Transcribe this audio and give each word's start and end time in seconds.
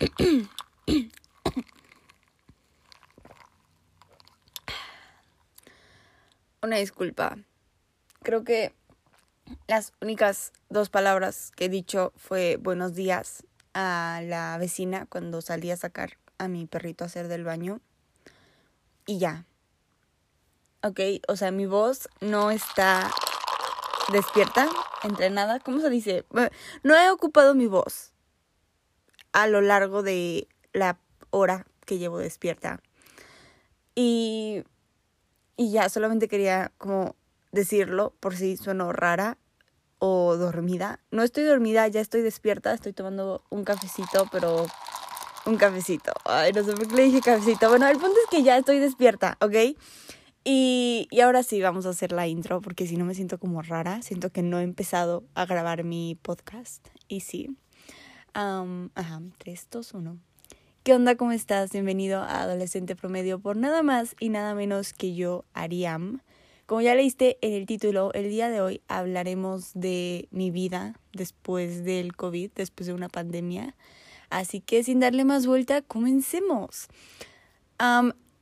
Una 6.62 6.76
disculpa. 6.76 7.38
Creo 8.22 8.44
que 8.44 8.74
las 9.66 9.92
únicas 10.00 10.52
dos 10.70 10.88
palabras 10.88 11.52
que 11.54 11.66
he 11.66 11.68
dicho 11.68 12.14
fue 12.16 12.56
buenos 12.56 12.94
días 12.94 13.44
a 13.74 14.22
la 14.24 14.56
vecina 14.58 15.04
cuando 15.06 15.42
salí 15.42 15.70
a 15.70 15.76
sacar 15.76 16.16
a 16.38 16.48
mi 16.48 16.66
perrito 16.66 17.04
a 17.04 17.08
hacer 17.08 17.28
del 17.28 17.44
baño. 17.44 17.82
Y 19.06 19.18
ya. 19.18 19.44
Ok, 20.82 20.98
o 21.28 21.36
sea, 21.36 21.50
mi 21.50 21.66
voz 21.66 22.08
no 22.20 22.50
está 22.50 23.10
despierta, 24.12 24.66
entrenada. 25.02 25.60
¿Cómo 25.60 25.80
se 25.80 25.90
dice? 25.90 26.24
No 26.82 26.96
he 26.96 27.10
ocupado 27.10 27.54
mi 27.54 27.66
voz 27.66 28.14
a 29.32 29.46
lo 29.46 29.60
largo 29.60 30.02
de 30.02 30.48
la 30.72 30.98
hora 31.30 31.66
que 31.86 31.98
llevo 31.98 32.18
despierta. 32.18 32.80
Y, 33.94 34.64
y 35.56 35.70
ya, 35.70 35.88
solamente 35.88 36.28
quería 36.28 36.72
como 36.78 37.16
decirlo 37.52 38.14
por 38.20 38.36
si 38.36 38.56
sueno 38.56 38.92
rara 38.92 39.38
o 39.98 40.36
dormida. 40.36 41.00
No 41.10 41.22
estoy 41.22 41.44
dormida, 41.44 41.86
ya 41.88 42.00
estoy 42.00 42.22
despierta, 42.22 42.72
estoy 42.72 42.92
tomando 42.92 43.44
un 43.50 43.64
cafecito, 43.64 44.26
pero 44.32 44.66
un 45.46 45.56
cafecito. 45.56 46.12
Ay, 46.24 46.52
no 46.52 46.64
sé 46.64 46.72
por 46.72 46.88
qué 46.88 46.94
le 46.94 47.02
dije 47.04 47.20
cafecito. 47.20 47.68
Bueno, 47.68 47.86
el 47.88 47.98
punto 47.98 48.16
es 48.24 48.30
que 48.30 48.42
ya 48.42 48.56
estoy 48.56 48.78
despierta, 48.78 49.36
¿ok? 49.40 49.76
Y, 50.42 51.06
y 51.10 51.20
ahora 51.20 51.42
sí 51.42 51.60
vamos 51.60 51.84
a 51.84 51.90
hacer 51.90 52.12
la 52.12 52.26
intro 52.26 52.62
porque 52.62 52.86
si 52.86 52.96
no 52.96 53.04
me 53.04 53.14
siento 53.14 53.38
como 53.38 53.60
rara, 53.60 54.00
siento 54.00 54.30
que 54.30 54.42
no 54.42 54.58
he 54.58 54.62
empezado 54.62 55.24
a 55.34 55.44
grabar 55.44 55.84
mi 55.84 56.18
podcast. 56.22 56.88
Y 57.08 57.20
sí. 57.20 57.56
Ajá, 58.34 59.22
3, 59.38 59.66
2, 59.70 59.94
1. 59.94 60.18
¿Qué 60.82 60.94
onda? 60.94 61.16
¿Cómo 61.16 61.32
estás? 61.32 61.72
Bienvenido 61.72 62.20
a 62.22 62.42
Adolescente 62.42 62.96
Promedio 62.96 63.38
por 63.38 63.56
nada 63.56 63.82
más 63.82 64.14
y 64.18 64.28
nada 64.28 64.54
menos 64.54 64.92
que 64.92 65.14
yo, 65.14 65.44
Ariam. 65.52 66.20
Como 66.66 66.80
ya 66.80 66.94
leíste 66.94 67.38
en 67.42 67.52
el 67.52 67.66
título, 67.66 68.12
el 68.14 68.30
día 68.30 68.48
de 68.48 68.60
hoy 68.60 68.80
hablaremos 68.88 69.72
de 69.74 70.28
mi 70.30 70.50
vida 70.50 70.94
después 71.12 71.84
del 71.84 72.14
COVID, 72.14 72.52
después 72.54 72.86
de 72.86 72.92
una 72.92 73.08
pandemia. 73.08 73.74
Así 74.30 74.60
que 74.60 74.84
sin 74.84 75.00
darle 75.00 75.24
más 75.24 75.46
vuelta, 75.46 75.82
comencemos. 75.82 76.86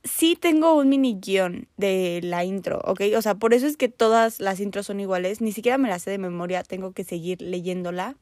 sí 0.03 0.37
tengo 0.39 0.75
un 0.75 0.89
mini 0.89 1.19
guion 1.19 1.67
de 1.77 2.19
la 2.23 2.45
intro, 2.45 2.79
¿ok? 2.85 3.01
O 3.17 3.21
sea, 3.21 3.35
por 3.35 3.53
eso 3.53 3.65
es 3.65 3.75
que 3.75 3.89
todas 3.89 4.39
las 4.39 4.59
intros 4.59 4.85
son 4.85 4.99
iguales. 4.99 5.41
Ni 5.41 5.51
siquiera 5.51 5.77
me 5.77 5.89
las 5.89 6.03
sé 6.03 6.11
de 6.11 6.19
memoria, 6.19 6.63
tengo 6.63 6.91
que 6.91 7.03
seguir 7.03 7.41
leyéndola. 7.41 8.15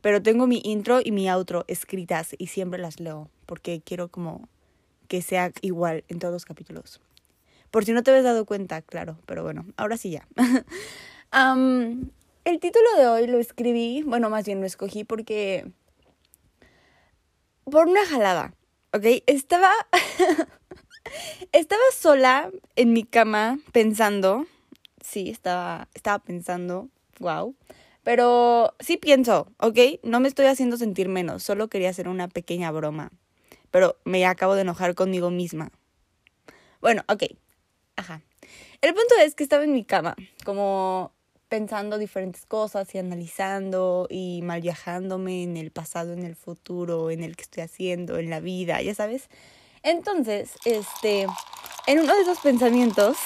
Pero 0.00 0.22
tengo 0.22 0.46
mi 0.46 0.60
intro 0.64 1.00
y 1.02 1.10
mi 1.10 1.28
outro 1.28 1.64
escritas 1.66 2.34
y 2.38 2.46
siempre 2.46 2.80
las 2.80 3.00
leo 3.00 3.28
porque 3.46 3.82
quiero 3.84 4.08
como 4.08 4.48
que 5.08 5.22
sea 5.22 5.52
igual 5.62 6.04
en 6.08 6.18
todos 6.18 6.32
los 6.32 6.44
capítulos. 6.44 7.00
Por 7.70 7.84
si 7.84 7.92
no 7.92 8.02
te 8.02 8.10
habías 8.10 8.24
dado 8.24 8.44
cuenta, 8.44 8.82
claro, 8.82 9.18
pero 9.26 9.42
bueno, 9.42 9.66
ahora 9.76 9.96
sí 9.96 10.10
ya. 10.10 10.26
el 12.44 12.60
título 12.60 12.86
de 12.96 13.06
hoy 13.06 13.26
lo 13.26 13.38
escribí, 13.38 14.02
bueno, 14.02 14.30
más 14.30 14.46
bien 14.46 14.60
lo 14.60 14.66
escogí 14.66 15.04
porque... 15.04 15.70
Por 17.64 17.86
una 17.86 18.06
jalada, 18.06 18.54
¿ok? 18.94 19.22
Estaba... 19.26 19.70
estaba 21.52 21.82
sola 21.94 22.50
en 22.76 22.92
mi 22.92 23.04
cama 23.04 23.58
pensando. 23.72 24.46
Sí, 25.02 25.28
estaba, 25.28 25.88
estaba 25.94 26.18
pensando, 26.18 26.88
wow. 27.18 27.54
Pero 28.08 28.74
sí 28.80 28.96
pienso, 28.96 29.52
¿ok? 29.58 30.00
No 30.02 30.18
me 30.18 30.28
estoy 30.28 30.46
haciendo 30.46 30.78
sentir 30.78 31.10
menos, 31.10 31.42
solo 31.42 31.68
quería 31.68 31.90
hacer 31.90 32.08
una 32.08 32.26
pequeña 32.26 32.70
broma. 32.70 33.12
Pero 33.70 33.98
me 34.06 34.24
acabo 34.24 34.54
de 34.54 34.62
enojar 34.62 34.94
conmigo 34.94 35.28
misma. 35.28 35.70
Bueno, 36.80 37.04
ok, 37.06 37.24
Ajá. 37.96 38.22
El 38.80 38.94
punto 38.94 39.14
es 39.20 39.34
que 39.34 39.42
estaba 39.42 39.62
en 39.62 39.74
mi 39.74 39.84
cama, 39.84 40.16
como 40.46 41.12
pensando 41.50 41.98
diferentes 41.98 42.46
cosas 42.46 42.94
y 42.94 42.98
analizando 42.98 44.06
y 44.08 44.40
mal 44.42 44.62
viajándome 44.62 45.42
en 45.42 45.58
el 45.58 45.70
pasado, 45.70 46.14
en 46.14 46.24
el 46.24 46.34
futuro, 46.34 47.10
en 47.10 47.22
el 47.22 47.36
que 47.36 47.42
estoy 47.42 47.62
haciendo, 47.62 48.16
en 48.16 48.30
la 48.30 48.40
vida, 48.40 48.80
ya 48.80 48.94
sabes. 48.94 49.28
Entonces, 49.82 50.52
este, 50.64 51.26
en 51.86 51.98
uno 51.98 52.14
de 52.14 52.22
esos 52.22 52.38
pensamientos, 52.38 53.18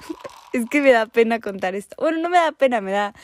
es 0.52 0.68
que 0.68 0.82
me 0.82 0.92
da 0.92 1.06
pena 1.06 1.40
contar 1.40 1.74
esto. 1.74 1.96
Bueno, 1.98 2.18
no 2.18 2.28
me 2.28 2.36
da 2.36 2.52
pena, 2.52 2.82
me 2.82 2.92
da 2.92 3.14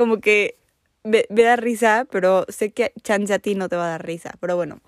como 0.00 0.18
que 0.18 0.56
me, 1.04 1.26
da 1.28 1.56
risa, 1.56 2.06
pero 2.10 2.46
sé 2.48 2.72
que 2.72 2.94
chance 3.02 3.34
a 3.34 3.38
ti 3.38 3.54
no 3.54 3.68
te 3.68 3.76
va 3.76 3.84
a 3.84 3.90
dar 3.90 4.06
risa, 4.06 4.32
pero 4.40 4.56
bueno. 4.56 4.80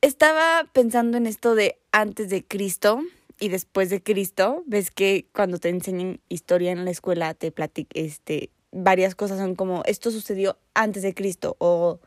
estaba 0.00 0.70
pensando 0.72 1.16
en 1.16 1.26
esto 1.26 1.56
de 1.56 1.80
antes 1.90 2.30
de 2.30 2.44
Cristo 2.44 3.00
y 3.40 3.48
después 3.48 3.90
de 3.90 4.00
Cristo, 4.04 4.62
ves 4.66 4.92
que 4.92 5.26
cuando 5.32 5.58
te 5.58 5.68
enseñan 5.68 6.20
historia 6.28 6.70
en 6.70 6.84
la 6.84 6.92
escuela 6.92 7.34
te 7.34 7.50
platican, 7.50 8.04
este, 8.04 8.50
varias 8.70 9.16
cosas 9.16 9.40
son 9.40 9.56
como, 9.56 9.82
esto 9.84 10.12
sucedió 10.12 10.56
antes 10.72 11.02
de 11.02 11.12
Cristo 11.12 11.56
o 11.58 11.98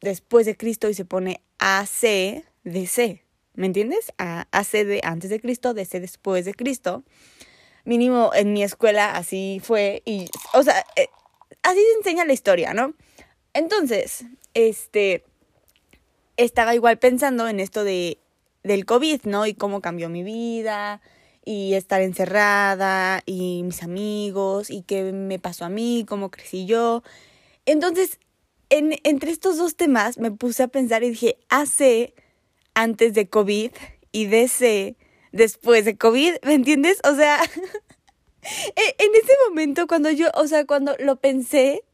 después 0.00 0.46
de 0.46 0.56
Cristo 0.56 0.88
y 0.88 0.94
se 0.94 1.04
pone 1.04 1.42
AC 1.58 2.44
de 2.62 2.86
C, 2.86 3.24
¿me 3.54 3.66
entiendes? 3.66 4.12
AC 4.16 4.84
de 4.84 5.00
antes 5.02 5.28
de 5.28 5.40
Cristo, 5.40 5.74
DC 5.74 5.98
después 5.98 6.44
de 6.44 6.54
Cristo. 6.54 7.02
Mínimo 7.84 8.30
en 8.34 8.52
mi 8.52 8.62
escuela 8.62 9.16
así 9.16 9.60
fue 9.62 10.02
y, 10.04 10.28
o 10.52 10.62
sea, 10.62 10.84
eh, 10.96 11.08
así 11.62 11.78
se 11.80 11.98
enseña 11.98 12.24
la 12.24 12.32
historia, 12.32 12.74
¿no? 12.74 12.94
Entonces, 13.54 14.24
este, 14.54 15.24
estaba 16.36 16.74
igual 16.74 16.98
pensando 16.98 17.48
en 17.48 17.60
esto 17.60 17.84
de 17.84 18.18
del 18.62 18.84
COVID, 18.84 19.22
¿no? 19.24 19.46
Y 19.46 19.54
cómo 19.54 19.80
cambió 19.80 20.08
mi 20.08 20.22
vida 20.22 21.00
y 21.44 21.74
estar 21.74 22.02
encerrada 22.02 23.22
y 23.26 23.62
mis 23.62 23.82
amigos 23.82 24.70
y 24.70 24.82
qué 24.82 25.12
me 25.12 25.38
pasó 25.38 25.64
a 25.64 25.68
mí, 25.68 26.04
cómo 26.06 26.30
crecí 26.30 26.66
yo. 26.66 27.02
Entonces, 27.66 28.18
en, 28.68 28.98
entre 29.04 29.30
estos 29.30 29.56
dos 29.56 29.76
temas 29.76 30.18
me 30.18 30.30
puse 30.30 30.62
a 30.62 30.68
pensar 30.68 31.02
y 31.02 31.10
dije, 31.10 31.38
hace 31.48 32.14
antes 32.74 33.14
de 33.14 33.28
COVID 33.28 33.72
y 34.12 34.26
DC 34.26 34.96
después 35.32 35.84
de 35.84 35.96
COVID, 35.96 36.34
¿me 36.42 36.54
entiendes? 36.54 36.98
O 37.04 37.14
sea, 37.14 37.42
e, 38.42 39.04
en 39.04 39.14
ese 39.14 39.32
momento 39.48 39.86
cuando 39.86 40.10
yo, 40.10 40.28
o 40.34 40.46
sea, 40.46 40.64
cuando 40.64 40.96
lo 40.98 41.16
pensé, 41.16 41.84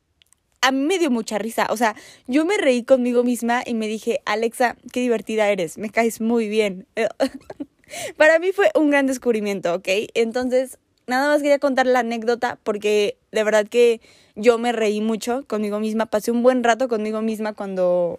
a 0.61 0.73
mí 0.73 0.81
me 0.85 0.99
dio 0.99 1.11
mucha 1.11 1.39
risa. 1.39 1.69
O 1.71 1.77
sea, 1.77 1.95
yo 2.27 2.45
me 2.45 2.57
reí 2.57 2.83
conmigo 2.83 3.23
misma 3.23 3.63
y 3.65 3.75
me 3.75 3.87
dije, 3.87 4.21
Alexa, 4.25 4.77
qué 4.93 5.01
divertida 5.01 5.49
eres, 5.49 5.79
me 5.79 5.91
caes 5.91 6.21
muy 6.21 6.49
bien. 6.49 6.87
Para 8.17 8.39
mí 8.39 8.53
fue 8.53 8.71
un 8.75 8.91
gran 8.91 9.07
descubrimiento, 9.07 9.75
¿ok? 9.75 9.89
Entonces, 10.15 10.79
nada 11.07 11.29
más 11.29 11.41
quería 11.41 11.59
contar 11.59 11.87
la 11.87 12.01
anécdota 12.01 12.59
porque 12.65 13.17
de 13.31 13.45
verdad 13.45 13.67
que 13.69 14.01
yo 14.35 14.59
me 14.59 14.73
reí 14.73 15.01
mucho 15.01 15.45
conmigo 15.47 15.79
misma, 15.79 16.07
pasé 16.07 16.31
un 16.31 16.43
buen 16.43 16.65
rato 16.65 16.89
conmigo 16.89 17.23
misma 17.23 17.53
cuando, 17.53 18.19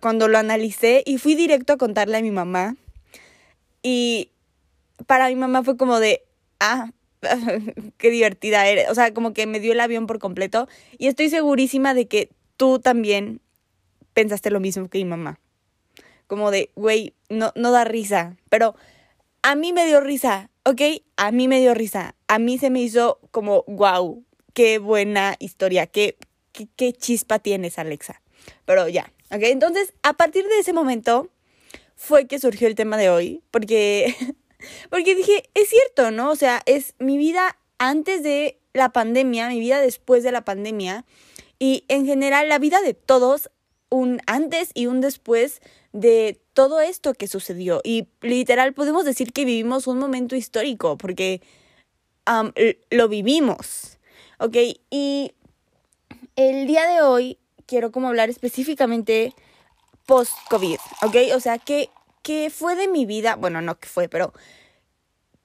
cuando 0.00 0.28
lo 0.28 0.38
analicé 0.38 1.02
y 1.04 1.18
fui 1.18 1.34
directo 1.34 1.72
a 1.72 1.76
contarle 1.76 2.18
a 2.18 2.22
mi 2.22 2.30
mamá. 2.30 2.76
Y 3.82 4.30
para 5.06 5.28
mi 5.28 5.36
mamá 5.36 5.62
fue 5.62 5.76
como 5.76 6.00
de, 6.00 6.24
ah, 6.58 6.90
qué 7.98 8.10
divertida 8.10 8.66
eres. 8.66 8.90
O 8.90 8.94
sea, 8.94 9.12
como 9.12 9.32
que 9.32 9.46
me 9.46 9.60
dio 9.60 9.72
el 9.72 9.80
avión 9.80 10.06
por 10.06 10.18
completo. 10.18 10.68
Y 10.98 11.06
estoy 11.06 11.28
segurísima 11.28 11.94
de 11.94 12.06
que 12.06 12.30
tú 12.56 12.78
también 12.78 13.40
pensaste 14.12 14.50
lo 14.50 14.60
mismo 14.60 14.88
que 14.88 14.98
mi 14.98 15.04
mamá. 15.04 15.40
Como 16.26 16.50
de, 16.50 16.70
güey, 16.76 17.14
no, 17.28 17.52
no 17.56 17.72
da 17.72 17.84
risa. 17.84 18.36
Pero 18.48 18.74
a 19.42 19.54
mí 19.54 19.72
me 19.72 19.86
dio 19.86 20.00
risa, 20.00 20.50
¿ok? 20.64 20.80
A 21.16 21.32
mí 21.32 21.48
me 21.48 21.60
dio 21.60 21.74
risa. 21.74 22.14
A 22.28 22.38
mí 22.38 22.58
se 22.58 22.70
me 22.70 22.80
hizo 22.80 23.18
como, 23.30 23.64
wow, 23.66 24.24
qué 24.52 24.78
buena 24.78 25.36
historia, 25.38 25.86
qué, 25.86 26.16
qué, 26.52 26.68
qué 26.76 26.92
chispa 26.92 27.38
tienes, 27.38 27.78
Alexa. 27.78 28.20
Pero 28.64 28.88
ya, 28.88 29.12
¿ok? 29.30 29.42
Entonces, 29.44 29.92
a 30.02 30.12
partir 30.14 30.44
de 30.46 30.58
ese 30.58 30.72
momento 30.72 31.28
fue 32.02 32.26
que 32.26 32.38
surgió 32.38 32.66
el 32.66 32.74
tema 32.74 32.96
de 32.96 33.10
hoy, 33.10 33.42
porque 33.50 34.16
Porque 34.90 35.14
dije, 35.14 35.50
es 35.54 35.68
cierto, 35.68 36.10
¿no? 36.10 36.30
O 36.30 36.36
sea, 36.36 36.62
es 36.66 36.94
mi 36.98 37.18
vida 37.18 37.58
antes 37.78 38.22
de 38.22 38.58
la 38.72 38.90
pandemia, 38.90 39.48
mi 39.48 39.60
vida 39.60 39.80
después 39.80 40.22
de 40.22 40.32
la 40.32 40.44
pandemia 40.44 41.04
y 41.58 41.84
en 41.88 42.06
general 42.06 42.48
la 42.48 42.58
vida 42.58 42.80
de 42.80 42.94
todos, 42.94 43.50
un 43.90 44.20
antes 44.26 44.70
y 44.74 44.86
un 44.86 45.00
después 45.00 45.60
de 45.92 46.40
todo 46.52 46.80
esto 46.80 47.14
que 47.14 47.26
sucedió. 47.26 47.80
Y 47.84 48.08
literal 48.20 48.72
podemos 48.72 49.04
decir 49.04 49.32
que 49.32 49.44
vivimos 49.44 49.86
un 49.86 49.98
momento 49.98 50.36
histórico 50.36 50.96
porque 50.96 51.42
lo 52.90 53.08
vivimos, 53.08 53.98
¿ok? 54.38 54.56
Y 54.90 55.32
el 56.36 56.66
día 56.66 56.86
de 56.86 57.02
hoy 57.02 57.38
quiero 57.66 57.90
como 57.90 58.08
hablar 58.08 58.30
específicamente 58.30 59.34
post-COVID, 60.10 60.78
¿ok? 61.02 61.16
O 61.36 61.40
sea, 61.40 61.58
¿qué 61.58 61.88
fue 62.50 62.74
de 62.74 62.88
mi 62.88 63.06
vida? 63.06 63.36
Bueno, 63.36 63.62
no 63.62 63.78
que 63.78 63.88
fue, 63.88 64.08
pero 64.08 64.32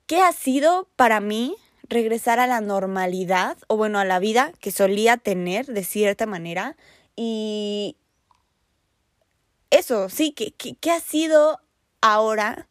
¿qué 0.07 0.21
ha 0.21 0.31
sido 0.31 0.89
para 0.95 1.19
mí 1.19 1.56
regresar 1.83 2.39
a 2.39 2.47
la 2.47 2.62
normalidad 2.62 3.59
o 3.67 3.77
bueno, 3.77 4.00
a 4.00 4.06
la 4.06 4.17
vida 4.17 4.53
que 4.59 4.71
solía 4.71 5.17
tener 5.17 5.67
de 5.67 5.83
cierta 5.83 6.25
manera 6.25 6.75
Y 7.15 7.95
eso, 9.69 10.09
sí, 10.09 10.31
¿qué, 10.31 10.51
qué, 10.51 10.91
ha 10.91 11.00
sido 11.00 11.59
ahora 12.01 12.67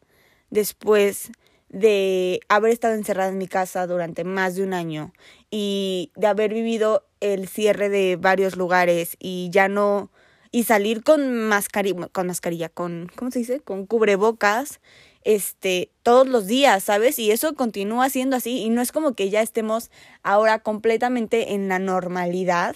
después 0.49 1.31
de 1.69 2.41
haber 2.49 2.73
estado 2.73 2.95
encerrada 2.95 3.29
en 3.29 3.37
mi 3.37 3.47
casa 3.47 3.87
durante 3.87 4.25
más 4.25 4.55
de 4.55 4.63
un 4.63 4.73
año 4.73 5.13
y 5.49 6.11
de 6.17 6.27
haber 6.27 6.53
vivido 6.53 7.05
el 7.21 7.47
cierre 7.47 7.87
de 7.87 8.17
varios 8.17 8.57
lugares 8.57 9.15
y 9.17 9.49
ya 9.49 9.69
no 9.69 10.11
y 10.55 10.63
salir 10.63 11.03
con 11.03 11.49
mascarilla 11.49 12.07
con 12.07 12.27
mascarilla 12.27 12.69
con 12.69 13.11
¿cómo 13.17 13.29
se 13.29 13.39
dice? 13.39 13.59
con 13.59 13.85
cubrebocas 13.85 14.79
este 15.25 15.91
todos 16.01 16.29
los 16.29 16.47
días, 16.47 16.81
¿sabes? 16.81 17.19
Y 17.19 17.31
eso 17.31 17.55
continúa 17.55 18.09
siendo 18.09 18.37
así 18.37 18.59
y 18.61 18.69
no 18.69 18.81
es 18.81 18.93
como 18.93 19.15
que 19.15 19.29
ya 19.29 19.41
estemos 19.41 19.91
ahora 20.23 20.59
completamente 20.59 21.55
en 21.55 21.67
la 21.67 21.77
normalidad, 21.77 22.73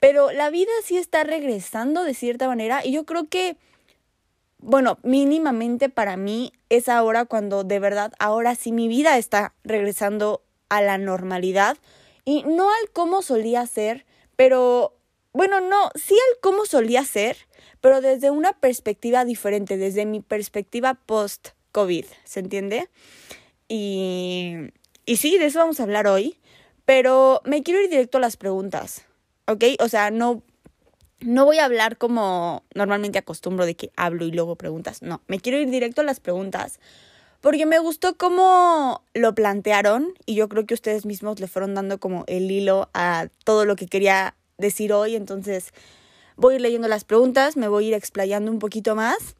pero 0.00 0.32
la 0.32 0.50
vida 0.50 0.72
sí 0.82 0.96
está 0.96 1.22
regresando 1.22 2.02
de 2.02 2.14
cierta 2.14 2.48
manera 2.48 2.84
y 2.84 2.90
yo 2.90 3.04
creo 3.04 3.28
que, 3.28 3.56
bueno, 4.58 4.98
mínimamente 5.04 5.88
para 5.88 6.16
mí 6.16 6.52
es 6.70 6.88
ahora 6.88 7.24
cuando 7.24 7.62
de 7.62 7.78
verdad, 7.78 8.12
ahora 8.18 8.56
sí 8.56 8.72
mi 8.72 8.88
vida 8.88 9.16
está 9.16 9.54
regresando 9.62 10.42
a 10.70 10.82
la 10.82 10.98
normalidad 10.98 11.76
y 12.24 12.42
no 12.42 12.68
al 12.68 12.90
cómo 12.92 13.22
solía 13.22 13.64
ser, 13.68 14.06
pero 14.34 14.96
bueno, 15.32 15.60
no, 15.60 15.90
sí 15.94 16.14
al 16.14 16.40
cómo 16.40 16.66
solía 16.66 17.04
ser, 17.04 17.36
pero 17.80 18.00
desde 18.00 18.30
una 18.30 18.52
perspectiva 18.52 19.24
diferente, 19.24 19.76
desde 19.76 20.06
mi 20.06 20.20
perspectiva 20.20 20.94
post-COVID, 20.94 22.04
¿se 22.24 22.40
entiende? 22.40 22.88
Y, 23.68 24.72
y 25.06 25.16
sí, 25.16 25.38
de 25.38 25.46
eso 25.46 25.58
vamos 25.58 25.80
a 25.80 25.84
hablar 25.84 26.06
hoy, 26.06 26.38
pero 26.84 27.40
me 27.44 27.62
quiero 27.62 27.80
ir 27.80 27.88
directo 27.88 28.18
a 28.18 28.20
las 28.20 28.36
preguntas. 28.36 29.06
¿ok? 29.46 29.64
O 29.80 29.88
sea, 29.88 30.10
no, 30.10 30.42
no 31.20 31.44
voy 31.44 31.58
a 31.58 31.64
hablar 31.64 31.98
como 31.98 32.64
normalmente 32.74 33.18
acostumbro 33.18 33.66
de 33.66 33.76
que 33.76 33.92
hablo 33.96 34.24
y 34.24 34.32
luego 34.32 34.56
preguntas. 34.56 35.02
No, 35.02 35.22
me 35.26 35.40
quiero 35.40 35.58
ir 35.58 35.70
directo 35.70 36.00
a 36.00 36.04
las 36.04 36.20
preguntas. 36.20 36.80
Porque 37.40 37.66
me 37.66 37.80
gustó 37.80 38.16
cómo 38.16 39.02
lo 39.14 39.34
plantearon 39.34 40.14
y 40.26 40.36
yo 40.36 40.48
creo 40.48 40.64
que 40.64 40.74
ustedes 40.74 41.04
mismos 41.04 41.40
le 41.40 41.48
fueron 41.48 41.74
dando 41.74 41.98
como 41.98 42.24
el 42.28 42.48
hilo 42.48 42.88
a 42.94 43.26
todo 43.44 43.64
lo 43.64 43.74
que 43.74 43.88
quería 43.88 44.36
decir 44.58 44.92
hoy. 44.92 45.16
Entonces 45.16 45.72
voy 46.36 46.54
a 46.54 46.56
ir 46.56 46.62
leyendo 46.62 46.88
las 46.88 47.04
preguntas, 47.04 47.56
me 47.56 47.68
voy 47.68 47.86
a 47.86 47.88
ir 47.88 47.94
explayando 47.94 48.50
un 48.50 48.58
poquito 48.58 48.94
más. 48.94 49.36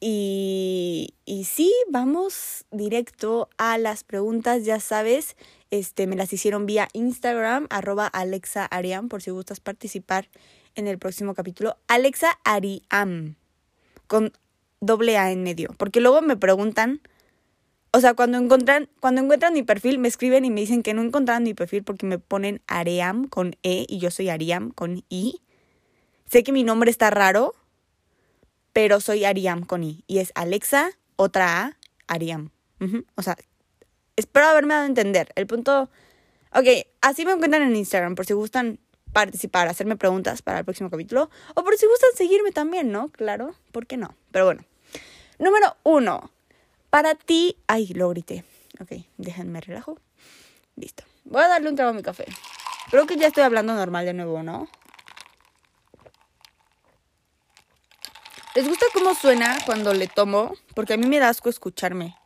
Y, 0.00 1.14
y 1.24 1.44
sí, 1.44 1.74
vamos 1.90 2.64
directo 2.70 3.48
a 3.58 3.78
las 3.78 4.04
preguntas, 4.04 4.64
ya 4.64 4.78
sabes. 4.78 5.36
Este, 5.70 6.06
me 6.06 6.16
las 6.16 6.32
hicieron 6.32 6.66
vía 6.66 6.88
Instagram, 6.92 7.66
arroba 7.70 8.06
Alexa 8.06 8.64
Ariam, 8.64 9.08
por 9.08 9.22
si 9.22 9.30
gustas 9.30 9.60
participar 9.60 10.28
en 10.76 10.86
el 10.86 10.98
próximo 10.98 11.34
capítulo. 11.34 11.76
Alexa 11.88 12.38
Ariam, 12.44 13.34
con 14.06 14.32
doble 14.80 15.18
A 15.18 15.32
en 15.32 15.42
medio. 15.42 15.74
Porque 15.76 16.00
luego 16.00 16.22
me 16.22 16.36
preguntan, 16.36 17.00
o 17.90 18.00
sea, 18.00 18.14
cuando 18.14 18.38
encuentran, 18.38 18.88
cuando 19.00 19.22
encuentran 19.22 19.54
mi 19.54 19.62
perfil, 19.62 19.98
me 19.98 20.08
escriben 20.08 20.44
y 20.44 20.50
me 20.50 20.60
dicen 20.60 20.82
que 20.82 20.94
no 20.94 21.02
encontraron 21.02 21.42
mi 21.42 21.54
perfil 21.54 21.82
porque 21.82 22.06
me 22.06 22.18
ponen 22.18 22.60
Aream 22.66 23.28
con 23.28 23.56
E 23.62 23.86
y 23.88 23.98
yo 23.98 24.10
soy 24.10 24.28
Ariam 24.28 24.70
con 24.70 25.04
I. 25.08 25.40
Sé 26.26 26.44
que 26.44 26.52
mi 26.52 26.64
nombre 26.64 26.90
está 26.90 27.10
raro, 27.10 27.54
pero 28.72 29.00
soy 29.00 29.24
Ariam 29.24 29.64
con 29.64 29.82
I. 29.82 30.04
Y 30.06 30.18
es 30.18 30.32
Alexa, 30.34 30.90
otra 31.16 31.64
A, 31.64 31.76
Ariam. 32.06 32.50
O 33.16 33.22
sea, 33.22 33.36
espero 34.16 34.46
haberme 34.46 34.74
dado 34.74 34.84
a 34.84 34.88
entender. 34.88 35.32
El 35.34 35.46
punto... 35.46 35.90
Ok, 36.54 36.66
así 37.00 37.24
me 37.24 37.32
encuentran 37.32 37.62
en 37.62 37.76
Instagram 37.76 38.14
por 38.14 38.24
si 38.24 38.32
gustan 38.32 38.78
participar, 39.12 39.68
hacerme 39.68 39.96
preguntas 39.96 40.42
para 40.42 40.58
el 40.58 40.64
próximo 40.64 40.90
capítulo. 40.90 41.30
O 41.54 41.64
por 41.64 41.76
si 41.76 41.86
gustan 41.86 42.10
seguirme 42.14 42.52
también, 42.52 42.92
¿no? 42.92 43.08
Claro, 43.08 43.54
¿por 43.72 43.86
qué 43.86 43.96
no? 43.96 44.14
Pero 44.30 44.44
bueno. 44.44 44.62
Número 45.38 45.76
uno. 45.82 46.30
Para 46.90 47.14
ti... 47.14 47.56
Ay, 47.66 47.88
lo 47.88 48.08
grité. 48.08 48.44
Ok, 48.80 48.92
déjenme 49.16 49.60
relajo. 49.60 49.98
Listo. 50.76 51.04
Voy 51.24 51.42
a 51.42 51.48
darle 51.48 51.68
un 51.68 51.76
trago 51.76 51.90
a 51.90 51.94
mi 51.94 52.02
café. 52.02 52.24
Creo 52.90 53.06
que 53.06 53.16
ya 53.16 53.26
estoy 53.26 53.42
hablando 53.42 53.74
normal 53.74 54.06
de 54.06 54.14
nuevo, 54.14 54.42
¿no? 54.42 54.68
¿Les 58.54 58.66
gusta 58.66 58.86
cómo 58.92 59.14
suena 59.14 59.58
cuando 59.66 59.92
le 59.92 60.08
tomo? 60.08 60.52
Porque 60.74 60.94
a 60.94 60.96
mí 60.96 61.06
me 61.06 61.18
da 61.18 61.28
asco 61.28 61.48
escucharme. 61.48 62.16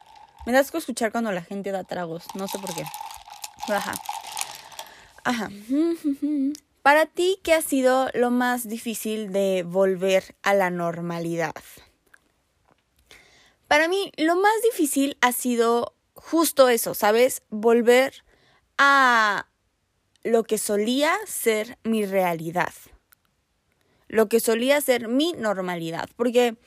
Me 0.47 0.53
da 0.53 0.61
asco 0.61 0.79
escuchar 0.79 1.12
cuando 1.12 1.32
la 1.32 1.43
gente 1.43 1.73
da 1.73 1.85
tragos. 1.85 2.25
No 2.35 2.49
sé 2.49 2.58
por 2.58 2.75
qué. 2.75 2.85
Ajá. 3.69 3.94
Ajá. 5.25 5.50
Para 6.82 7.06
ti, 7.06 7.38
¿qué 7.43 7.55
ha 7.55 7.62
sido 7.62 8.08
lo 8.15 8.31
más 8.31 8.69
difícil 8.69 9.32
de 9.32 9.62
volver 9.62 10.37
a 10.43 10.55
la 10.55 10.70
normalidad? 10.70 11.55
Para 13.72 13.88
mí, 13.88 14.12
lo 14.19 14.36
más 14.36 14.52
difícil 14.70 15.16
ha 15.22 15.32
sido 15.32 15.94
justo 16.12 16.69
eso, 16.69 16.92
¿sabes? 16.92 17.40
Volver 17.48 18.22
a 18.76 19.48
lo 20.24 20.44
que 20.44 20.58
solía 20.58 21.16
ser 21.26 21.78
mi 21.82 22.04
realidad. 22.04 22.74
Lo 24.08 24.28
que 24.28 24.40
solía 24.40 24.78
ser 24.82 25.08
mi 25.08 25.32
normalidad. 25.32 26.10
Porque 26.16 26.58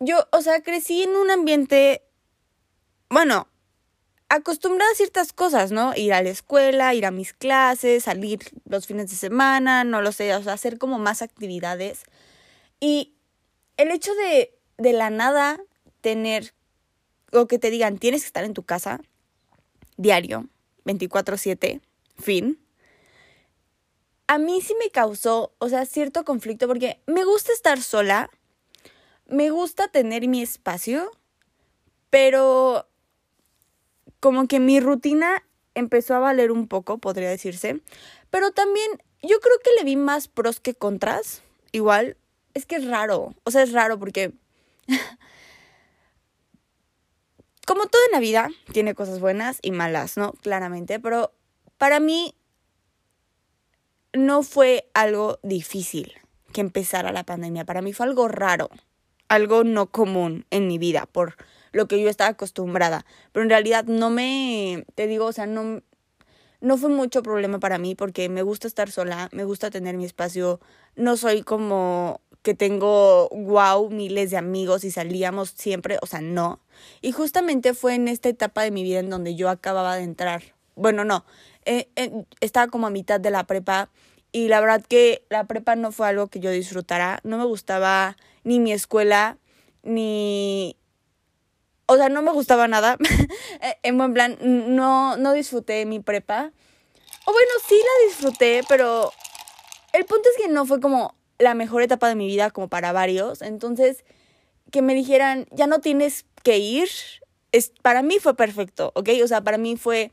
yo, 0.00 0.26
o 0.32 0.40
sea, 0.40 0.62
crecí 0.62 1.02
en 1.02 1.10
un 1.10 1.30
ambiente 1.30 2.02
bueno, 3.10 3.46
acostumbrada 4.30 4.90
a 4.92 4.94
ciertas 4.94 5.34
cosas, 5.34 5.70
¿no? 5.70 5.92
Ir 5.94 6.14
a 6.14 6.22
la 6.22 6.30
escuela, 6.30 6.94
ir 6.94 7.04
a 7.04 7.10
mis 7.10 7.34
clases, 7.34 8.04
salir 8.04 8.38
los 8.64 8.86
fines 8.86 9.10
de 9.10 9.16
semana, 9.16 9.84
no 9.84 10.00
lo 10.00 10.12
sé, 10.12 10.34
o 10.34 10.42
sea, 10.42 10.54
hacer 10.54 10.78
como 10.78 10.98
más 10.98 11.20
actividades. 11.20 12.04
Y 12.80 13.18
el 13.76 13.90
hecho 13.90 14.14
de, 14.14 14.57
de 14.78 14.92
la 14.92 15.10
nada 15.10 15.60
tener, 16.00 16.54
o 17.32 17.46
que 17.46 17.58
te 17.58 17.70
digan, 17.70 17.98
tienes 17.98 18.22
que 18.22 18.28
estar 18.28 18.44
en 18.44 18.54
tu 18.54 18.62
casa 18.62 19.00
diario, 19.96 20.48
24/7, 20.84 21.80
fin. 22.18 22.58
A 24.26 24.38
mí 24.38 24.60
sí 24.60 24.74
me 24.78 24.90
causó, 24.90 25.52
o 25.58 25.68
sea, 25.68 25.84
cierto 25.86 26.24
conflicto 26.24 26.66
porque 26.66 27.00
me 27.06 27.24
gusta 27.24 27.52
estar 27.52 27.80
sola, 27.82 28.30
me 29.26 29.50
gusta 29.50 29.88
tener 29.88 30.28
mi 30.28 30.42
espacio, 30.42 31.10
pero 32.10 32.88
como 34.20 34.46
que 34.46 34.60
mi 34.60 34.80
rutina 34.80 35.44
empezó 35.74 36.14
a 36.14 36.18
valer 36.18 36.50
un 36.50 36.68
poco, 36.68 36.98
podría 36.98 37.28
decirse. 37.28 37.80
Pero 38.30 38.50
también 38.50 38.86
yo 39.22 39.40
creo 39.40 39.58
que 39.62 39.70
le 39.78 39.84
vi 39.84 39.96
más 39.96 40.28
pros 40.28 40.60
que 40.60 40.74
contras. 40.74 41.42
Igual, 41.72 42.16
es 42.54 42.66
que 42.66 42.76
es 42.76 42.86
raro. 42.86 43.34
O 43.44 43.50
sea, 43.50 43.62
es 43.62 43.72
raro 43.72 43.98
porque... 43.98 44.32
como 47.66 47.86
todo 47.86 48.00
en 48.06 48.12
la 48.12 48.20
vida, 48.20 48.48
tiene 48.72 48.94
cosas 48.94 49.20
buenas 49.20 49.58
y 49.62 49.72
malas, 49.72 50.16
¿no? 50.16 50.32
Claramente. 50.32 50.98
Pero 51.00 51.32
para 51.76 52.00
mí 52.00 52.34
no 54.14 54.42
fue 54.42 54.88
algo 54.94 55.38
difícil 55.42 56.14
que 56.52 56.62
empezara 56.62 57.12
la 57.12 57.24
pandemia. 57.24 57.64
Para 57.64 57.82
mí 57.82 57.92
fue 57.92 58.06
algo 58.06 58.28
raro. 58.28 58.70
Algo 59.28 59.64
no 59.64 59.90
común 59.90 60.46
en 60.50 60.66
mi 60.66 60.78
vida. 60.78 61.06
Por 61.06 61.36
lo 61.72 61.86
que 61.88 62.00
yo 62.00 62.08
estaba 62.08 62.30
acostumbrada. 62.30 63.04
Pero 63.32 63.42
en 63.42 63.50
realidad 63.50 63.84
no 63.84 64.10
me, 64.10 64.86
te 64.94 65.06
digo, 65.06 65.26
o 65.26 65.32
sea, 65.32 65.46
no, 65.46 65.82
no 66.60 66.76
fue 66.78 66.88
mucho 66.88 67.22
problema 67.22 67.58
para 67.58 67.78
mí 67.78 67.94
porque 67.94 68.28
me 68.28 68.42
gusta 68.42 68.66
estar 68.66 68.90
sola, 68.90 69.28
me 69.32 69.44
gusta 69.44 69.70
tener 69.70 69.96
mi 69.96 70.04
espacio, 70.04 70.60
no 70.96 71.16
soy 71.16 71.42
como 71.42 72.20
que 72.42 72.54
tengo, 72.54 73.28
wow, 73.30 73.90
miles 73.90 74.30
de 74.30 74.36
amigos 74.36 74.84
y 74.84 74.90
salíamos 74.90 75.50
siempre, 75.50 75.98
o 76.02 76.06
sea, 76.06 76.20
no. 76.20 76.60
Y 77.00 77.12
justamente 77.12 77.74
fue 77.74 77.94
en 77.94 78.08
esta 78.08 78.28
etapa 78.28 78.62
de 78.62 78.70
mi 78.70 78.82
vida 78.82 79.00
en 79.00 79.10
donde 79.10 79.34
yo 79.34 79.48
acababa 79.48 79.96
de 79.96 80.04
entrar, 80.04 80.42
bueno, 80.74 81.04
no, 81.04 81.24
eh, 81.64 81.88
eh, 81.96 82.24
estaba 82.40 82.68
como 82.68 82.86
a 82.86 82.90
mitad 82.90 83.20
de 83.20 83.30
la 83.30 83.44
prepa 83.44 83.90
y 84.32 84.48
la 84.48 84.60
verdad 84.60 84.84
que 84.86 85.24
la 85.30 85.44
prepa 85.44 85.74
no 85.76 85.92
fue 85.92 86.08
algo 86.08 86.28
que 86.28 86.40
yo 86.40 86.50
disfrutara, 86.50 87.20
no 87.24 87.38
me 87.38 87.44
gustaba 87.44 88.16
ni 88.44 88.60
mi 88.60 88.72
escuela, 88.72 89.38
ni, 89.82 90.76
o 91.86 91.96
sea, 91.96 92.08
no 92.08 92.22
me 92.22 92.32
gustaba 92.32 92.68
nada. 92.68 92.96
Eh, 93.60 93.76
en 93.82 93.98
buen 93.98 94.14
plan, 94.14 94.38
no, 94.40 95.16
no 95.16 95.32
disfruté 95.32 95.84
mi 95.84 95.98
prepa. 95.98 96.52
O 97.24 97.32
bueno, 97.32 97.50
sí 97.66 97.74
la 97.74 98.08
disfruté, 98.08 98.62
pero 98.68 99.12
el 99.92 100.04
punto 100.04 100.28
es 100.28 100.44
que 100.44 100.48
no 100.48 100.64
fue 100.64 100.80
como 100.80 101.17
la 101.38 101.54
mejor 101.54 101.82
etapa 101.82 102.08
de 102.08 102.14
mi 102.14 102.26
vida 102.26 102.50
como 102.50 102.68
para 102.68 102.92
varios. 102.92 103.42
Entonces, 103.42 104.04
que 104.70 104.82
me 104.82 104.94
dijeran, 104.94 105.46
ya 105.50 105.66
no 105.66 105.80
tienes 105.80 106.26
que 106.42 106.58
ir, 106.58 106.88
es, 107.52 107.72
para 107.82 108.02
mí 108.02 108.18
fue 108.20 108.34
perfecto, 108.36 108.92
¿ok? 108.94 109.10
O 109.22 109.28
sea, 109.28 109.42
para 109.42 109.58
mí 109.58 109.76
fue, 109.76 110.10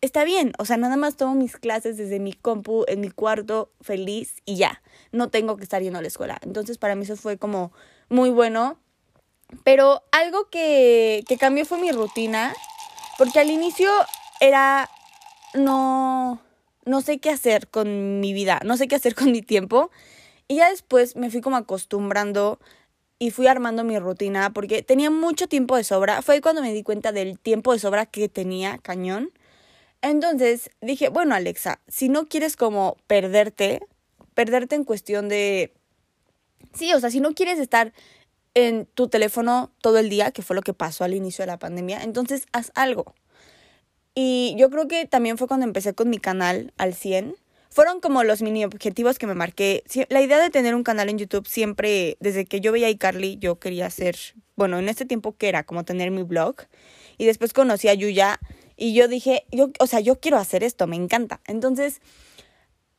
está 0.00 0.24
bien, 0.24 0.52
o 0.58 0.64
sea, 0.64 0.76
nada 0.76 0.96
más 0.96 1.16
tomo 1.16 1.34
mis 1.34 1.56
clases 1.56 1.96
desde 1.96 2.18
mi 2.18 2.32
compu, 2.32 2.84
en 2.88 3.00
mi 3.00 3.10
cuarto, 3.10 3.70
feliz 3.80 4.42
y 4.44 4.56
ya, 4.56 4.82
no 5.12 5.30
tengo 5.30 5.56
que 5.56 5.62
estar 5.62 5.82
yendo 5.82 5.98
a 5.98 6.02
la 6.02 6.08
escuela. 6.08 6.38
Entonces, 6.42 6.78
para 6.78 6.94
mí 6.94 7.04
eso 7.04 7.16
fue 7.16 7.38
como 7.38 7.72
muy 8.08 8.30
bueno. 8.30 8.78
Pero 9.64 10.02
algo 10.12 10.48
que, 10.48 11.24
que 11.28 11.36
cambió 11.36 11.66
fue 11.66 11.78
mi 11.78 11.92
rutina, 11.92 12.54
porque 13.18 13.38
al 13.38 13.50
inicio 13.50 13.90
era 14.40 14.88
no... 15.54 16.40
no 16.86 17.00
sé 17.02 17.18
qué 17.18 17.30
hacer 17.30 17.68
con 17.68 18.20
mi 18.20 18.32
vida, 18.32 18.60
no 18.64 18.76
sé 18.76 18.88
qué 18.88 18.96
hacer 18.96 19.14
con 19.14 19.30
mi 19.30 19.42
tiempo. 19.42 19.90
Y 20.52 20.56
ya 20.56 20.68
después 20.68 21.16
me 21.16 21.30
fui 21.30 21.40
como 21.40 21.56
acostumbrando 21.56 22.60
y 23.18 23.30
fui 23.30 23.46
armando 23.46 23.84
mi 23.84 23.98
rutina 23.98 24.52
porque 24.52 24.82
tenía 24.82 25.08
mucho 25.08 25.46
tiempo 25.46 25.78
de 25.78 25.82
sobra. 25.82 26.20
Fue 26.20 26.42
cuando 26.42 26.60
me 26.60 26.74
di 26.74 26.82
cuenta 26.82 27.10
del 27.10 27.38
tiempo 27.38 27.72
de 27.72 27.78
sobra 27.78 28.04
que 28.04 28.28
tenía 28.28 28.76
cañón. 28.76 29.30
Entonces 30.02 30.68
dije, 30.82 31.08
bueno 31.08 31.34
Alexa, 31.34 31.80
si 31.88 32.10
no 32.10 32.28
quieres 32.28 32.56
como 32.56 32.98
perderte, 33.06 33.80
perderte 34.34 34.74
en 34.74 34.84
cuestión 34.84 35.30
de... 35.30 35.72
Sí, 36.74 36.92
o 36.92 37.00
sea, 37.00 37.08
si 37.08 37.20
no 37.20 37.32
quieres 37.32 37.58
estar 37.58 37.94
en 38.52 38.84
tu 38.84 39.08
teléfono 39.08 39.72
todo 39.80 39.96
el 39.96 40.10
día, 40.10 40.32
que 40.32 40.42
fue 40.42 40.54
lo 40.54 40.60
que 40.60 40.74
pasó 40.74 41.04
al 41.04 41.14
inicio 41.14 41.44
de 41.44 41.46
la 41.46 41.58
pandemia, 41.58 42.02
entonces 42.02 42.44
haz 42.52 42.72
algo. 42.74 43.14
Y 44.14 44.54
yo 44.58 44.68
creo 44.68 44.86
que 44.86 45.06
también 45.06 45.38
fue 45.38 45.48
cuando 45.48 45.64
empecé 45.64 45.94
con 45.94 46.10
mi 46.10 46.18
canal 46.18 46.74
al 46.76 46.92
100. 46.92 47.36
Fueron 47.72 48.00
como 48.00 48.22
los 48.22 48.42
mini 48.42 48.66
objetivos 48.66 49.18
que 49.18 49.26
me 49.26 49.34
marqué. 49.34 49.82
La 50.10 50.20
idea 50.20 50.38
de 50.38 50.50
tener 50.50 50.74
un 50.74 50.84
canal 50.84 51.08
en 51.08 51.16
YouTube 51.16 51.48
siempre, 51.48 52.18
desde 52.20 52.44
que 52.44 52.60
yo 52.60 52.70
veía 52.70 52.88
a 52.88 52.90
iCarly, 52.90 53.38
yo 53.38 53.58
quería 53.58 53.86
hacer, 53.86 54.14
bueno, 54.56 54.78
en 54.78 54.90
este 54.90 55.06
tiempo 55.06 55.34
que 55.38 55.48
era 55.48 55.62
como 55.64 55.82
tener 55.82 56.10
mi 56.10 56.22
blog. 56.22 56.56
Y 57.16 57.24
después 57.24 57.54
conocí 57.54 57.88
a 57.88 57.94
Yuya 57.94 58.38
y 58.76 58.92
yo 58.92 59.08
dije, 59.08 59.46
yo, 59.50 59.70
o 59.78 59.86
sea, 59.86 60.00
yo 60.00 60.20
quiero 60.20 60.36
hacer 60.36 60.62
esto, 60.62 60.86
me 60.86 60.96
encanta. 60.96 61.40
Entonces, 61.46 62.02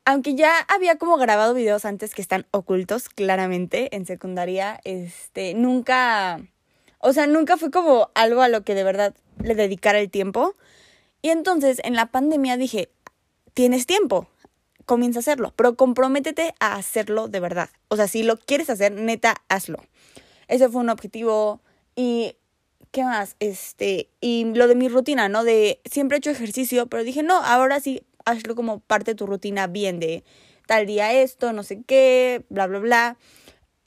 aunque 0.06 0.34
ya 0.34 0.58
había 0.68 0.98
como 0.98 1.18
grabado 1.18 1.54
videos 1.54 1.86
antes 1.86 2.16
que 2.16 2.24
están 2.24 2.48
ocultos 2.50 3.10
claramente 3.10 3.96
en 3.96 4.08
secundaria, 4.08 4.82
este, 4.86 5.54
nunca, 5.54 6.42
o 6.98 7.14
sea, 7.14 7.28
nunca 7.28 7.58
fue 7.58 7.70
como 7.70 8.10
algo 8.16 8.42
a 8.42 8.50
lo 8.50 8.64
que 8.64 8.74
de 8.74 8.84
verdad 8.84 9.14
le 9.38 9.54
dedicara 9.54 10.00
el 10.00 10.10
tiempo. 10.10 10.56
Y 11.22 11.30
entonces 11.30 11.80
en 11.84 11.94
la 11.94 12.08
pandemia 12.08 12.58
dije, 12.58 12.90
tienes 13.54 13.86
tiempo, 13.86 14.28
comienza 14.86 15.20
a 15.20 15.22
hacerlo, 15.22 15.54
pero 15.56 15.76
comprométete 15.76 16.54
a 16.60 16.76
hacerlo 16.76 17.28
de 17.28 17.40
verdad. 17.40 17.70
O 17.88 17.96
sea, 17.96 18.08
si 18.08 18.24
lo 18.24 18.38
quieres 18.38 18.70
hacer, 18.70 18.92
neta, 18.94 19.36
hazlo. 19.50 19.80
Ese 20.48 20.70
fue 20.70 20.82
un 20.82 20.90
objetivo 20.90 21.62
y 21.96 22.36
¿qué 22.92 23.04
más? 23.04 23.36
Este, 23.40 24.10
y 24.22 24.46
lo 24.46 24.68
de 24.68 24.76
mi 24.76 24.88
rutina, 24.88 25.28
¿no? 25.28 25.44
De 25.44 25.82
siempre 25.86 26.18
he 26.18 26.20
hecho 26.20 26.30
ejercicio, 26.30 26.88
pero 26.88 27.04
dije, 27.04 27.24
no, 27.24 27.36
ahora 27.44 27.80
sí, 27.80 28.04
hazlo 28.26 28.56
como 28.56 28.80
parte 28.80 29.12
de 29.12 29.16
tu 29.16 29.26
rutina 29.26 29.68
bien 29.68 30.00
de 30.00 30.24
tal 30.68 30.86
día 30.86 31.12
esto, 31.12 31.54
no 31.54 31.64
sé 31.64 31.82
qué, 31.86 32.46
bla, 32.50 32.68
bla, 32.68 32.80
bla. 32.80 33.18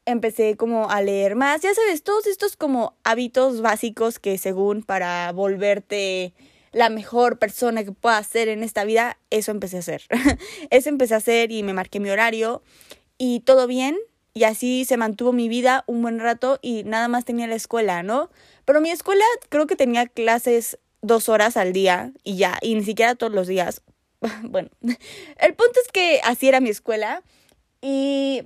Empecé 0.04 0.56
como 0.56 0.90
a 0.90 1.02
leer 1.02 1.34
más, 1.36 1.62
ya 1.62 1.74
sabes, 1.74 2.02
todos 2.02 2.26
estos 2.26 2.56
como 2.56 2.94
hábitos 3.04 3.60
básicos 3.60 4.18
que 4.18 4.38
según 4.38 4.82
para 4.82 5.32
volverte 5.32 6.32
la 6.76 6.90
mejor 6.90 7.38
persona 7.38 7.84
que 7.84 7.92
pueda 7.92 8.22
ser 8.22 8.48
en 8.48 8.62
esta 8.62 8.84
vida, 8.84 9.18
eso 9.30 9.50
empecé 9.50 9.76
a 9.76 9.80
hacer. 9.80 10.02
eso 10.70 10.90
empecé 10.90 11.14
a 11.14 11.16
hacer 11.16 11.50
y 11.50 11.62
me 11.62 11.72
marqué 11.72 12.00
mi 12.00 12.10
horario 12.10 12.62
y 13.16 13.40
todo 13.40 13.66
bien. 13.66 13.96
Y 14.34 14.44
así 14.44 14.84
se 14.84 14.98
mantuvo 14.98 15.32
mi 15.32 15.48
vida 15.48 15.84
un 15.86 16.02
buen 16.02 16.18
rato 16.18 16.58
y 16.60 16.84
nada 16.84 17.08
más 17.08 17.24
tenía 17.24 17.46
la 17.46 17.54
escuela, 17.54 18.02
¿no? 18.02 18.28
Pero 18.66 18.82
mi 18.82 18.90
escuela 18.90 19.24
creo 19.48 19.66
que 19.66 19.74
tenía 19.74 20.06
clases 20.06 20.78
dos 21.00 21.30
horas 21.30 21.56
al 21.56 21.72
día 21.72 22.12
y 22.24 22.36
ya, 22.36 22.58
y 22.60 22.74
ni 22.74 22.84
siquiera 22.84 23.14
todos 23.14 23.32
los 23.32 23.46
días. 23.46 23.80
bueno, 24.42 24.68
el 24.82 25.54
punto 25.54 25.80
es 25.82 25.90
que 25.90 26.20
así 26.24 26.46
era 26.46 26.60
mi 26.60 26.68
escuela 26.68 27.22
y, 27.80 28.42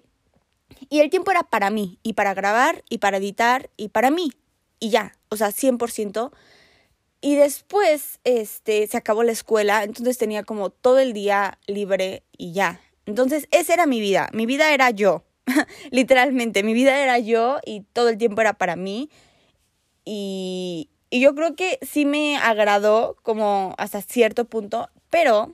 y 0.88 1.00
el 1.00 1.10
tiempo 1.10 1.32
era 1.32 1.42
para 1.42 1.70
mí, 1.70 1.98
y 2.04 2.12
para 2.12 2.32
grabar, 2.34 2.84
y 2.88 2.98
para 2.98 3.16
editar, 3.16 3.70
y 3.76 3.88
para 3.88 4.12
mí, 4.12 4.30
y 4.78 4.90
ya, 4.90 5.16
o 5.30 5.36
sea, 5.36 5.48
100%. 5.48 6.30
Y 7.20 7.36
después, 7.36 8.18
este, 8.24 8.86
se 8.86 8.96
acabó 8.96 9.22
la 9.22 9.32
escuela, 9.32 9.84
entonces 9.84 10.16
tenía 10.16 10.42
como 10.42 10.70
todo 10.70 10.98
el 10.98 11.12
día 11.12 11.58
libre 11.66 12.22
y 12.36 12.52
ya. 12.52 12.80
Entonces, 13.04 13.46
esa 13.50 13.74
era 13.74 13.86
mi 13.86 14.00
vida. 14.00 14.30
Mi 14.32 14.46
vida 14.46 14.72
era 14.72 14.90
yo. 14.90 15.24
Literalmente, 15.90 16.62
mi 16.62 16.72
vida 16.72 16.98
era 17.02 17.18
yo 17.18 17.58
y 17.64 17.82
todo 17.92 18.08
el 18.08 18.18
tiempo 18.18 18.40
era 18.40 18.54
para 18.54 18.76
mí. 18.76 19.10
Y, 20.04 20.88
y 21.10 21.20
yo 21.20 21.34
creo 21.34 21.54
que 21.56 21.78
sí 21.82 22.06
me 22.06 22.38
agradó 22.38 23.16
como 23.22 23.74
hasta 23.76 24.00
cierto 24.00 24.46
punto, 24.46 24.88
pero 25.10 25.52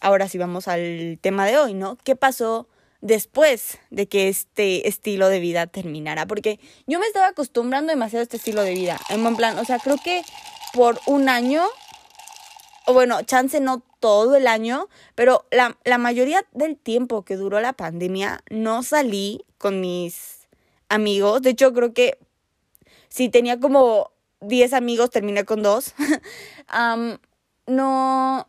ahora 0.00 0.28
sí 0.28 0.38
vamos 0.38 0.66
al 0.66 1.18
tema 1.20 1.46
de 1.46 1.58
hoy, 1.58 1.74
¿no? 1.74 1.96
¿Qué 2.02 2.16
pasó 2.16 2.68
después 3.00 3.78
de 3.90 4.08
que 4.08 4.28
este 4.28 4.88
estilo 4.88 5.28
de 5.28 5.40
vida 5.40 5.66
terminara? 5.66 6.26
Porque 6.26 6.58
yo 6.86 6.98
me 6.98 7.06
estaba 7.06 7.28
acostumbrando 7.28 7.90
demasiado 7.90 8.20
a 8.20 8.24
este 8.24 8.38
estilo 8.38 8.62
de 8.62 8.74
vida. 8.74 8.98
En 9.10 9.36
plan, 9.36 9.58
o 9.58 9.64
sea, 9.64 9.78
creo 9.78 9.96
que 10.02 10.22
por 10.74 10.98
un 11.06 11.28
año, 11.28 11.62
o 12.86 12.92
bueno, 12.92 13.22
chance 13.22 13.60
no 13.60 13.82
todo 14.00 14.34
el 14.34 14.48
año, 14.48 14.88
pero 15.14 15.46
la, 15.52 15.78
la 15.84 15.98
mayoría 15.98 16.44
del 16.52 16.76
tiempo 16.76 17.24
que 17.24 17.36
duró 17.36 17.60
la 17.60 17.72
pandemia 17.72 18.42
no 18.50 18.82
salí 18.82 19.44
con 19.56 19.80
mis 19.80 20.48
amigos. 20.88 21.42
De 21.42 21.50
hecho, 21.50 21.72
creo 21.72 21.94
que 21.94 22.18
si 23.08 23.28
tenía 23.28 23.60
como 23.60 24.10
10 24.40 24.72
amigos, 24.72 25.10
terminé 25.10 25.44
con 25.44 25.62
dos. 25.62 25.94
no, 27.66 28.48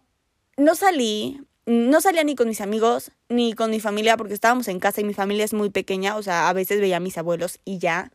no 0.58 0.76
salí, 0.76 1.42
no 1.68 2.02
salía 2.02 2.24
ni 2.24 2.36
con 2.36 2.48
mis 2.48 2.62
amigos 2.62 3.12
ni 3.30 3.54
con 3.54 3.70
mi 3.70 3.80
familia 3.80 4.18
porque 4.18 4.34
estábamos 4.34 4.68
en 4.68 4.80
casa 4.80 5.02
y 5.02 5.04
mi 5.04 5.14
familia 5.14 5.46
es 5.46 5.54
muy 5.54 5.70
pequeña, 5.70 6.18
o 6.18 6.24
sea, 6.24 6.50
a 6.50 6.54
veces 6.54 6.82
veía 6.82 6.98
a 6.98 7.02
mis 7.02 7.18
abuelos 7.20 7.60
y 7.66 7.78
ya. 7.78 8.12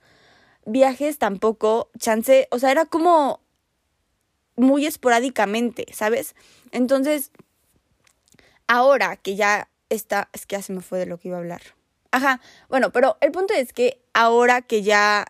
Viajes 0.67 1.19
tampoco, 1.19 1.91
chance, 1.99 2.49
o 2.51 2.59
sea, 2.59 2.71
era 2.71 2.85
como 2.85 3.41
muy 4.61 4.87
esporádicamente, 4.87 5.87
¿sabes? 5.93 6.35
Entonces, 6.71 7.31
ahora 8.67 9.17
que 9.17 9.35
ya 9.35 9.69
está, 9.89 10.29
es 10.33 10.47
que 10.47 10.57
ya 10.57 10.63
se 10.63 10.73
me 10.73 10.81
fue 10.81 10.99
de 10.99 11.07
lo 11.07 11.19
que 11.19 11.29
iba 11.29 11.37
a 11.37 11.41
hablar. 11.41 11.63
Ajá, 12.13 12.41
bueno, 12.69 12.91
pero 12.93 13.17
el 13.21 13.33
punto 13.33 13.55
es 13.55 13.73
que 13.73 14.01
ahora 14.13 14.63
que 14.63 14.83
ya 14.83 15.27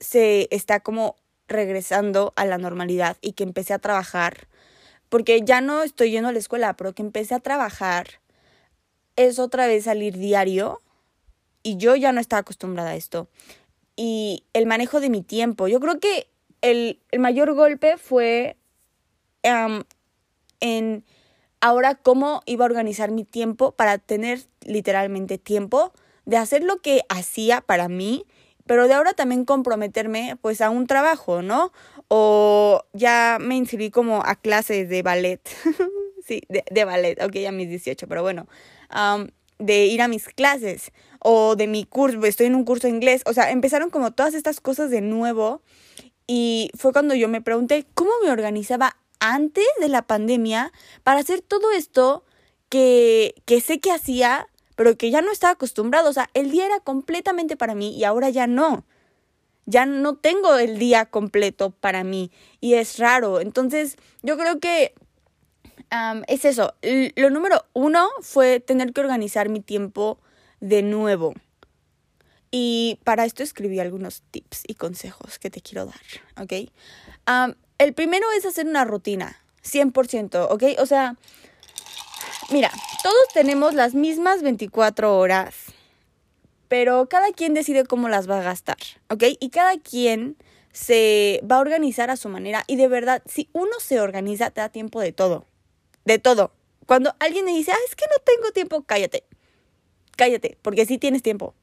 se 0.00 0.48
está 0.50 0.80
como 0.80 1.16
regresando 1.48 2.32
a 2.36 2.44
la 2.44 2.58
normalidad 2.58 3.16
y 3.20 3.32
que 3.32 3.44
empecé 3.44 3.72
a 3.72 3.78
trabajar, 3.78 4.48
porque 5.08 5.42
ya 5.42 5.60
no 5.60 5.82
estoy 5.82 6.10
yendo 6.10 6.28
a 6.28 6.32
la 6.32 6.38
escuela, 6.38 6.76
pero 6.76 6.92
que 6.92 7.02
empecé 7.02 7.34
a 7.34 7.40
trabajar, 7.40 8.20
es 9.14 9.38
otra 9.38 9.66
vez 9.66 9.84
salir 9.84 10.18
diario 10.18 10.80
y 11.62 11.76
yo 11.76 11.96
ya 11.96 12.12
no 12.12 12.20
estaba 12.20 12.40
acostumbrada 12.40 12.90
a 12.90 12.96
esto. 12.96 13.28
Y 13.94 14.44
el 14.52 14.66
manejo 14.66 15.00
de 15.00 15.08
mi 15.08 15.22
tiempo, 15.22 15.68
yo 15.68 15.80
creo 15.80 16.00
que 16.00 16.28
el, 16.60 17.00
mayor 17.18 17.54
golpe 17.54 17.96
fue 17.96 18.56
en 19.42 21.04
ahora 21.60 21.94
cómo 21.94 22.42
iba 22.46 22.64
a 22.64 22.68
organizar 22.68 23.10
mi 23.10 23.24
tiempo 23.24 23.72
para 23.72 23.98
tener 23.98 24.40
literalmente 24.62 25.38
tiempo 25.38 25.92
de 26.24 26.36
hacer 26.36 26.62
lo 26.62 26.78
que 26.78 27.02
hacía 27.08 27.60
para 27.60 27.88
mí, 27.88 28.24
pero 28.66 28.88
de 28.88 28.94
ahora 28.94 29.14
también 29.14 29.44
comprometerme 29.44 30.36
pues 30.40 30.60
a 30.60 30.70
un 30.70 30.86
trabajo, 30.86 31.42
¿no? 31.42 31.72
O 32.08 32.82
ya 32.92 33.38
me 33.40 33.56
inscribí 33.56 33.90
como 33.90 34.22
a 34.24 34.34
clases 34.34 34.88
de 34.88 35.02
ballet, 35.02 35.40
sí, 36.26 36.42
de, 36.48 36.84
ballet, 36.84 37.22
ok, 37.22 37.36
a 37.48 37.52
mis 37.52 37.68
18, 37.68 38.06
pero 38.08 38.22
bueno, 38.22 38.46
de 39.58 39.86
ir 39.86 40.02
a 40.02 40.08
mis 40.08 40.28
clases 40.28 40.92
o 41.20 41.56
de 41.56 41.66
mi 41.66 41.84
curso, 41.84 42.24
estoy 42.26 42.46
en 42.46 42.54
un 42.54 42.64
curso 42.64 42.88
de 42.88 42.94
inglés, 42.94 43.22
o 43.26 43.32
sea, 43.32 43.50
empezaron 43.50 43.90
como 43.90 44.12
todas 44.12 44.34
estas 44.34 44.60
cosas 44.60 44.90
de 44.90 45.00
nuevo 45.00 45.62
y 46.26 46.70
fue 46.76 46.92
cuando 46.92 47.14
yo 47.14 47.28
me 47.28 47.40
pregunté 47.40 47.86
cómo 47.94 48.10
me 48.22 48.30
organizaba 48.30 48.96
antes 49.20 49.64
de 49.80 49.88
la 49.88 50.02
pandemia 50.02 50.72
para 51.02 51.20
hacer 51.20 51.40
todo 51.40 51.72
esto 51.72 52.24
que, 52.68 53.34
que 53.44 53.60
sé 53.60 53.80
que 53.80 53.92
hacía, 53.92 54.48
pero 54.74 54.96
que 54.96 55.10
ya 55.10 55.22
no 55.22 55.30
estaba 55.30 55.52
acostumbrado. 55.52 56.10
O 56.10 56.12
sea, 56.12 56.28
el 56.34 56.50
día 56.50 56.66
era 56.66 56.80
completamente 56.80 57.56
para 57.56 57.74
mí 57.74 57.96
y 57.96 58.04
ahora 58.04 58.30
ya 58.30 58.46
no. 58.46 58.84
Ya 59.64 59.86
no 59.86 60.14
tengo 60.16 60.56
el 60.56 60.78
día 60.78 61.06
completo 61.06 61.70
para 61.70 62.04
mí 62.04 62.30
y 62.60 62.74
es 62.74 62.98
raro. 62.98 63.40
Entonces, 63.40 63.96
yo 64.22 64.36
creo 64.36 64.60
que 64.60 64.94
es 66.28 66.44
eso. 66.44 66.74
Lo 67.16 67.30
número 67.30 67.64
uno 67.72 68.08
fue 68.20 68.60
tener 68.60 68.92
que 68.92 69.00
organizar 69.00 69.48
mi 69.48 69.60
tiempo 69.60 70.18
de 70.60 70.82
nuevo. 70.82 71.34
Y 72.50 73.00
para 73.04 73.24
esto 73.24 73.42
escribí 73.42 73.80
algunos 73.80 74.22
tips 74.30 74.62
y 74.66 74.74
consejos 74.74 75.38
que 75.38 75.50
te 75.50 75.60
quiero 75.60 75.86
dar, 75.86 76.42
¿ok? 76.42 76.70
el 77.78 77.92
primero 77.92 78.26
es 78.38 78.46
hacer 78.46 78.66
una 78.66 78.84
rutina, 78.84 79.36
100%, 79.64 80.46
¿ok? 80.50 80.62
O 80.78 80.86
sea, 80.86 81.16
mira, 82.50 82.70
todos 83.02 83.28
tenemos 83.34 83.74
las 83.74 83.94
mismas 83.94 84.42
24 84.42 85.18
horas, 85.18 85.54
pero 86.68 87.08
cada 87.08 87.32
quien 87.32 87.54
decide 87.54 87.84
cómo 87.84 88.08
las 88.08 88.30
va 88.30 88.38
a 88.38 88.42
gastar, 88.42 88.78
¿ok? 89.10 89.24
Y 89.40 89.50
cada 89.50 89.78
quien 89.78 90.36
se 90.72 91.40
va 91.50 91.56
a 91.56 91.60
organizar 91.60 92.10
a 92.10 92.16
su 92.16 92.28
manera 92.28 92.64
y 92.66 92.76
de 92.76 92.88
verdad, 92.88 93.22
si 93.26 93.48
uno 93.52 93.72
se 93.80 94.00
organiza, 94.00 94.50
te 94.50 94.60
da 94.60 94.68
tiempo 94.68 95.00
de 95.00 95.12
todo, 95.12 95.46
de 96.04 96.18
todo. 96.18 96.52
Cuando 96.86 97.14
alguien 97.18 97.44
me 97.44 97.52
dice, 97.52 97.72
ah, 97.72 97.78
es 97.88 97.96
que 97.96 98.04
no 98.06 98.22
tengo 98.24 98.52
tiempo, 98.52 98.82
cállate, 98.82 99.24
cállate, 100.16 100.58
porque 100.62 100.86
sí 100.86 100.98
tienes 100.98 101.22
tiempo, 101.22 101.54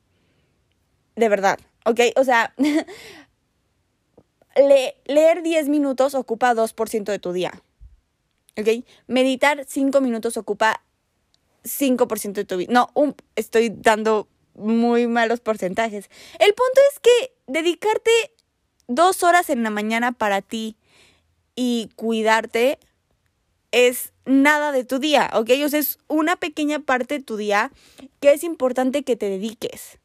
de 1.15 1.29
verdad, 1.29 1.59
¿ok? 1.85 1.99
O 2.15 2.23
sea, 2.23 2.53
leer 4.55 5.43
10 5.43 5.69
minutos 5.69 6.15
ocupa 6.15 6.53
2% 6.53 7.03
de 7.05 7.19
tu 7.19 7.31
día, 7.31 7.51
¿ok? 8.57 8.85
Meditar 9.07 9.65
5 9.67 10.01
minutos 10.01 10.37
ocupa 10.37 10.83
5% 11.63 12.33
de 12.33 12.45
tu 12.45 12.57
vida. 12.57 12.73
No, 12.73 12.89
un, 12.93 13.15
estoy 13.35 13.69
dando 13.69 14.27
muy 14.55 15.07
malos 15.07 15.39
porcentajes. 15.39 16.09
El 16.39 16.53
punto 16.53 16.81
es 16.91 16.99
que 16.99 17.33
dedicarte 17.47 18.11
dos 18.87 19.23
horas 19.23 19.49
en 19.49 19.63
la 19.63 19.69
mañana 19.69 20.11
para 20.11 20.41
ti 20.41 20.77
y 21.55 21.89
cuidarte 21.95 22.79
es 23.71 24.13
nada 24.25 24.71
de 24.71 24.83
tu 24.83 24.99
día, 24.99 25.31
¿ok? 25.33 25.49
O 25.65 25.69
sea, 25.69 25.79
es 25.79 25.97
una 26.07 26.35
pequeña 26.35 26.79
parte 26.79 27.17
de 27.17 27.23
tu 27.23 27.37
día 27.37 27.71
que 28.19 28.33
es 28.33 28.43
importante 28.43 29.03
que 29.03 29.15
te 29.15 29.29
dediques. 29.29 29.99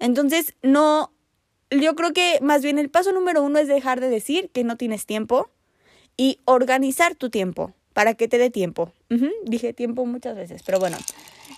Entonces, 0.00 0.54
no, 0.62 1.12
yo 1.70 1.94
creo 1.94 2.12
que 2.12 2.38
más 2.42 2.62
bien 2.62 2.78
el 2.78 2.90
paso 2.90 3.12
número 3.12 3.42
uno 3.42 3.58
es 3.58 3.68
dejar 3.68 4.00
de 4.00 4.08
decir 4.08 4.50
que 4.50 4.64
no 4.64 4.76
tienes 4.76 5.06
tiempo 5.06 5.50
y 6.16 6.40
organizar 6.44 7.14
tu 7.14 7.30
tiempo 7.30 7.74
para 7.92 8.14
que 8.14 8.28
te 8.28 8.38
dé 8.38 8.50
tiempo. 8.50 8.92
Dije 9.44 9.72
tiempo 9.72 10.06
muchas 10.06 10.36
veces, 10.36 10.62
pero 10.64 10.78
bueno, 10.78 10.96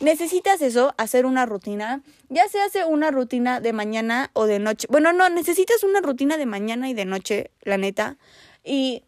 necesitas 0.00 0.60
eso, 0.62 0.94
hacer 0.98 1.26
una 1.26 1.46
rutina. 1.46 2.02
Ya 2.28 2.48
se 2.48 2.60
hace 2.60 2.84
una 2.84 3.10
rutina 3.10 3.60
de 3.60 3.72
mañana 3.72 4.30
o 4.32 4.46
de 4.46 4.58
noche. 4.58 4.86
Bueno, 4.90 5.12
no, 5.12 5.28
necesitas 5.28 5.82
una 5.84 6.00
rutina 6.00 6.36
de 6.36 6.46
mañana 6.46 6.88
y 6.88 6.94
de 6.94 7.04
noche, 7.04 7.50
la 7.62 7.76
neta. 7.76 8.18
Y 8.64 9.04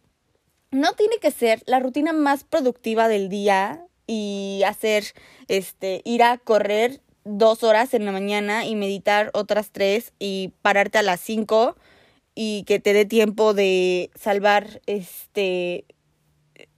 no 0.71 0.93
tiene 0.93 1.17
que 1.17 1.31
ser 1.31 1.63
la 1.65 1.79
rutina 1.79 2.13
más 2.13 2.43
productiva 2.43 3.07
del 3.07 3.29
día 3.29 3.85
y 4.07 4.61
hacer, 4.65 5.05
este, 5.47 6.01
ir 6.05 6.23
a 6.23 6.37
correr 6.37 7.01
dos 7.25 7.63
horas 7.63 7.93
en 7.93 8.05
la 8.05 8.11
mañana 8.11 8.65
y 8.65 8.75
meditar 8.75 9.31
otras 9.33 9.71
tres 9.71 10.13
y 10.19 10.53
pararte 10.61 10.99
a 10.99 11.03
las 11.03 11.19
cinco 11.19 11.75
y 12.35 12.63
que 12.63 12.79
te 12.79 12.93
dé 12.93 13.05
tiempo 13.05 13.53
de 13.53 14.11
salvar, 14.15 14.81
este, 14.85 15.85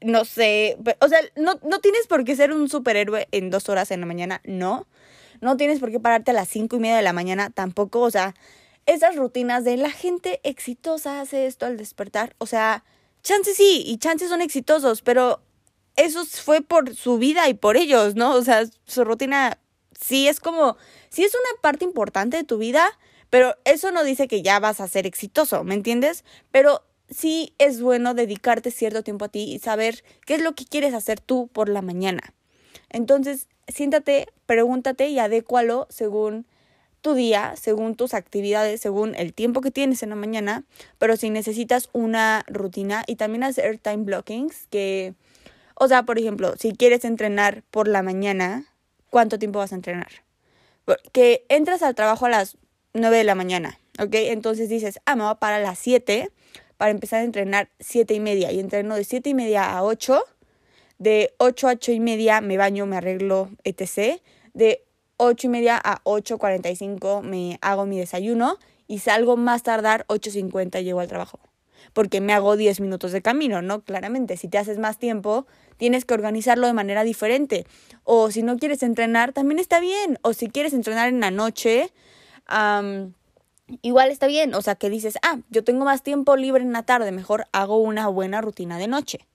no 0.01 0.25
sé, 0.25 0.77
o 1.01 1.07
sea, 1.07 1.19
no, 1.35 1.59
no 1.63 1.79
tienes 1.79 2.07
por 2.07 2.23
qué 2.23 2.35
ser 2.35 2.53
un 2.53 2.69
superhéroe 2.69 3.27
en 3.31 3.49
dos 3.49 3.67
horas 3.69 3.91
en 3.91 3.99
la 3.99 4.05
mañana, 4.05 4.41
no. 4.45 4.87
No 5.39 5.55
tienes 5.55 5.79
por 5.79 5.91
qué 5.91 5.99
pararte 5.99 6.31
a 6.31 6.33
las 6.33 6.49
cinco 6.49 6.77
y 6.77 6.79
media 6.79 6.95
de 6.95 7.03
la 7.03 7.13
mañana 7.13 7.51
tampoco, 7.51 8.01
o 8.01 8.09
sea, 8.09 8.33
esas 8.87 9.15
rutinas 9.15 9.63
de 9.63 9.77
la 9.77 9.91
gente 9.91 10.39
exitosa 10.43 11.21
hace 11.21 11.45
esto 11.45 11.65
al 11.67 11.77
despertar, 11.77 12.35
o 12.39 12.47
sea, 12.47 12.83
chances 13.21 13.57
sí, 13.57 13.83
y 13.85 13.97
chances 13.97 14.29
son 14.29 14.41
exitosos, 14.41 15.01
pero 15.01 15.41
eso 15.95 16.25
fue 16.25 16.61
por 16.61 16.95
su 16.95 17.17
vida 17.17 17.49
y 17.49 17.53
por 17.53 17.77
ellos, 17.77 18.15
¿no? 18.15 18.33
O 18.33 18.43
sea, 18.43 18.63
su 18.85 19.03
rutina 19.03 19.59
sí 19.99 20.27
es 20.27 20.39
como, 20.39 20.77
sí 21.09 21.23
es 21.23 21.33
una 21.33 21.61
parte 21.61 21.85
importante 21.85 22.37
de 22.37 22.43
tu 22.43 22.57
vida, 22.57 22.87
pero 23.29 23.55
eso 23.65 23.91
no 23.91 24.03
dice 24.03 24.27
que 24.27 24.41
ya 24.41 24.59
vas 24.59 24.79
a 24.79 24.87
ser 24.87 25.05
exitoso, 25.05 25.63
¿me 25.63 25.75
entiendes? 25.75 26.23
Pero 26.51 26.83
sí 27.09 27.53
es 27.57 27.81
bueno 27.81 28.13
dedicarte 28.13 28.71
cierto 28.71 29.03
tiempo 29.03 29.25
a 29.25 29.29
ti 29.29 29.53
y 29.53 29.59
saber 29.59 30.03
qué 30.25 30.35
es 30.35 30.41
lo 30.41 30.53
que 30.53 30.65
quieres 30.65 30.93
hacer 30.93 31.19
tú 31.19 31.49
por 31.51 31.69
la 31.69 31.81
mañana. 31.81 32.33
Entonces, 32.89 33.47
siéntate, 33.67 34.27
pregúntate 34.45 35.09
y 35.09 35.19
adécualo 35.19 35.87
según 35.89 36.45
tu 37.01 37.13
día, 37.13 37.53
según 37.55 37.95
tus 37.95 38.13
actividades, 38.13 38.81
según 38.81 39.15
el 39.15 39.33
tiempo 39.33 39.61
que 39.61 39.71
tienes 39.71 40.03
en 40.03 40.09
la 40.09 40.15
mañana, 40.15 40.63
pero 40.97 41.15
si 41.15 41.29
necesitas 41.29 41.89
una 41.93 42.43
rutina 42.47 43.03
y 43.07 43.15
también 43.15 43.43
hacer 43.43 43.77
time 43.77 44.03
blockings, 44.03 44.67
que, 44.69 45.13
o 45.75 45.87
sea, 45.87 46.03
por 46.03 46.17
ejemplo, 46.17 46.55
si 46.57 46.73
quieres 46.73 47.05
entrenar 47.05 47.63
por 47.71 47.87
la 47.87 48.03
mañana, 48.03 48.65
¿cuánto 49.09 49.39
tiempo 49.39 49.59
vas 49.59 49.71
a 49.71 49.75
entrenar? 49.75 50.11
Que 51.11 51.45
entras 51.49 51.83
al 51.83 51.95
trabajo 51.95 52.25
a 52.25 52.29
las 52.29 52.57
9 52.93 53.17
de 53.17 53.23
la 53.23 53.35
mañana, 53.35 53.79
¿ok? 53.99 54.13
Entonces 54.13 54.69
dices, 54.69 54.99
ah, 55.05 55.15
me 55.15 55.23
voy 55.23 55.31
a 55.31 55.35
parar 55.35 55.61
las 55.61 55.79
7 55.79 56.31
para 56.77 56.91
empezar 56.91 57.21
a 57.21 57.23
entrenar 57.23 57.69
7 57.79 58.13
y 58.13 58.19
media 58.19 58.51
y 58.51 58.59
entreno 58.59 58.95
de 58.95 59.03
7 59.03 59.29
y 59.29 59.33
media 59.33 59.77
a 59.77 59.83
8. 59.83 60.23
De 60.99 61.33
8 61.37 61.67
a 61.67 61.71
8 61.71 61.91
y 61.91 61.99
media 61.99 62.41
me 62.41 62.57
baño, 62.57 62.85
me 62.85 62.97
arreglo, 62.97 63.49
etc. 63.63 64.21
De 64.53 64.83
8 65.17 65.47
y 65.47 65.49
media 65.49 65.81
a 65.83 66.03
8.45 66.03 67.21
me 67.21 67.57
hago 67.61 67.85
mi 67.85 67.99
desayuno 67.99 68.57
y 68.87 68.99
salgo 68.99 69.35
más 69.35 69.63
tardar 69.63 70.05
8.50 70.07 70.83
llego 70.83 70.99
al 70.99 71.07
trabajo. 71.07 71.39
Porque 71.97 72.21
me 72.21 72.31
hago 72.31 72.57
10 72.57 72.79
minutos 72.79 73.11
de 73.11 73.23
camino, 73.23 73.63
¿no? 73.63 73.81
Claramente, 73.81 74.37
si 74.37 74.47
te 74.47 74.59
haces 74.59 74.77
más 74.77 74.99
tiempo, 74.99 75.47
tienes 75.77 76.05
que 76.05 76.13
organizarlo 76.13 76.67
de 76.67 76.73
manera 76.73 77.03
diferente. 77.03 77.65
O 78.03 78.29
si 78.29 78.43
no 78.43 78.57
quieres 78.57 78.83
entrenar, 78.83 79.33
también 79.33 79.57
está 79.57 79.79
bien. 79.79 80.19
O 80.21 80.33
si 80.33 80.47
quieres 80.47 80.73
entrenar 80.73 81.09
en 81.09 81.21
la 81.21 81.31
noche, 81.31 81.91
igual 83.81 84.11
está 84.11 84.27
bien. 84.27 84.53
O 84.53 84.61
sea, 84.61 84.75
que 84.75 84.91
dices, 84.91 85.17
ah, 85.23 85.39
yo 85.49 85.63
tengo 85.63 85.85
más 85.85 86.03
tiempo 86.03 86.35
libre 86.35 86.61
en 86.61 86.71
la 86.71 86.83
tarde, 86.83 87.11
mejor 87.11 87.47
hago 87.51 87.79
una 87.79 88.07
buena 88.09 88.41
rutina 88.41 88.77
de 88.77 88.87
noche. 88.87 89.25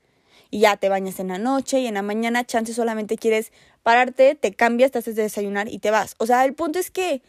Y 0.49 0.61
ya 0.61 0.77
te 0.77 0.89
bañas 0.89 1.19
en 1.19 1.27
la 1.27 1.39
noche 1.39 1.81
y 1.81 1.89
en 1.89 1.95
la 1.95 2.03
mañana, 2.03 2.45
chance 2.45 2.73
solamente 2.75 3.17
quieres 3.17 3.51
pararte, 3.83 4.37
te 4.37 4.55
cambias, 4.55 4.93
te 4.93 4.99
haces 4.99 5.17
de 5.17 5.23
desayunar 5.23 5.67
y 5.67 5.81
te 5.81 5.91
vas. 5.91 6.15
O 6.19 6.27
sea, 6.27 6.45
el 6.45 6.55
punto 6.55 6.79
es 6.79 6.93
que 6.93 7.23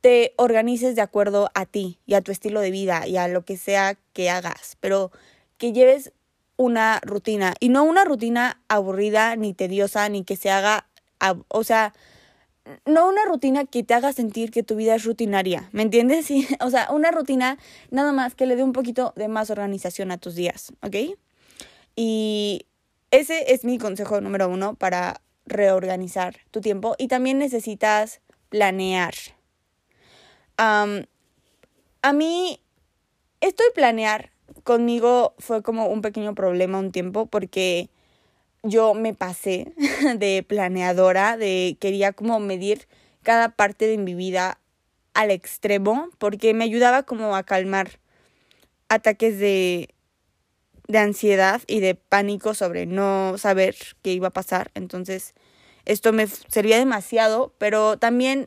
te 0.00 0.34
organices 0.36 0.96
de 0.96 1.02
acuerdo 1.02 1.50
a 1.54 1.66
ti 1.66 1.98
y 2.06 2.14
a 2.14 2.22
tu 2.22 2.32
estilo 2.32 2.60
de 2.60 2.70
vida 2.70 3.06
y 3.06 3.16
a 3.16 3.28
lo 3.28 3.44
que 3.44 3.56
sea 3.56 3.96
que 4.12 4.30
hagas, 4.30 4.76
pero 4.80 5.10
que 5.58 5.72
lleves 5.72 6.12
una 6.56 7.00
rutina 7.02 7.54
y 7.60 7.68
no 7.68 7.84
una 7.84 8.04
rutina 8.04 8.60
aburrida 8.68 9.36
ni 9.36 9.54
tediosa 9.54 10.08
ni 10.08 10.24
que 10.24 10.36
se 10.36 10.50
haga, 10.50 10.86
o 11.48 11.64
sea, 11.64 11.94
no 12.86 13.08
una 13.08 13.24
rutina 13.24 13.64
que 13.64 13.82
te 13.82 13.94
haga 13.94 14.12
sentir 14.12 14.50
que 14.50 14.62
tu 14.62 14.76
vida 14.76 14.94
es 14.94 15.04
rutinaria, 15.04 15.68
¿me 15.72 15.82
entiendes? 15.82 16.28
O 16.60 16.70
sea, 16.70 16.88
una 16.90 17.10
rutina 17.10 17.58
nada 17.90 18.12
más 18.12 18.34
que 18.34 18.46
le 18.46 18.56
dé 18.56 18.62
un 18.62 18.72
poquito 18.72 19.12
de 19.16 19.28
más 19.28 19.50
organización 19.50 20.10
a 20.10 20.18
tus 20.18 20.34
días, 20.34 20.72
¿ok? 20.82 21.16
Y 21.96 22.66
ese 23.10 23.52
es 23.52 23.64
mi 23.64 23.78
consejo 23.78 24.20
número 24.20 24.48
uno 24.48 24.74
para 24.74 25.20
reorganizar 25.46 26.36
tu 26.50 26.60
tiempo 26.60 26.94
y 26.98 27.08
también 27.08 27.38
necesitas 27.38 28.20
planear. 28.50 29.14
A 30.60 32.12
mí, 32.12 32.60
esto 33.40 33.64
de 33.64 33.70
planear 33.70 34.30
conmigo 34.62 35.34
fue 35.38 35.62
como 35.62 35.86
un 35.86 36.02
pequeño 36.02 36.34
problema 36.34 36.78
un 36.78 36.92
tiempo 36.92 37.26
porque 37.26 37.88
yo 38.62 38.94
me 38.94 39.14
pasé 39.14 39.72
de 40.16 40.44
planeadora, 40.46 41.36
de 41.36 41.76
quería 41.80 42.12
como 42.12 42.40
medir 42.40 42.88
cada 43.22 43.50
parte 43.50 43.86
de 43.86 43.98
mi 43.98 44.14
vida 44.14 44.58
al 45.14 45.30
extremo, 45.30 46.08
porque 46.18 46.54
me 46.54 46.64
ayudaba 46.64 47.02
como 47.02 47.34
a 47.34 47.42
calmar 47.42 47.98
ataques 48.88 49.38
de, 49.38 49.94
de 50.88 50.98
ansiedad 50.98 51.62
y 51.66 51.80
de 51.80 51.94
pánico 51.94 52.54
sobre 52.54 52.86
no 52.86 53.38
saber 53.38 53.76
qué 54.02 54.12
iba 54.12 54.28
a 54.28 54.32
pasar. 54.32 54.70
Entonces, 54.74 55.34
esto 55.84 56.12
me 56.12 56.26
servía 56.26 56.78
demasiado, 56.78 57.54
pero 57.58 57.98
también 57.98 58.46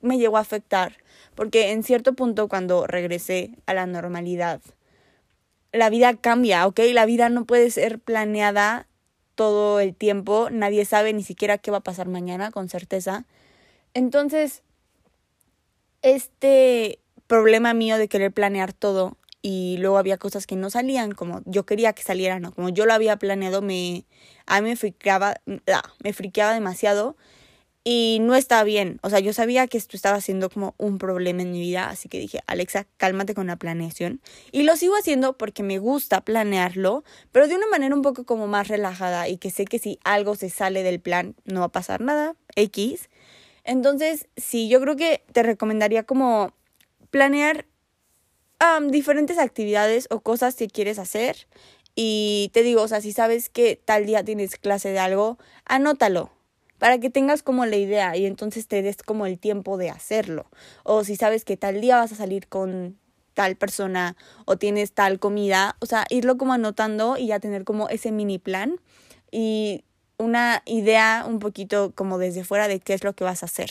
me 0.00 0.18
llegó 0.18 0.36
a 0.36 0.40
afectar, 0.40 0.96
porque 1.36 1.70
en 1.70 1.84
cierto 1.84 2.14
punto 2.14 2.48
cuando 2.48 2.86
regresé 2.86 3.52
a 3.66 3.74
la 3.74 3.86
normalidad, 3.86 4.60
la 5.72 5.90
vida 5.90 6.14
cambia, 6.16 6.66
¿ok? 6.66 6.80
La 6.92 7.06
vida 7.06 7.28
no 7.28 7.44
puede 7.44 7.70
ser 7.70 8.00
planeada 8.00 8.88
todo 9.36 9.78
el 9.78 9.94
tiempo, 9.94 10.48
nadie 10.50 10.84
sabe 10.84 11.12
ni 11.12 11.22
siquiera 11.22 11.58
qué 11.58 11.70
va 11.70 11.78
a 11.78 11.82
pasar 11.82 12.08
mañana 12.08 12.50
con 12.50 12.68
certeza. 12.68 13.26
Entonces, 13.94 14.62
este 16.02 16.98
problema 17.26 17.74
mío 17.74 17.98
de 17.98 18.08
querer 18.08 18.32
planear 18.32 18.72
todo 18.72 19.16
y 19.42 19.76
luego 19.78 19.98
había 19.98 20.16
cosas 20.16 20.46
que 20.46 20.56
no 20.56 20.70
salían 20.70 21.12
como 21.12 21.42
yo 21.44 21.66
quería 21.66 21.92
que 21.92 22.02
salieran 22.02 22.44
o 22.46 22.52
como 22.52 22.70
yo 22.70 22.86
lo 22.86 22.94
había 22.94 23.16
planeado, 23.18 23.62
me, 23.62 24.04
a 24.46 24.60
mí 24.60 24.70
me 24.70 24.94
ah, 25.10 25.82
me 26.02 26.12
friqueaba 26.12 26.54
demasiado 26.54 27.16
y 27.88 28.18
no 28.20 28.34
estaba 28.34 28.64
bien. 28.64 28.98
O 29.02 29.10
sea, 29.10 29.20
yo 29.20 29.32
sabía 29.32 29.68
que 29.68 29.78
esto 29.78 29.96
estaba 29.96 30.20
siendo 30.20 30.50
como 30.50 30.74
un 30.76 30.98
problema 30.98 31.42
en 31.42 31.52
mi 31.52 31.60
vida, 31.60 31.88
así 31.88 32.08
que 32.08 32.18
dije, 32.18 32.40
Alexa, 32.48 32.84
cálmate 32.96 33.32
con 33.32 33.46
la 33.46 33.54
planeación. 33.54 34.20
Y 34.50 34.64
lo 34.64 34.74
sigo 34.74 34.96
haciendo 34.96 35.38
porque 35.38 35.62
me 35.62 35.78
gusta 35.78 36.20
planearlo, 36.22 37.04
pero 37.30 37.46
de 37.46 37.54
una 37.54 37.68
manera 37.68 37.94
un 37.94 38.02
poco 38.02 38.24
como 38.24 38.48
más 38.48 38.66
relajada 38.66 39.28
y 39.28 39.36
que 39.36 39.52
sé 39.52 39.66
que 39.66 39.78
si 39.78 40.00
algo 40.02 40.34
se 40.34 40.50
sale 40.50 40.82
del 40.82 40.98
plan 40.98 41.36
no 41.44 41.60
va 41.60 41.66
a 41.66 41.72
pasar 41.72 42.00
nada, 42.00 42.34
X. 42.56 43.08
Entonces, 43.62 44.26
sí, 44.36 44.68
yo 44.68 44.80
creo 44.80 44.96
que 44.96 45.22
te 45.30 45.44
recomendaría 45.44 46.02
como 46.02 46.52
planear 47.10 47.66
diferentes 48.88 49.38
actividades 49.38 50.08
o 50.10 50.22
cosas 50.22 50.56
que 50.56 50.66
quieres 50.66 50.98
hacer. 50.98 51.46
Y 51.94 52.50
te 52.52 52.64
digo, 52.64 52.82
o 52.82 52.88
sea, 52.88 53.00
si 53.00 53.12
sabes 53.12 53.48
que 53.48 53.76
tal 53.76 54.06
día 54.06 54.24
tienes 54.24 54.56
clase 54.56 54.88
de 54.88 54.98
algo, 54.98 55.38
anótalo 55.64 56.35
para 56.78 56.98
que 56.98 57.10
tengas 57.10 57.42
como 57.42 57.66
la 57.66 57.76
idea 57.76 58.16
y 58.16 58.26
entonces 58.26 58.66
te 58.68 58.82
des 58.82 58.96
como 58.98 59.26
el 59.26 59.38
tiempo 59.38 59.76
de 59.76 59.90
hacerlo. 59.90 60.46
O 60.84 61.04
si 61.04 61.16
sabes 61.16 61.44
que 61.44 61.56
tal 61.56 61.80
día 61.80 61.96
vas 61.96 62.12
a 62.12 62.16
salir 62.16 62.48
con 62.48 62.98
tal 63.34 63.56
persona 63.56 64.16
o 64.46 64.56
tienes 64.56 64.92
tal 64.92 65.18
comida, 65.18 65.76
o 65.80 65.86
sea, 65.86 66.06
irlo 66.08 66.38
como 66.38 66.54
anotando 66.54 67.16
y 67.18 67.28
ya 67.28 67.40
tener 67.40 67.64
como 67.64 67.88
ese 67.88 68.10
mini 68.10 68.38
plan 68.38 68.80
y 69.30 69.84
una 70.18 70.62
idea 70.64 71.24
un 71.28 71.38
poquito 71.38 71.92
como 71.94 72.18
desde 72.18 72.44
fuera 72.44 72.68
de 72.68 72.80
qué 72.80 72.94
es 72.94 73.04
lo 73.04 73.12
que 73.12 73.24
vas 73.24 73.42
a 73.42 73.46
hacer. 73.46 73.70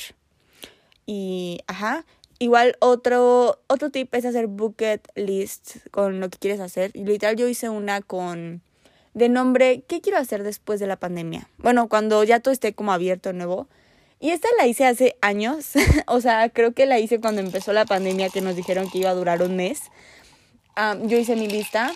Y, 1.07 1.61
ajá, 1.67 2.05
igual 2.39 2.75
otro, 2.79 3.59
otro 3.67 3.89
tip 3.89 4.13
es 4.13 4.25
hacer 4.25 4.47
bucket 4.47 5.07
list 5.15 5.77
con 5.91 6.19
lo 6.19 6.29
que 6.29 6.37
quieres 6.37 6.59
hacer. 6.59 6.91
Literal 6.93 7.35
yo 7.35 7.47
hice 7.47 7.69
una 7.69 8.01
con 8.01 8.61
de 9.15 9.29
nombre 9.29 9.83
¿Qué 9.87 10.01
quiero 10.01 10.19
hacer 10.19 10.43
después 10.43 10.79
de 10.79 10.87
la 10.87 10.97
pandemia? 10.97 11.49
Bueno, 11.57 11.89
cuando 11.89 12.23
ya 12.23 12.41
todo 12.41 12.51
esté 12.51 12.75
como 12.75 12.91
abierto 12.91 13.33
nuevo. 13.33 13.67
Y 14.19 14.29
esta 14.29 14.47
la 14.57 14.67
hice 14.67 14.85
hace 14.85 15.17
años, 15.21 15.71
o 16.07 16.21
sea, 16.21 16.49
creo 16.49 16.73
que 16.73 16.85
la 16.85 16.99
hice 16.99 17.19
cuando 17.19 17.41
empezó 17.41 17.73
la 17.73 17.85
pandemia 17.85 18.29
que 18.29 18.41
nos 18.41 18.55
dijeron 18.55 18.89
que 18.89 18.99
iba 18.99 19.09
a 19.09 19.15
durar 19.15 19.41
un 19.41 19.55
mes. 19.55 19.81
yo 21.03 21.17
hice 21.17 21.35
mi 21.35 21.47
lista, 21.47 21.91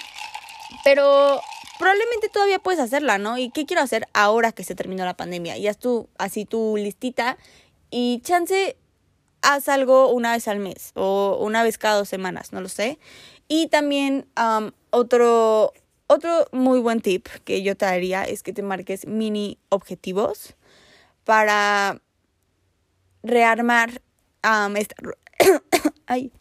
pero 0.83 1.39
probablemente 1.77 2.29
todavía 2.29 2.59
puedes 2.59 2.79
hacerla, 2.79 3.17
¿no? 3.17 3.37
¿Y 3.37 3.49
qué 3.49 3.65
quiero 3.65 3.81
hacer 3.81 4.07
ahora 4.13 4.51
que 4.51 4.63
se 4.63 4.75
terminó 4.75 5.05
la 5.05 5.15
pandemia? 5.15 5.57
Y 5.57 5.67
haz 5.67 5.77
tú 5.77 6.09
así 6.17 6.45
tu 6.45 6.77
listita 6.77 7.37
y 7.91 8.21
chance 8.23 8.77
haz 9.41 9.69
algo 9.69 10.09
una 10.09 10.33
vez 10.33 10.47
al 10.47 10.59
mes 10.59 10.91
o 10.95 11.37
una 11.41 11.63
vez 11.63 11.77
cada 11.77 11.97
dos 11.97 12.09
semanas, 12.09 12.53
no 12.53 12.61
lo 12.61 12.69
sé. 12.69 12.99
Y 13.47 13.67
también 13.67 14.27
otro, 14.91 15.73
otro 16.09 16.47
muy 16.51 16.79
buen 16.79 17.01
tip 17.01 17.27
que 17.45 17.61
yo 17.61 17.77
te 17.77 17.85
daría 17.85 18.23
es 18.23 18.41
que 18.41 18.51
te 18.51 18.63
marques 18.63 19.05
mini 19.05 19.59
objetivos 19.69 20.55
para 21.23 22.01
rearmar 23.21 24.01
esta... 24.75 24.95
ay, 26.07 26.31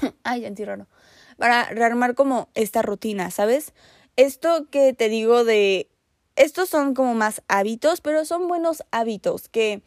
ay. 0.22 0.54
Para 1.36 1.64
rearmar 1.70 2.14
como 2.14 2.48
esta 2.54 2.82
rutina, 2.82 3.32
¿sabes? 3.32 3.72
Esto 4.16 4.68
que 4.70 4.92
te 4.92 5.08
digo 5.08 5.44
de... 5.44 5.90
Estos 6.36 6.68
son 6.68 6.94
como 6.94 7.14
más 7.14 7.42
hábitos, 7.48 8.00
pero 8.00 8.24
son 8.24 8.46
buenos 8.46 8.84
hábitos 8.92 9.48
que 9.48 9.82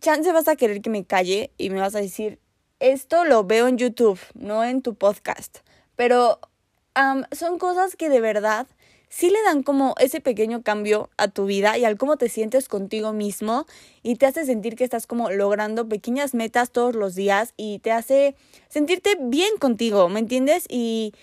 chance 0.00 0.32
vas 0.32 0.48
a 0.48 0.56
querer 0.56 0.80
que 0.80 0.90
me 0.90 1.04
calle 1.04 1.52
y 1.58 1.68
me 1.68 1.78
vas 1.78 1.94
a 1.94 2.00
decir, 2.00 2.40
esto 2.80 3.24
lo 3.24 3.44
veo 3.44 3.68
en 3.68 3.76
YouTube, 3.76 4.18
no 4.32 4.64
en 4.64 4.80
tu 4.80 4.94
podcast. 4.94 5.58
Pero 5.94 6.40
son 7.32 7.58
cosas 7.58 7.96
que 7.96 8.08
de 8.08 8.20
verdad 8.20 8.66
sí 9.08 9.30
le 9.30 9.40
dan 9.44 9.62
como 9.62 9.94
ese 10.00 10.20
pequeño 10.20 10.62
cambio 10.62 11.08
a 11.16 11.28
tu 11.28 11.46
vida 11.46 11.78
y 11.78 11.84
al 11.84 11.96
cómo 11.96 12.16
te 12.16 12.28
sientes 12.28 12.68
contigo 12.68 13.12
mismo 13.12 13.64
y 14.02 14.16
te 14.16 14.26
hace 14.26 14.44
sentir 14.44 14.74
que 14.74 14.82
estás 14.82 15.06
como 15.06 15.30
logrando 15.30 15.88
pequeñas 15.88 16.34
metas 16.34 16.72
todos 16.72 16.96
los 16.96 17.14
días 17.14 17.54
y 17.56 17.78
te 17.78 17.92
hace 17.92 18.34
sentirte 18.68 19.16
bien 19.20 19.56
contigo, 19.58 20.08
¿me 20.08 20.18
entiendes? 20.18 20.64
Y 20.68 21.14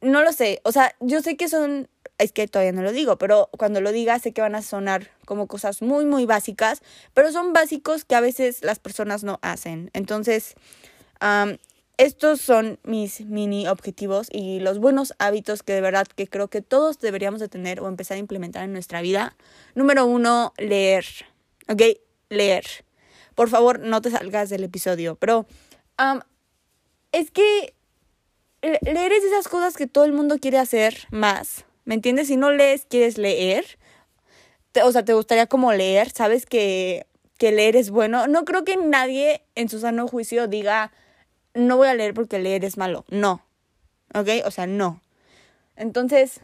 no 0.00 0.22
lo 0.22 0.32
sé, 0.32 0.60
o 0.64 0.72
sea, 0.72 0.94
yo 1.00 1.20
sé 1.20 1.36
que 1.36 1.48
son, 1.48 1.88
es 2.16 2.32
que 2.32 2.48
todavía 2.48 2.72
no 2.72 2.82
lo 2.82 2.92
digo, 2.92 3.18
pero 3.18 3.50
cuando 3.58 3.82
lo 3.82 3.92
diga 3.92 4.18
sé 4.18 4.32
que 4.32 4.40
van 4.40 4.54
a 4.54 4.62
sonar 4.62 5.10
como 5.26 5.48
cosas 5.48 5.82
muy, 5.82 6.06
muy 6.06 6.24
básicas, 6.24 6.82
pero 7.12 7.30
son 7.30 7.52
básicos 7.52 8.06
que 8.06 8.14
a 8.14 8.20
veces 8.20 8.64
las 8.64 8.78
personas 8.78 9.22
no 9.22 9.38
hacen. 9.42 9.90
Entonces, 9.92 10.54
estos 11.98 12.40
son 12.40 12.78
mis 12.84 13.22
mini 13.22 13.66
objetivos 13.66 14.28
y 14.30 14.60
los 14.60 14.78
buenos 14.78 15.14
hábitos 15.18 15.64
que 15.64 15.72
de 15.72 15.80
verdad 15.80 16.06
que 16.06 16.28
creo 16.28 16.46
que 16.46 16.62
todos 16.62 17.00
deberíamos 17.00 17.40
de 17.40 17.48
tener 17.48 17.80
o 17.80 17.88
empezar 17.88 18.14
a 18.14 18.20
implementar 18.20 18.62
en 18.62 18.72
nuestra 18.72 19.02
vida. 19.02 19.36
Número 19.74 20.06
uno, 20.06 20.54
leer. 20.58 21.04
¿Ok? 21.68 21.82
Leer. 22.28 22.64
Por 23.34 23.48
favor, 23.48 23.80
no 23.80 24.00
te 24.00 24.12
salgas 24.12 24.48
del 24.48 24.62
episodio. 24.62 25.16
Pero 25.16 25.46
es 27.10 27.32
que 27.32 27.74
leer 28.62 29.12
es 29.12 29.24
esas 29.24 29.48
cosas 29.48 29.76
que 29.76 29.88
todo 29.88 30.04
el 30.04 30.12
mundo 30.12 30.38
quiere 30.38 30.58
hacer 30.58 31.08
más. 31.10 31.64
¿Me 31.84 31.94
entiendes? 31.94 32.28
Si 32.28 32.36
no 32.36 32.52
lees, 32.52 32.86
quieres 32.88 33.18
leer. 33.18 33.76
o 34.84 34.92
sea, 34.92 35.04
te 35.04 35.14
gustaría 35.14 35.48
como 35.48 35.72
leer. 35.72 36.10
Sabes 36.10 36.46
que, 36.46 37.08
que 37.38 37.50
leer 37.50 37.74
es 37.74 37.90
bueno. 37.90 38.28
No 38.28 38.44
creo 38.44 38.64
que 38.64 38.76
nadie 38.76 39.42
en 39.56 39.68
su 39.68 39.80
sano 39.80 40.06
juicio 40.06 40.46
diga 40.46 40.92
no 41.58 41.76
voy 41.76 41.88
a 41.88 41.94
leer 41.94 42.14
porque 42.14 42.38
leer 42.38 42.64
es 42.64 42.76
malo. 42.76 43.04
No. 43.10 43.42
¿Ok? 44.14 44.28
O 44.46 44.50
sea, 44.50 44.66
no. 44.66 45.02
Entonces, 45.76 46.40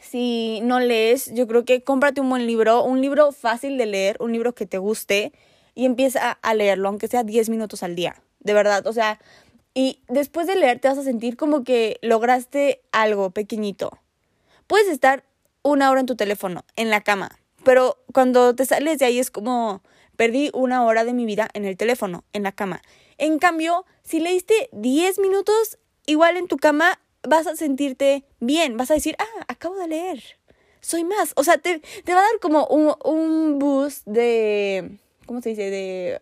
si 0.00 0.60
no 0.62 0.80
lees, 0.80 1.32
yo 1.34 1.46
creo 1.46 1.64
que 1.64 1.82
cómprate 1.82 2.20
un 2.20 2.28
buen 2.28 2.46
libro, 2.46 2.84
un 2.84 3.00
libro 3.00 3.32
fácil 3.32 3.78
de 3.78 3.86
leer, 3.86 4.16
un 4.20 4.32
libro 4.32 4.54
que 4.54 4.66
te 4.66 4.78
guste 4.78 5.32
y 5.74 5.86
empieza 5.86 6.32
a 6.32 6.54
leerlo, 6.54 6.88
aunque 6.88 7.08
sea 7.08 7.24
10 7.24 7.48
minutos 7.48 7.82
al 7.82 7.96
día. 7.96 8.22
De 8.40 8.52
verdad, 8.52 8.86
o 8.86 8.92
sea, 8.92 9.18
y 9.72 10.00
después 10.08 10.46
de 10.46 10.56
leer 10.56 10.78
te 10.78 10.88
vas 10.88 10.98
a 10.98 11.02
sentir 11.02 11.36
como 11.36 11.64
que 11.64 11.98
lograste 12.02 12.82
algo 12.92 13.30
pequeñito. 13.30 13.98
Puedes 14.66 14.88
estar 14.88 15.24
una 15.62 15.90
hora 15.90 16.00
en 16.00 16.06
tu 16.06 16.16
teléfono, 16.16 16.64
en 16.76 16.90
la 16.90 17.00
cama, 17.00 17.38
pero 17.64 17.96
cuando 18.12 18.54
te 18.54 18.66
sales 18.66 18.98
de 18.98 19.06
ahí 19.06 19.18
es 19.18 19.30
como 19.30 19.82
perdí 20.16 20.50
una 20.54 20.84
hora 20.84 21.04
de 21.04 21.12
mi 21.12 21.24
vida 21.24 21.48
en 21.54 21.64
el 21.64 21.76
teléfono, 21.76 22.24
en 22.32 22.44
la 22.44 22.52
cama. 22.52 22.82
En 23.18 23.38
cambio, 23.38 23.84
si 24.02 24.20
leíste 24.20 24.68
10 24.72 25.18
minutos, 25.18 25.78
igual 26.06 26.36
en 26.36 26.48
tu 26.48 26.56
cama 26.56 27.00
vas 27.22 27.46
a 27.46 27.56
sentirte 27.56 28.24
bien, 28.40 28.76
vas 28.76 28.90
a 28.90 28.94
decir, 28.94 29.16
ah, 29.18 29.44
acabo 29.48 29.76
de 29.76 29.88
leer, 29.88 30.22
soy 30.80 31.04
más. 31.04 31.32
O 31.36 31.44
sea, 31.44 31.58
te, 31.58 31.80
te 31.80 32.14
va 32.14 32.20
a 32.20 32.24
dar 32.24 32.40
como 32.40 32.66
un, 32.66 32.94
un 33.04 33.58
boost 33.58 34.06
de, 34.06 34.98
¿cómo 35.26 35.40
se 35.40 35.50
dice? 35.50 35.70
De, 35.70 36.20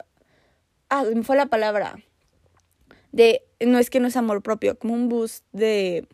ah, 0.89 1.05
me 1.15 1.23
fue 1.23 1.37
la 1.37 1.47
palabra. 1.47 1.99
De, 3.11 3.43
no 3.61 3.79
es 3.79 3.91
que 3.91 4.01
no 4.01 4.09
es 4.09 4.17
amor 4.17 4.43
propio, 4.43 4.79
como 4.79 4.95
un 4.95 5.09
boost 5.09 5.45
de, 5.53 6.07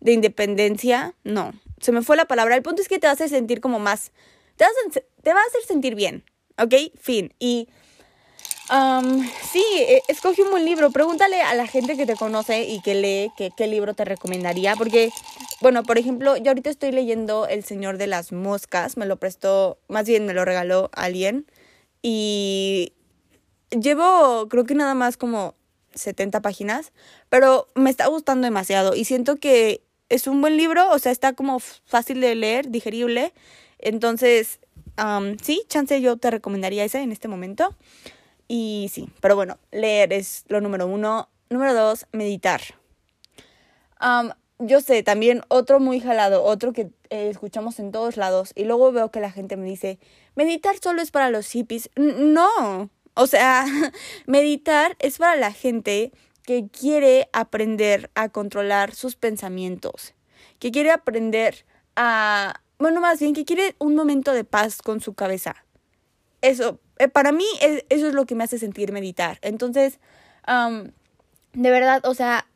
de 0.00 0.12
independencia. 0.12 1.14
No, 1.24 1.52
se 1.80 1.92
me 1.92 2.02
fue 2.02 2.16
la 2.16 2.26
palabra. 2.26 2.54
El 2.54 2.62
punto 2.62 2.82
es 2.82 2.88
que 2.88 2.98
te 2.98 3.06
vas 3.06 3.20
a 3.20 3.28
sentir 3.28 3.60
como 3.60 3.78
más, 3.78 4.12
te, 4.56 4.64
vas 4.64 5.02
te 5.22 5.32
va 5.32 5.40
a 5.40 5.44
hacer 5.44 5.62
sentir 5.66 5.94
bien, 5.94 6.24
¿ok? 6.58 6.74
Fin. 7.00 7.34
Y 7.38 7.68
Um, 8.72 9.28
sí, 9.50 9.62
e, 9.76 10.02
escoge 10.08 10.42
un 10.42 10.50
buen 10.50 10.64
libro. 10.64 10.90
Pregúntale 10.90 11.42
a 11.42 11.54
la 11.54 11.66
gente 11.66 11.94
que 11.94 12.06
te 12.06 12.16
conoce 12.16 12.64
y 12.64 12.80
que 12.80 12.94
lee 12.94 13.30
qué 13.54 13.66
libro 13.66 13.92
te 13.92 14.06
recomendaría. 14.06 14.76
Porque, 14.76 15.10
bueno, 15.60 15.82
por 15.82 15.98
ejemplo, 15.98 16.38
yo 16.38 16.48
ahorita 16.48 16.70
estoy 16.70 16.90
leyendo 16.90 17.46
El 17.46 17.64
Señor 17.64 17.98
de 17.98 18.06
las 18.06 18.32
Moscas. 18.32 18.96
Me 18.96 19.04
lo 19.04 19.18
prestó, 19.18 19.78
más 19.88 20.06
bien 20.06 20.24
me 20.24 20.32
lo 20.32 20.46
regaló 20.46 20.88
alguien. 20.94 21.44
Y 22.00 22.94
llevo, 23.70 24.48
creo 24.48 24.64
que 24.64 24.74
nada 24.74 24.94
más 24.94 25.18
como 25.18 25.54
70 25.94 26.40
páginas. 26.40 26.92
Pero 27.28 27.68
me 27.74 27.90
está 27.90 28.06
gustando 28.06 28.46
demasiado. 28.46 28.94
Y 28.94 29.04
siento 29.04 29.36
que 29.36 29.82
es 30.08 30.26
un 30.26 30.40
buen 30.40 30.56
libro. 30.56 30.90
O 30.92 30.98
sea, 30.98 31.12
está 31.12 31.34
como 31.34 31.60
fácil 31.60 32.22
de 32.22 32.34
leer, 32.36 32.70
digerible. 32.70 33.34
Entonces, 33.78 34.60
um, 34.96 35.36
sí, 35.42 35.62
chance 35.68 36.00
yo 36.00 36.16
te 36.16 36.30
recomendaría 36.30 36.84
ese 36.84 37.02
en 37.02 37.12
este 37.12 37.28
momento. 37.28 37.76
Y 38.48 38.90
sí, 38.92 39.08
pero 39.20 39.36
bueno, 39.36 39.58
leer 39.70 40.12
es 40.12 40.44
lo 40.48 40.60
número 40.60 40.86
uno. 40.86 41.28
Número 41.50 41.74
dos, 41.74 42.06
meditar. 42.12 42.62
yo 44.58 44.80
sé, 44.80 45.02
también 45.02 45.42
otro 45.48 45.80
muy 45.80 46.00
jalado, 46.00 46.44
otro 46.44 46.72
que 46.72 46.90
eh, 47.10 47.28
escuchamos 47.28 47.78
en 47.78 47.92
todos 47.92 48.16
lados 48.16 48.52
y 48.54 48.64
luego 48.64 48.90
veo 48.90 49.10
que 49.10 49.20
la 49.20 49.30
gente 49.30 49.58
me 49.58 49.66
dice, 49.66 49.98
meditar 50.34 50.76
solo 50.82 51.02
es 51.02 51.10
para 51.10 51.28
los 51.28 51.46
hippies. 51.50 51.90
no, 51.96 52.88
o 53.14 53.26
sea, 53.26 53.66
meditar 54.26 54.96
es 54.98 55.18
para 55.18 55.36
la 55.36 55.52
gente 55.52 56.12
que 56.44 56.68
quiere 56.68 57.28
aprender 57.32 58.10
a 58.14 58.28
controlar 58.28 58.94
sus 58.94 59.16
pensamientos, 59.16 60.14
que 60.58 60.70
quiere 60.70 60.90
aprender 60.90 61.64
a, 61.96 62.62
bueno, 62.78 63.00
más 63.00 63.20
bien 63.20 63.34
que 63.34 63.44
quiere 63.44 63.76
un 63.78 63.94
momento 63.94 64.32
de 64.32 64.44
paz 64.44 64.82
con 64.82 65.00
su 65.00 65.14
cabeza. 65.14 65.54
Eso, 66.40 66.80
para 67.08 67.32
mí 67.32 67.46
eso 67.60 68.08
es 68.08 68.14
lo 68.14 68.26
que 68.26 68.34
me 68.34 68.44
hace 68.44 68.58
sentir 68.58 68.92
meditar. 68.92 69.38
Entonces, 69.42 69.98
de 70.46 71.70
verdad, 71.70 72.04
o 72.04 72.14
sea, 72.14 72.46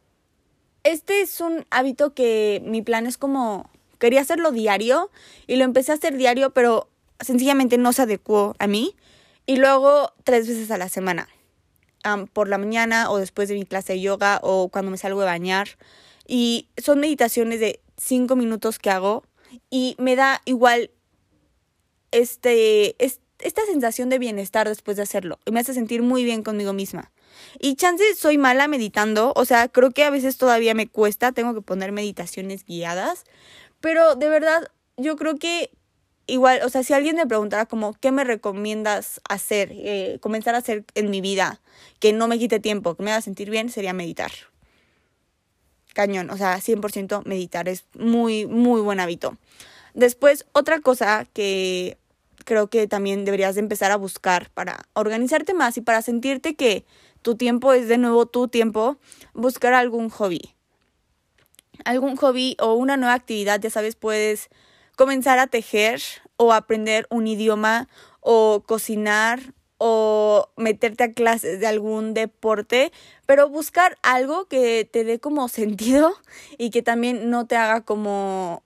este 0.85 1.21
es 1.21 1.41
un 1.41 1.67
hábito 1.71 2.15
que 2.15 2.63
mi 2.65 2.83
plan 2.83 3.07
es 3.07 3.19
como, 3.19 3.71
quería 3.99 4.21
hacerlo 4.21 4.53
diario 4.53 5.11
y 5.47 5.57
lo 5.57 5.65
empecé 5.65 5.93
a 5.93 5.97
hacer 5.97 6.17
diario, 6.17 6.51
pero 6.51 6.89
sencillamente 7.21 7.79
no 7.79 7.93
se 7.93 8.03
adecuó 8.03 8.55
a 8.59 8.67
mí. 8.67 8.95
Y 9.47 9.57
luego 9.57 10.13
tres 10.25 10.49
veces 10.49 10.71
a 10.71 10.79
la 10.79 10.89
semana, 10.89 11.29
por 12.33 12.49
la 12.49 12.59
mañana 12.59 13.11
o 13.11 13.19
después 13.19 13.49
de 13.49 13.55
mi 13.55 13.65
clase 13.65 13.95
de 13.95 14.01
yoga 14.01 14.41
o 14.43 14.69
cuando 14.69 14.91
me 14.91 14.99
salgo 14.99 15.21
de 15.21 15.27
bañar. 15.27 15.69
Y 16.27 16.69
son 16.77 17.01
meditaciones 17.01 17.61
de 17.61 17.81
cinco 17.97 18.37
minutos 18.37 18.79
que 18.79 18.91
hago 18.91 19.25
y 19.71 19.95
me 19.99 20.17
da 20.17 20.43
igual 20.45 20.91
este, 22.11 23.03
este 23.05 23.26
esta 23.39 23.65
sensación 23.67 24.09
de 24.09 24.19
bienestar 24.19 24.69
después 24.69 24.97
de 24.97 25.03
hacerlo 25.03 25.39
y 25.45 25.51
me 25.51 25.61
hace 25.61 25.75
sentir 25.75 26.03
muy 26.03 26.25
bien 26.25 26.43
conmigo 26.43 26.73
misma. 26.73 27.13
Y 27.59 27.77
chance 27.77 28.03
soy 28.15 28.39
mala 28.39 28.69
meditando, 28.69 29.33
o 29.37 29.45
sea, 29.45 29.69
creo 29.69 29.91
que 29.91 30.05
a 30.05 30.11
veces 30.11 30.39
todavía 30.39 30.75
me 30.75 30.89
cuesta, 30.89 31.33
tengo 31.33 31.55
que 31.55 31.61
poner 31.61 31.93
meditaciones 31.93 32.65
guiadas, 32.65 33.25
pero 33.81 34.15
de 34.15 34.29
verdad 34.29 34.69
yo 34.97 35.17
creo 35.17 35.37
que 35.37 35.71
igual, 36.27 36.61
o 36.65 36.69
sea, 36.69 36.83
si 36.83 36.93
alguien 36.93 37.17
me 37.17 37.27
preguntara 37.27 37.67
como, 37.67 37.95
¿qué 37.95 38.11
me 38.11 38.25
recomiendas 38.25 39.21
hacer, 39.29 39.71
eh, 39.73 40.19
comenzar 40.21 40.55
a 40.55 40.59
hacer 40.59 40.85
en 40.95 41.11
mi 41.11 41.21
vida, 41.21 41.61
que 42.01 42.13
no 42.13 42.29
me 42.29 42.39
quite 42.39 42.61
tiempo, 42.61 42.95
que 42.95 43.03
me 43.03 43.13
haga 43.13 43.21
sentir 43.21 43.51
bien, 43.51 43.71
sería 43.71 43.93
meditar. 43.93 44.33
Cañón, 45.95 46.31
o 46.31 46.37
sea, 46.37 46.61
100% 46.61 47.23
meditar 47.25 47.69
es 47.69 47.85
muy, 47.95 48.47
muy 48.47 48.81
buen 48.81 49.01
hábito. 49.01 49.39
Después, 49.95 50.45
otra 50.53 50.81
cosa 50.81 51.27
que 51.33 51.97
creo 52.47 52.69
que 52.69 52.87
también 52.87 53.27
deberías 53.27 53.57
de 53.57 53.61
empezar 53.61 53.91
a 53.91 53.97
buscar 53.97 54.51
para 54.51 54.89
organizarte 54.95 55.53
más 55.53 55.77
y 55.77 55.83
para 55.83 56.01
sentirte 56.01 56.55
que 56.55 56.87
tu 57.21 57.37
tiempo 57.37 57.75
es 57.75 57.89
de 57.89 57.99
nuevo 57.99 58.25
tu 58.25 58.49
tiempo, 58.49 58.97
buscar 59.35 59.75
algún 59.75 60.09
hobby. 60.09 60.55
algún 61.85 62.17
hobby 62.17 62.57
o 62.59 62.73
una 62.75 62.97
nueva 62.97 63.13
actividad, 63.13 63.61
ya 63.61 63.69
sabes, 63.69 63.97
puedes 63.97 64.49
comenzar 64.97 65.39
a 65.39 65.47
tejer 65.47 66.01
o 66.39 66.55
aprender 66.55 67.07
un 67.11 67.27
idioma 67.27 67.89
o 68.21 68.63
cocinar 68.67 69.41
o 69.79 70.49
meterte 70.57 71.05
a 71.05 71.13
clases 71.13 71.61
de 71.61 71.67
algún 71.67 72.15
deporte, 72.15 72.93
pero 73.27 73.49
buscar 73.49 73.99
algo 74.03 74.47
que 74.47 74.89
te 74.91 75.05
dé 75.05 75.19
como 75.19 75.49
sentido 75.61 76.15
y 76.59 76.71
que 76.71 76.83
también 76.83 77.29
no 77.29 77.47
te 77.47 77.57
haga 77.57 77.83
como, 77.83 78.63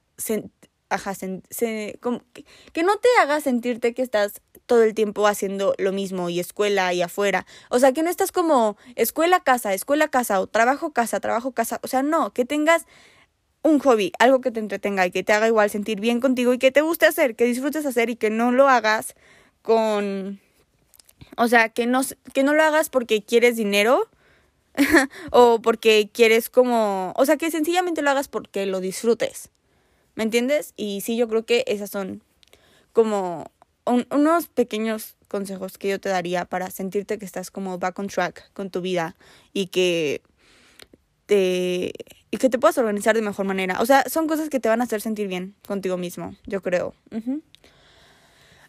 que 0.99 2.83
no 2.83 2.95
te 2.97 3.09
haga 3.21 3.39
sentirte 3.41 3.93
que 3.93 4.01
estás 4.01 4.41
todo 4.65 4.83
el 4.83 4.93
tiempo 4.93 5.27
haciendo 5.27 5.73
lo 5.77 5.91
mismo 5.91 6.29
y 6.29 6.39
escuela 6.39 6.93
y 6.93 7.01
afuera. 7.01 7.45
O 7.69 7.79
sea, 7.79 7.91
que 7.91 8.03
no 8.03 8.09
estás 8.09 8.31
como 8.31 8.77
escuela, 8.95 9.41
casa, 9.41 9.73
escuela, 9.73 10.07
casa 10.07 10.39
o 10.39 10.47
trabajo, 10.47 10.91
casa, 10.91 11.19
trabajo, 11.19 11.51
casa. 11.51 11.79
O 11.83 11.87
sea, 11.87 12.03
no, 12.03 12.31
que 12.31 12.45
tengas 12.45 12.85
un 13.63 13.79
hobby, 13.79 14.11
algo 14.19 14.41
que 14.41 14.51
te 14.51 14.59
entretenga 14.59 15.05
y 15.05 15.11
que 15.11 15.23
te 15.23 15.33
haga 15.33 15.47
igual 15.47 15.69
sentir 15.69 15.99
bien 15.99 16.19
contigo 16.19 16.53
y 16.53 16.57
que 16.57 16.71
te 16.71 16.81
guste 16.81 17.05
hacer, 17.05 17.35
que 17.35 17.45
disfrutes 17.45 17.85
hacer 17.85 18.09
y 18.09 18.15
que 18.15 18.29
no 18.29 18.51
lo 18.51 18.69
hagas 18.69 19.15
con... 19.61 20.39
O 21.37 21.47
sea, 21.47 21.69
que 21.69 21.85
no, 21.85 22.01
que 22.33 22.43
no 22.43 22.53
lo 22.53 22.63
hagas 22.63 22.89
porque 22.89 23.23
quieres 23.23 23.55
dinero 23.55 24.09
o 25.31 25.61
porque 25.61 26.09
quieres 26.13 26.49
como... 26.49 27.13
O 27.15 27.25
sea, 27.25 27.37
que 27.37 27.51
sencillamente 27.51 28.01
lo 28.01 28.09
hagas 28.09 28.27
porque 28.27 28.65
lo 28.65 28.79
disfrutes. 28.79 29.49
¿Me 30.15 30.23
entiendes? 30.23 30.73
Y 30.75 31.01
sí, 31.01 31.17
yo 31.17 31.27
creo 31.27 31.45
que 31.45 31.63
esas 31.67 31.89
son 31.89 32.23
como 32.93 33.51
unos 33.85 34.47
pequeños 34.47 35.15
consejos 35.27 35.77
que 35.77 35.89
yo 35.89 35.99
te 35.99 36.09
daría 36.09 36.45
para 36.45 36.69
sentirte 36.69 37.17
que 37.17 37.25
estás 37.25 37.51
como 37.51 37.79
back 37.79 37.97
on 37.99 38.07
track 38.07 38.51
con 38.53 38.69
tu 38.69 38.81
vida 38.81 39.15
y 39.53 39.67
que 39.67 40.21
te 41.25 41.93
y 42.31 42.37
que 42.37 42.49
te 42.49 42.59
puedas 42.59 42.77
organizar 42.77 43.15
de 43.15 43.21
mejor 43.21 43.45
manera. 43.45 43.81
O 43.81 43.85
sea, 43.85 44.03
son 44.07 44.27
cosas 44.27 44.49
que 44.49 44.59
te 44.59 44.69
van 44.69 44.81
a 44.81 44.85
hacer 44.85 45.01
sentir 45.01 45.27
bien 45.27 45.55
contigo 45.67 45.97
mismo, 45.97 46.35
yo 46.45 46.61
creo. 46.61 46.93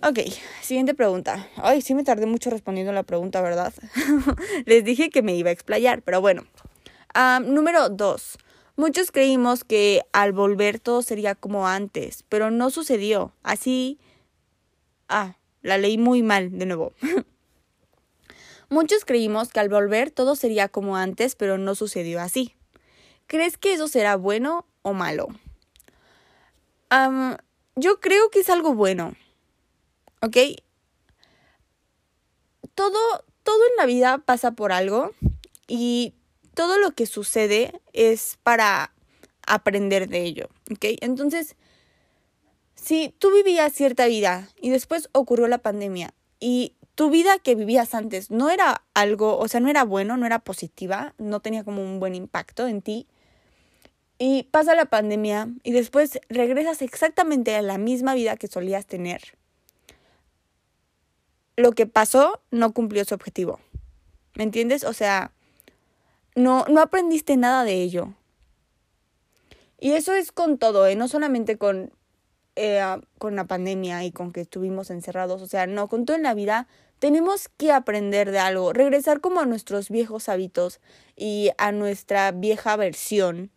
Ok, 0.03 0.19
siguiente 0.63 0.95
pregunta. 0.95 1.47
Ay, 1.57 1.81
sí 1.81 1.95
me 1.95 2.03
tardé 2.03 2.27
mucho 2.27 2.51
respondiendo 2.51 2.93
la 2.93 3.05
pregunta, 3.05 3.41
¿verdad? 3.41 3.73
Les 4.67 4.85
dije 4.85 5.11
que 5.11 5.23
me 5.23 5.37
iba 5.37 5.51
a 5.51 5.53
explayar, 5.53 6.03
pero 6.03 6.21
bueno. 6.21 6.45
número 7.45 7.89
dos. 7.89 8.37
Muchos 8.77 9.13
creímos 9.13 9.65
que 9.65 10.03
al 10.13 10.33
volver 10.33 10.81
todo 10.81 11.03
sería 11.03 11.35
como 11.35 11.69
antes, 11.69 12.25
pero 12.29 12.51
no 12.51 12.71
sucedió. 12.71 13.33
Así 13.43 13.99
Ah, 15.15 15.37
la 15.61 15.77
leí 15.77 15.99
muy 15.99 16.23
mal 16.23 16.59
de 16.59 16.65
nuevo. 16.65 16.95
Muchos 18.71 19.05
creímos 19.05 19.51
que 19.51 19.61
al 19.61 19.69
volver 19.69 20.11
todo 20.11 20.37
sería 20.37 20.69
como 20.69 20.97
antes, 20.97 21.35
pero 21.35 21.59
no 21.59 21.75
sucedió 21.75 22.19
así. 22.19 22.55
¿Crees 23.27 23.59
que 23.59 23.75
eso 23.75 23.89
será 23.89 24.17
bueno 24.17 24.67
o 24.81 24.95
malo? 24.95 25.29
yo 27.77 28.01
creo 28.01 28.31
que 28.31 28.41
es 28.41 28.51
algo 28.51 28.75
bueno. 28.75 29.15
¿Ok? 30.21 30.37
Todo, 32.75 33.25
todo 33.43 33.65
en 33.71 33.77
la 33.77 33.87
vida 33.87 34.19
pasa 34.19 34.53
por 34.53 34.73
algo 34.73 35.13
y 35.69 36.15
todo 36.55 36.79
lo 36.79 36.93
que 36.93 37.07
sucede 37.07 37.81
es 37.93 38.39
para 38.43 38.93
aprender 39.47 40.09
de 40.09 40.23
ello. 40.23 40.49
¿Ok? 40.71 40.85
Entonces, 41.01 41.57
si 42.75 43.15
tú 43.19 43.33
vivías 43.33 43.73
cierta 43.73 44.07
vida 44.07 44.49
y 44.61 44.71
después 44.71 45.09
ocurrió 45.13 45.49
la 45.49 45.59
pandemia 45.59 46.15
y 46.41 46.75
tu 46.95 47.11
vida 47.11 47.39
que 47.39 47.55
vivías 47.55 47.95
antes 47.95 48.31
no 48.31 48.51
era 48.51 48.83
algo, 48.95 49.39
o 49.39 49.49
sea, 49.49 49.61
no 49.61 49.71
era 49.71 49.85
bueno, 49.85 50.17
no 50.17 50.27
era 50.27 50.41
positiva, 50.41 51.15
no 51.19 51.41
tenía 51.41 51.65
como 51.65 51.83
un 51.83 52.01
buen 52.01 52.15
impacto 52.15 52.67
en 52.67 52.83
ti, 52.83 53.07
y 54.25 54.45
pasa 54.45 54.77
la 54.77 54.85
pandemia 54.85 55.49
y 55.65 55.73
después 55.73 56.21
regresas 56.29 56.81
exactamente 56.83 57.57
a 57.57 57.63
la 57.63 57.77
misma 57.77 58.15
vida 58.15 58.37
que 58.37 58.47
solías 58.47 58.87
tener, 58.87 59.37
lo 61.57 61.73
que 61.73 61.87
pasó 61.87 62.41
no 62.53 62.73
cumplió 62.73 63.05
su 63.05 63.15
objetivo. 63.15 63.59
¿Me 64.35 64.45
entiendes? 64.45 64.85
O 64.85 64.93
sea, 64.93 65.33
no, 66.35 66.65
no 66.69 66.81
aprendiste 66.81 67.37
nada 67.37 67.65
de 67.65 67.83
ello. 67.83 68.15
Y 69.79 69.93
eso 69.93 70.13
es 70.15 70.33
con 70.33 70.59
todo, 70.59 70.87
¿eh? 70.87 70.95
no 70.95 71.09
solamente 71.09 71.59
con 71.59 71.93
eh, 72.55 72.83
con 73.17 73.35
la 73.35 73.47
pandemia 73.47 74.05
y 74.05 74.13
con 74.13 74.31
que 74.31 74.43
estuvimos 74.43 74.91
encerrados, 74.91 75.41
o 75.41 75.47
sea, 75.47 75.67
no, 75.67 75.89
con 75.89 76.05
todo 76.05 76.19
en 76.19 76.23
la 76.23 76.35
vida, 76.35 76.69
tenemos 76.99 77.49
que 77.49 77.73
aprender 77.73 78.31
de 78.31 78.41
algo, 78.41 78.75
regresar 78.75 79.23
como 79.23 79.41
a 79.41 79.47
nuestros 79.47 79.89
viejos 79.89 80.29
hábitos 80.29 80.79
y 81.17 81.51
a 81.57 81.73
nuestra 81.73 82.31
vieja 82.31 82.77
versión. 82.77 83.51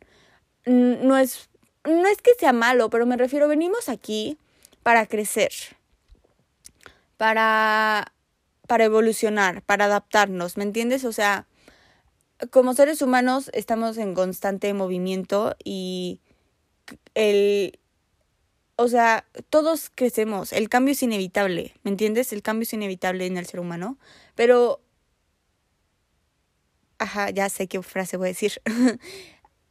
No 0.66 1.18
es, 1.18 1.50
no 1.84 2.08
es 2.08 2.22
que 2.22 2.32
sea 2.40 2.54
malo, 2.54 2.90
pero 2.90 3.06
me 3.06 3.18
refiero, 3.18 3.50
venimos 3.50 3.90
aquí 3.90 4.38
para 4.82 5.06
crecer, 5.08 5.52
para, 7.18 8.14
para 8.66 8.86
evolucionar, 8.86 9.62
para 9.62 9.86
adaptarnos, 9.86 10.56
¿me 10.56 10.64
entiendes? 10.64 11.04
O 11.04 11.12
sea, 11.12 11.48
como 12.52 12.74
seres 12.74 13.02
humanos 13.02 13.50
estamos 13.54 13.98
en 13.98 14.14
constante 14.14 14.74
movimiento 14.74 15.56
y 15.64 16.20
el 17.14 17.80
o 18.78 18.88
sea, 18.90 19.26
todos 19.50 19.90
crecemos, 19.94 20.52
el 20.52 20.68
cambio 20.68 20.92
es 20.92 21.04
inevitable, 21.04 21.74
¿me 21.84 21.92
entiendes? 21.92 22.34
El 22.34 22.42
cambio 22.42 22.64
es 22.64 22.74
inevitable 22.74 23.26
en 23.26 23.38
el 23.38 23.46
ser 23.46 23.60
humano, 23.60 23.98
pero... 24.36 24.82
Ajá, 26.98 27.30
ya 27.30 27.50
sé 27.50 27.68
qué 27.68 27.82
frase 27.82 28.18
voy 28.18 28.28
a 28.28 28.30
decir. 28.30 28.62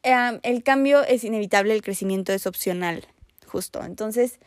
el 0.03 0.63
cambio 0.63 1.03
es 1.03 1.25
inevitable, 1.25 1.75
el 1.75 1.83
crecimiento 1.83 2.33
es 2.33 2.47
opcional, 2.47 3.07
justo. 3.47 3.83
Entonces, 3.83 4.39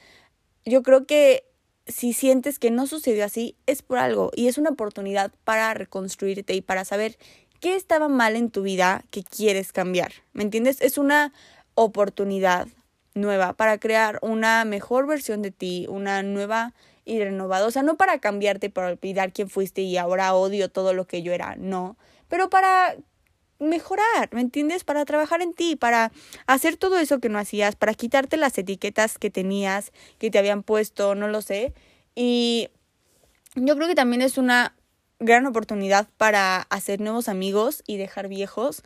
yo 0.65 0.83
creo 0.83 1.05
que 1.05 1.45
si 1.87 2.13
sientes 2.13 2.59
que 2.59 2.71
no 2.71 2.85
sucedió 2.87 3.25
así, 3.25 3.55
es 3.65 3.81
por 3.81 3.97
algo 3.97 4.31
y 4.35 4.47
es 4.47 4.57
una 4.57 4.71
oportunidad 4.71 5.31
para 5.43 5.73
reconstruirte 5.73 6.53
y 6.53 6.61
para 6.61 6.85
saber 6.85 7.17
qué 7.59 7.75
estaba 7.75 8.07
mal 8.07 8.35
en 8.35 8.49
tu 8.49 8.61
vida 8.61 9.03
que 9.11 9.23
quieres 9.23 9.71
cambiar. 9.71 10.11
¿Me 10.33 10.43
entiendes? 10.43 10.81
Es 10.81 10.97
una 10.97 11.33
oportunidad 11.75 12.67
nueva, 13.13 13.53
para 13.53 13.77
crear 13.79 14.19
una 14.21 14.63
mejor 14.65 15.07
versión 15.07 15.41
de 15.41 15.51
ti, 15.51 15.85
una 15.89 16.23
nueva 16.23 16.73
y 17.05 17.19
renovada. 17.19 17.65
O 17.65 17.71
sea, 17.71 17.83
no 17.83 17.97
para 17.97 18.19
cambiarte, 18.19 18.69
para 18.69 18.89
olvidar 18.89 19.33
quién 19.33 19.49
fuiste 19.49 19.81
y 19.81 19.97
ahora 19.97 20.33
odio 20.35 20.69
todo 20.69 20.93
lo 20.93 21.07
que 21.07 21.23
yo 21.23 21.33
era, 21.33 21.55
no, 21.55 21.97
pero 22.27 22.49
para 22.49 22.95
mejorar, 23.59 24.29
¿me 24.31 24.41
entiendes? 24.41 24.83
Para 24.83 25.03
trabajar 25.05 25.41
en 25.41 25.53
ti, 25.53 25.75
para 25.75 26.11
hacer 26.45 26.77
todo 26.77 26.99
eso 26.99 27.19
que 27.19 27.29
no 27.29 27.39
hacías, 27.39 27.75
para 27.75 27.93
quitarte 27.93 28.37
las 28.37 28.57
etiquetas 28.57 29.17
que 29.17 29.31
tenías, 29.31 29.91
que 30.19 30.29
te 30.29 30.37
habían 30.37 30.61
puesto, 30.61 31.15
no 31.15 31.27
lo 31.27 31.41
sé. 31.41 31.73
Y 32.13 32.69
yo 33.55 33.75
creo 33.75 33.87
que 33.87 33.95
también 33.95 34.21
es 34.21 34.37
una 34.37 34.76
gran 35.19 35.45
oportunidad 35.45 36.07
para 36.17 36.61
hacer 36.61 37.01
nuevos 37.01 37.27
amigos 37.29 37.83
y 37.87 37.97
dejar 37.97 38.27
viejos, 38.27 38.83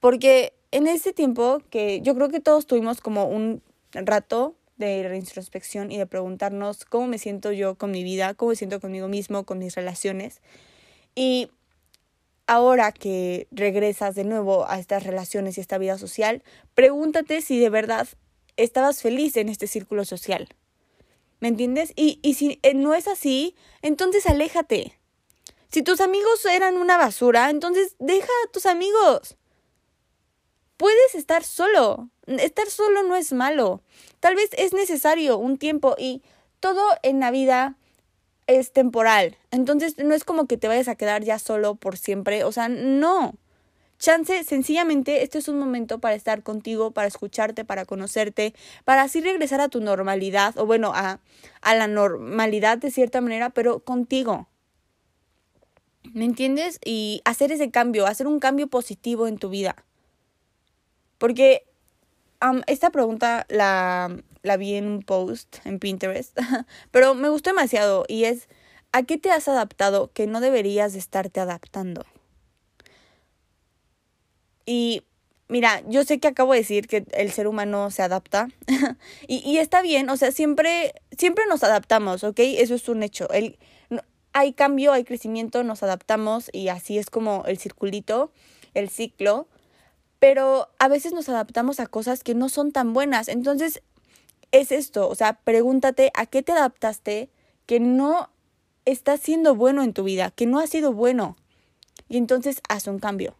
porque 0.00 0.52
en 0.70 0.86
ese 0.86 1.12
tiempo 1.12 1.62
que 1.70 2.00
yo 2.02 2.14
creo 2.14 2.28
que 2.28 2.40
todos 2.40 2.66
tuvimos 2.66 3.00
como 3.00 3.24
un 3.24 3.62
rato 3.92 4.54
de 4.76 5.08
reintrospección 5.08 5.90
y 5.90 5.98
de 5.98 6.06
preguntarnos 6.06 6.84
cómo 6.84 7.08
me 7.08 7.18
siento 7.18 7.52
yo 7.52 7.74
con 7.76 7.90
mi 7.90 8.04
vida, 8.04 8.34
cómo 8.34 8.50
me 8.50 8.56
siento 8.56 8.80
conmigo 8.80 9.08
mismo, 9.08 9.44
con 9.44 9.58
mis 9.58 9.74
relaciones. 9.74 10.40
Y 11.14 11.50
ahora 12.46 12.92
que 12.92 13.48
regresas 13.50 14.14
de 14.14 14.24
nuevo 14.24 14.68
a 14.68 14.78
estas 14.78 15.04
relaciones 15.04 15.58
y 15.58 15.60
esta 15.60 15.78
vida 15.78 15.98
social, 15.98 16.42
pregúntate 16.74 17.40
si 17.40 17.58
de 17.58 17.70
verdad 17.70 18.06
estabas 18.56 19.02
feliz 19.02 19.36
en 19.36 19.48
este 19.48 19.66
círculo 19.66 20.04
social. 20.04 20.48
¿Me 21.40 21.48
entiendes? 21.48 21.92
Y, 21.96 22.18
y 22.22 22.34
si 22.34 22.58
eh, 22.62 22.74
no 22.74 22.94
es 22.94 23.08
así, 23.08 23.54
entonces 23.82 24.26
aléjate. 24.26 24.98
Si 25.78 25.84
tus 25.84 26.00
amigos 26.00 26.44
eran 26.44 26.76
una 26.76 26.96
basura, 26.96 27.50
entonces 27.50 27.94
deja 28.00 28.26
a 28.26 28.50
tus 28.50 28.66
amigos 28.66 29.36
puedes 30.76 31.14
estar 31.14 31.44
solo. 31.44 32.08
Estar 32.26 32.66
solo 32.68 33.04
no 33.04 33.14
es 33.14 33.32
malo. 33.32 33.80
Tal 34.18 34.34
vez 34.34 34.50
es 34.58 34.72
necesario 34.72 35.38
un 35.38 35.56
tiempo 35.56 35.94
y 35.96 36.20
todo 36.58 36.82
en 37.04 37.20
la 37.20 37.30
vida 37.30 37.76
es 38.48 38.72
temporal. 38.72 39.36
Entonces 39.52 39.98
no 39.98 40.16
es 40.16 40.24
como 40.24 40.48
que 40.48 40.56
te 40.56 40.66
vayas 40.66 40.88
a 40.88 40.96
quedar 40.96 41.22
ya 41.22 41.38
solo 41.38 41.76
por 41.76 41.96
siempre. 41.96 42.42
O 42.42 42.50
sea, 42.50 42.68
no. 42.68 43.34
Chance, 44.00 44.42
sencillamente, 44.42 45.22
este 45.22 45.38
es 45.38 45.46
un 45.46 45.60
momento 45.60 46.00
para 46.00 46.16
estar 46.16 46.42
contigo, 46.42 46.90
para 46.90 47.06
escucharte, 47.06 47.64
para 47.64 47.84
conocerte, 47.84 48.52
para 48.84 49.02
así 49.02 49.20
regresar 49.20 49.60
a 49.60 49.68
tu 49.68 49.80
normalidad, 49.80 50.58
o 50.58 50.66
bueno, 50.66 50.90
a, 50.92 51.20
a 51.60 51.74
la 51.76 51.86
normalidad 51.86 52.78
de 52.78 52.90
cierta 52.90 53.20
manera, 53.20 53.50
pero 53.50 53.78
contigo. 53.78 54.48
¿Me 56.14 56.24
entiendes? 56.24 56.78
Y 56.84 57.20
hacer 57.24 57.52
ese 57.52 57.70
cambio, 57.70 58.06
hacer 58.06 58.26
un 58.26 58.40
cambio 58.40 58.68
positivo 58.68 59.26
en 59.26 59.38
tu 59.38 59.48
vida. 59.48 59.84
Porque 61.18 61.64
esta 62.66 62.90
pregunta 62.90 63.46
la, 63.48 64.16
la 64.42 64.56
vi 64.56 64.74
en 64.74 64.86
un 64.86 65.02
post 65.02 65.56
en 65.64 65.78
Pinterest, 65.78 66.38
pero 66.90 67.14
me 67.14 67.28
gustó 67.28 67.50
demasiado 67.50 68.04
y 68.08 68.24
es, 68.24 68.48
¿a 68.92 69.02
qué 69.02 69.18
te 69.18 69.30
has 69.30 69.48
adaptado 69.48 70.12
que 70.12 70.26
no 70.26 70.40
deberías 70.40 70.92
de 70.92 71.00
estarte 71.00 71.40
adaptando? 71.40 72.04
Y 74.66 75.02
mira, 75.48 75.82
yo 75.88 76.04
sé 76.04 76.20
que 76.20 76.28
acabo 76.28 76.52
de 76.52 76.60
decir 76.60 76.86
que 76.86 77.04
el 77.12 77.32
ser 77.32 77.48
humano 77.48 77.90
se 77.90 78.02
adapta 78.02 78.48
y, 79.26 79.38
y, 79.38 79.58
está 79.58 79.82
bien, 79.82 80.08
o 80.10 80.16
sea, 80.16 80.30
siempre, 80.30 80.94
siempre 81.16 81.44
nos 81.48 81.64
adaptamos, 81.64 82.22
¿ok? 82.22 82.38
Eso 82.38 82.74
es 82.74 82.88
un 82.88 83.02
hecho. 83.02 83.28
El, 83.30 83.58
hay 84.32 84.52
cambio, 84.52 84.92
hay 84.92 85.04
crecimiento, 85.04 85.62
nos 85.64 85.82
adaptamos 85.82 86.50
y 86.52 86.68
así 86.68 86.98
es 86.98 87.10
como 87.10 87.44
el 87.46 87.58
circulito, 87.58 88.32
el 88.74 88.88
ciclo, 88.88 89.48
pero 90.18 90.68
a 90.78 90.88
veces 90.88 91.12
nos 91.12 91.28
adaptamos 91.28 91.80
a 91.80 91.86
cosas 91.86 92.22
que 92.22 92.34
no 92.34 92.48
son 92.48 92.72
tan 92.72 92.92
buenas. 92.92 93.28
Entonces, 93.28 93.82
es 94.50 94.72
esto, 94.72 95.08
o 95.08 95.14
sea, 95.14 95.34
pregúntate 95.34 96.10
a 96.14 96.26
qué 96.26 96.42
te 96.42 96.52
adaptaste 96.52 97.30
que 97.66 97.80
no 97.80 98.30
está 98.84 99.16
siendo 99.16 99.54
bueno 99.54 99.82
en 99.82 99.92
tu 99.92 100.04
vida, 100.04 100.30
que 100.30 100.46
no 100.46 100.58
ha 100.58 100.66
sido 100.66 100.92
bueno. 100.92 101.36
Y 102.08 102.16
entonces 102.16 102.62
haz 102.68 102.86
un 102.86 102.98
cambio. 102.98 103.36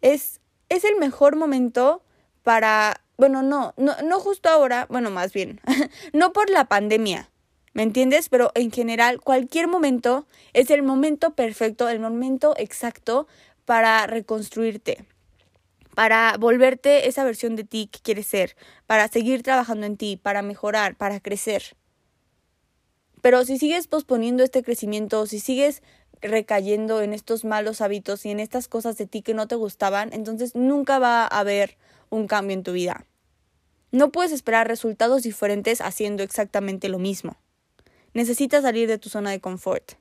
Es, 0.00 0.40
es 0.68 0.84
el 0.84 0.96
mejor 0.96 1.34
momento 1.34 2.02
para, 2.44 3.00
bueno, 3.16 3.42
no, 3.42 3.74
no, 3.76 3.96
no 4.04 4.20
justo 4.20 4.48
ahora, 4.48 4.86
bueno, 4.88 5.10
más 5.10 5.32
bien, 5.32 5.60
no 6.12 6.32
por 6.32 6.48
la 6.50 6.66
pandemia, 6.66 7.28
¿me 7.78 7.84
entiendes? 7.84 8.28
Pero 8.28 8.50
en 8.56 8.72
general, 8.72 9.20
cualquier 9.20 9.68
momento 9.68 10.26
es 10.52 10.68
el 10.70 10.82
momento 10.82 11.34
perfecto, 11.34 11.88
el 11.88 12.00
momento 12.00 12.54
exacto 12.56 13.28
para 13.66 14.04
reconstruirte, 14.08 15.04
para 15.94 16.36
volverte 16.40 17.06
esa 17.06 17.22
versión 17.22 17.54
de 17.54 17.62
ti 17.62 17.86
que 17.86 18.00
quieres 18.00 18.26
ser, 18.26 18.56
para 18.88 19.06
seguir 19.06 19.44
trabajando 19.44 19.86
en 19.86 19.96
ti, 19.96 20.16
para 20.16 20.42
mejorar, 20.42 20.96
para 20.96 21.20
crecer. 21.20 21.76
Pero 23.22 23.44
si 23.44 23.58
sigues 23.58 23.86
posponiendo 23.86 24.42
este 24.42 24.64
crecimiento, 24.64 25.26
si 25.26 25.38
sigues 25.38 25.84
recayendo 26.20 27.00
en 27.00 27.12
estos 27.12 27.44
malos 27.44 27.80
hábitos 27.80 28.26
y 28.26 28.30
en 28.30 28.40
estas 28.40 28.66
cosas 28.66 28.98
de 28.98 29.06
ti 29.06 29.22
que 29.22 29.34
no 29.34 29.46
te 29.46 29.54
gustaban, 29.54 30.12
entonces 30.12 30.56
nunca 30.56 30.98
va 30.98 31.22
a 31.22 31.26
haber 31.26 31.76
un 32.10 32.26
cambio 32.26 32.54
en 32.54 32.64
tu 32.64 32.72
vida. 32.72 33.04
No 33.92 34.10
puedes 34.10 34.32
esperar 34.32 34.66
resultados 34.66 35.22
diferentes 35.22 35.80
haciendo 35.80 36.24
exactamente 36.24 36.88
lo 36.88 36.98
mismo. 36.98 37.36
Necesitas 38.14 38.62
salir 38.62 38.88
de 38.88 38.98
tu 38.98 39.08
zona 39.08 39.30
de 39.30 39.40
confort. 39.40 39.92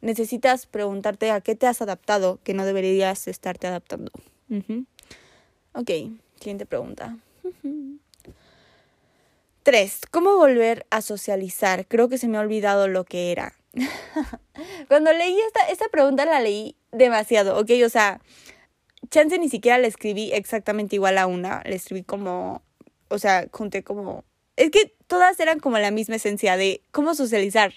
Necesitas 0.00 0.66
preguntarte 0.66 1.30
a 1.30 1.40
qué 1.40 1.54
te 1.54 1.66
has 1.66 1.82
adaptado 1.82 2.38
que 2.42 2.54
no 2.54 2.64
deberías 2.64 3.28
estarte 3.28 3.66
adaptando. 3.66 4.10
Ok, 5.74 5.90
siguiente 6.38 6.66
pregunta. 6.66 7.18
Tres, 9.62 10.00
¿cómo 10.10 10.36
volver 10.36 10.86
a 10.90 11.02
socializar? 11.02 11.86
Creo 11.86 12.08
que 12.08 12.18
se 12.18 12.28
me 12.28 12.38
ha 12.38 12.40
olvidado 12.40 12.88
lo 12.88 13.04
que 13.04 13.30
era. 13.30 13.54
Cuando 14.88 15.12
leí 15.12 15.38
esta, 15.46 15.68
esta 15.68 15.88
pregunta 15.88 16.24
la 16.24 16.40
leí 16.40 16.76
demasiado, 16.92 17.58
¿ok? 17.60 17.70
O 17.84 17.88
sea, 17.88 18.20
chance 19.10 19.38
ni 19.38 19.48
siquiera 19.48 19.78
la 19.78 19.86
escribí 19.86 20.32
exactamente 20.32 20.96
igual 20.96 21.18
a 21.18 21.26
una, 21.26 21.62
la 21.64 21.74
escribí 21.74 22.02
como, 22.02 22.62
o 23.08 23.18
sea, 23.18 23.48
junté 23.52 23.84
como... 23.84 24.24
Es 24.60 24.70
que 24.70 24.94
todas 25.06 25.40
eran 25.40 25.58
como 25.58 25.78
la 25.78 25.90
misma 25.90 26.16
esencia 26.16 26.58
de 26.58 26.82
cómo 26.90 27.14
socializar, 27.14 27.72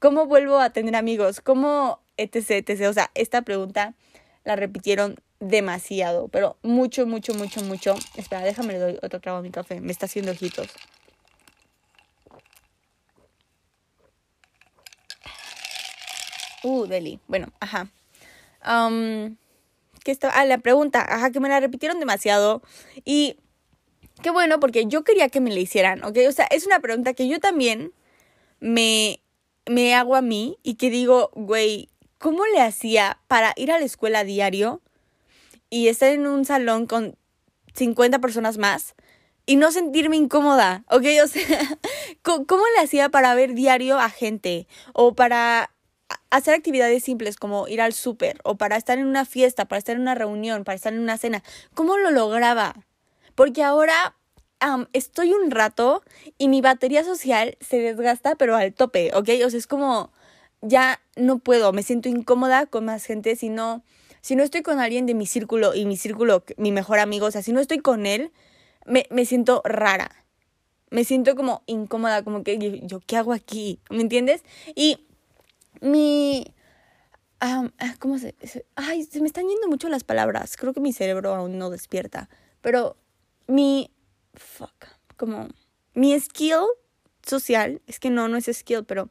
cómo 0.00 0.26
vuelvo 0.26 0.58
a 0.58 0.70
tener 0.70 0.96
amigos, 0.96 1.40
cómo 1.40 2.00
etc, 2.16 2.50
etc. 2.50 2.88
O 2.88 2.92
sea, 2.92 3.12
esta 3.14 3.42
pregunta 3.42 3.94
la 4.42 4.56
repitieron 4.56 5.14
demasiado, 5.38 6.26
pero 6.26 6.56
mucho, 6.64 7.06
mucho, 7.06 7.34
mucho, 7.34 7.62
mucho. 7.62 7.94
Espera, 8.16 8.42
déjame 8.42 8.72
le 8.72 8.78
doy 8.80 8.98
otro 9.00 9.20
trago 9.20 9.38
a 9.38 9.42
mi 9.42 9.52
café, 9.52 9.80
me 9.80 9.92
está 9.92 10.06
haciendo 10.06 10.32
ojitos. 10.32 10.66
Uh, 16.64 16.86
Deli. 16.88 17.20
Bueno, 17.28 17.52
ajá. 17.60 17.92
¿Qué 20.02 20.10
está? 20.10 20.30
Ah, 20.30 20.44
la 20.46 20.58
pregunta. 20.58 21.06
Ajá, 21.08 21.30
que 21.30 21.38
me 21.38 21.48
la 21.48 21.60
repitieron 21.60 22.00
demasiado. 22.00 22.60
Y 23.04 23.36
qué 24.22 24.30
bueno, 24.30 24.60
porque 24.60 24.86
yo 24.86 25.04
quería 25.04 25.28
que 25.28 25.40
me 25.40 25.50
la 25.50 25.60
hicieran, 25.60 26.04
¿ok? 26.04 26.18
O 26.28 26.32
sea, 26.32 26.46
es 26.46 26.66
una 26.66 26.80
pregunta 26.80 27.14
que 27.14 27.28
yo 27.28 27.40
también 27.40 27.92
me, 28.60 29.20
me 29.66 29.94
hago 29.94 30.16
a 30.16 30.22
mí 30.22 30.58
y 30.62 30.74
que 30.74 30.90
digo, 30.90 31.30
güey, 31.34 31.88
¿cómo 32.18 32.44
le 32.46 32.60
hacía 32.60 33.18
para 33.28 33.52
ir 33.56 33.70
a 33.72 33.78
la 33.78 33.84
escuela 33.84 34.24
diario 34.24 34.80
y 35.70 35.88
estar 35.88 36.10
en 36.10 36.26
un 36.26 36.44
salón 36.44 36.86
con 36.86 37.16
50 37.74 38.18
personas 38.20 38.58
más? 38.58 38.94
y 39.46 39.56
no 39.56 39.70
sentirme 39.72 40.16
incómoda, 40.16 40.84
¿ok? 40.90 41.04
O 41.22 41.26
sea, 41.26 41.42
¿cómo 42.22 42.62
le 42.76 42.82
hacía 42.82 43.10
para 43.10 43.34
ver 43.34 43.54
diario 43.54 43.98
a 43.98 44.08
gente? 44.08 44.66
O 44.92 45.14
para 45.14 45.70
hacer 46.30 46.54
actividades 46.54 47.04
simples 47.04 47.36
como 47.36 47.68
ir 47.68 47.80
al 47.80 47.92
súper 47.92 48.38
o 48.44 48.56
para 48.56 48.76
estar 48.76 48.98
en 48.98 49.06
una 49.06 49.24
fiesta, 49.24 49.66
para 49.66 49.78
estar 49.78 49.96
en 49.96 50.02
una 50.02 50.14
reunión, 50.14 50.64
para 50.64 50.76
estar 50.76 50.92
en 50.92 51.00
una 51.00 51.18
cena. 51.18 51.42
¿Cómo 51.74 51.96
lo 51.98 52.10
lograba? 52.10 52.74
Porque 53.34 53.62
ahora 53.62 54.16
estoy 54.92 55.32
un 55.32 55.50
rato 55.50 56.02
y 56.38 56.48
mi 56.48 56.60
batería 56.60 57.04
social 57.04 57.56
se 57.60 57.78
desgasta 57.78 58.34
pero 58.36 58.56
al 58.56 58.72
tope, 58.72 59.10
¿ok? 59.14 59.28
O 59.44 59.50
sea, 59.50 59.58
es 59.58 59.66
como 59.66 60.10
ya 60.62 61.00
no 61.16 61.38
puedo, 61.38 61.72
me 61.72 61.82
siento 61.82 62.08
incómoda 62.08 62.66
con 62.66 62.86
más 62.86 63.04
gente 63.04 63.36
si 63.36 63.50
no, 63.50 63.84
si 64.22 64.36
no 64.36 64.42
estoy 64.42 64.62
con 64.62 64.80
alguien 64.80 65.04
de 65.06 65.14
mi 65.14 65.26
círculo 65.26 65.74
y 65.74 65.84
mi 65.84 65.96
círculo, 65.96 66.44
mi 66.56 66.72
mejor 66.72 66.98
amigo, 66.98 67.26
o 67.26 67.30
sea, 67.30 67.42
si 67.42 67.52
no 67.52 67.60
estoy 67.60 67.78
con 67.78 68.06
él, 68.06 68.32
me, 68.86 69.06
me 69.10 69.26
siento 69.26 69.60
rara. 69.64 70.10
Me 70.90 71.04
siento 71.04 71.34
como 71.34 71.62
incómoda, 71.66 72.22
como 72.22 72.44
que 72.44 72.80
yo, 72.86 73.00
¿qué 73.00 73.16
hago 73.16 73.32
aquí? 73.32 73.80
¿Me 73.90 74.00
entiendes? 74.00 74.44
Y 74.74 75.06
mi... 75.80 76.54
Ah, 77.40 77.68
¿Cómo 77.98 78.18
se, 78.18 78.34
Ay, 78.76 79.02
se 79.02 79.20
me 79.20 79.26
están 79.26 79.48
yendo 79.48 79.68
mucho 79.68 79.88
las 79.88 80.04
palabras. 80.04 80.56
Creo 80.56 80.72
que 80.72 80.80
mi 80.80 80.92
cerebro 80.92 81.34
aún 81.34 81.58
no 81.58 81.68
despierta. 81.68 82.30
Pero 82.62 82.96
mi... 83.46 83.90
Fuck. 84.34 84.86
Como... 85.16 85.48
Mi 85.94 86.18
skill 86.18 86.64
social. 87.24 87.80
Es 87.86 88.00
que 88.00 88.10
no, 88.10 88.28
no 88.28 88.36
es 88.36 88.46
skill, 88.52 88.84
pero... 88.84 89.10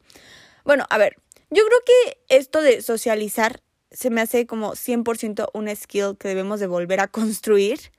Bueno, 0.64 0.86
a 0.90 0.98
ver. 0.98 1.16
Yo 1.50 1.64
creo 1.64 1.78
que 1.84 2.36
esto 2.36 2.62
de 2.62 2.82
socializar 2.82 3.62
se 3.90 4.10
me 4.10 4.20
hace 4.20 4.46
como 4.46 4.72
100% 4.72 5.50
un 5.54 5.74
skill 5.76 6.16
que 6.18 6.28
debemos 6.28 6.60
de 6.60 6.66
volver 6.66 7.00
a 7.00 7.08
construir 7.08 7.92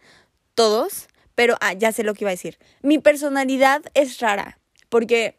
todos. 0.54 1.08
Pero, 1.36 1.56
ah, 1.62 1.74
ya 1.74 1.92
sé 1.92 2.04
lo 2.04 2.14
que 2.14 2.24
iba 2.24 2.30
a 2.30 2.34
decir. 2.34 2.58
Mi 2.82 3.00
personalidad 3.00 3.82
es 3.94 4.20
rara. 4.20 4.60
Porque 4.90 5.38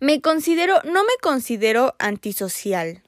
me 0.00 0.20
considero, 0.20 0.80
no 0.84 1.04
me 1.04 1.12
considero 1.20 1.94
antisocial. 1.98 3.02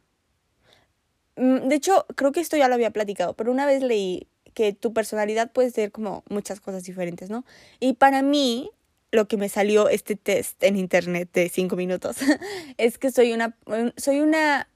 Mm, 1.37 1.68
de 1.68 1.75
hecho, 1.75 2.07
creo 2.16 2.33
que 2.33 2.40
esto 2.40 2.57
ya 2.57 2.68
lo 2.68 2.75
había 2.75 2.90
platicado, 2.90 3.35
pero 3.35 3.51
una 3.51 3.66
vez 3.66 3.83
leí 3.83 4.29
que 4.55 4.73
tu 4.73 4.93
personalidad 4.93 5.53
puede 5.53 5.71
ser 5.71 5.93
como 5.93 6.25
muchas 6.29 6.61
cosas 6.61 6.85
diferentes, 6.85 7.31
¿no? 7.31 7.45
Y 7.81 7.95
para 7.95 8.23
mí, 8.23 8.71
lo 9.11 9.29
que 9.29 9.37
me 9.37 9.49
salió 9.49 9.88
este 9.88 10.17
test 10.17 10.62
en 10.62 10.77
internet 10.77 11.29
de 11.33 11.49
cinco 11.49 11.77
minutos 11.77 12.17
es 12.79 12.99
que 12.99 13.11
soy 13.11 13.33
una, 13.33 13.57
soy 13.97 14.21
una 14.21 14.69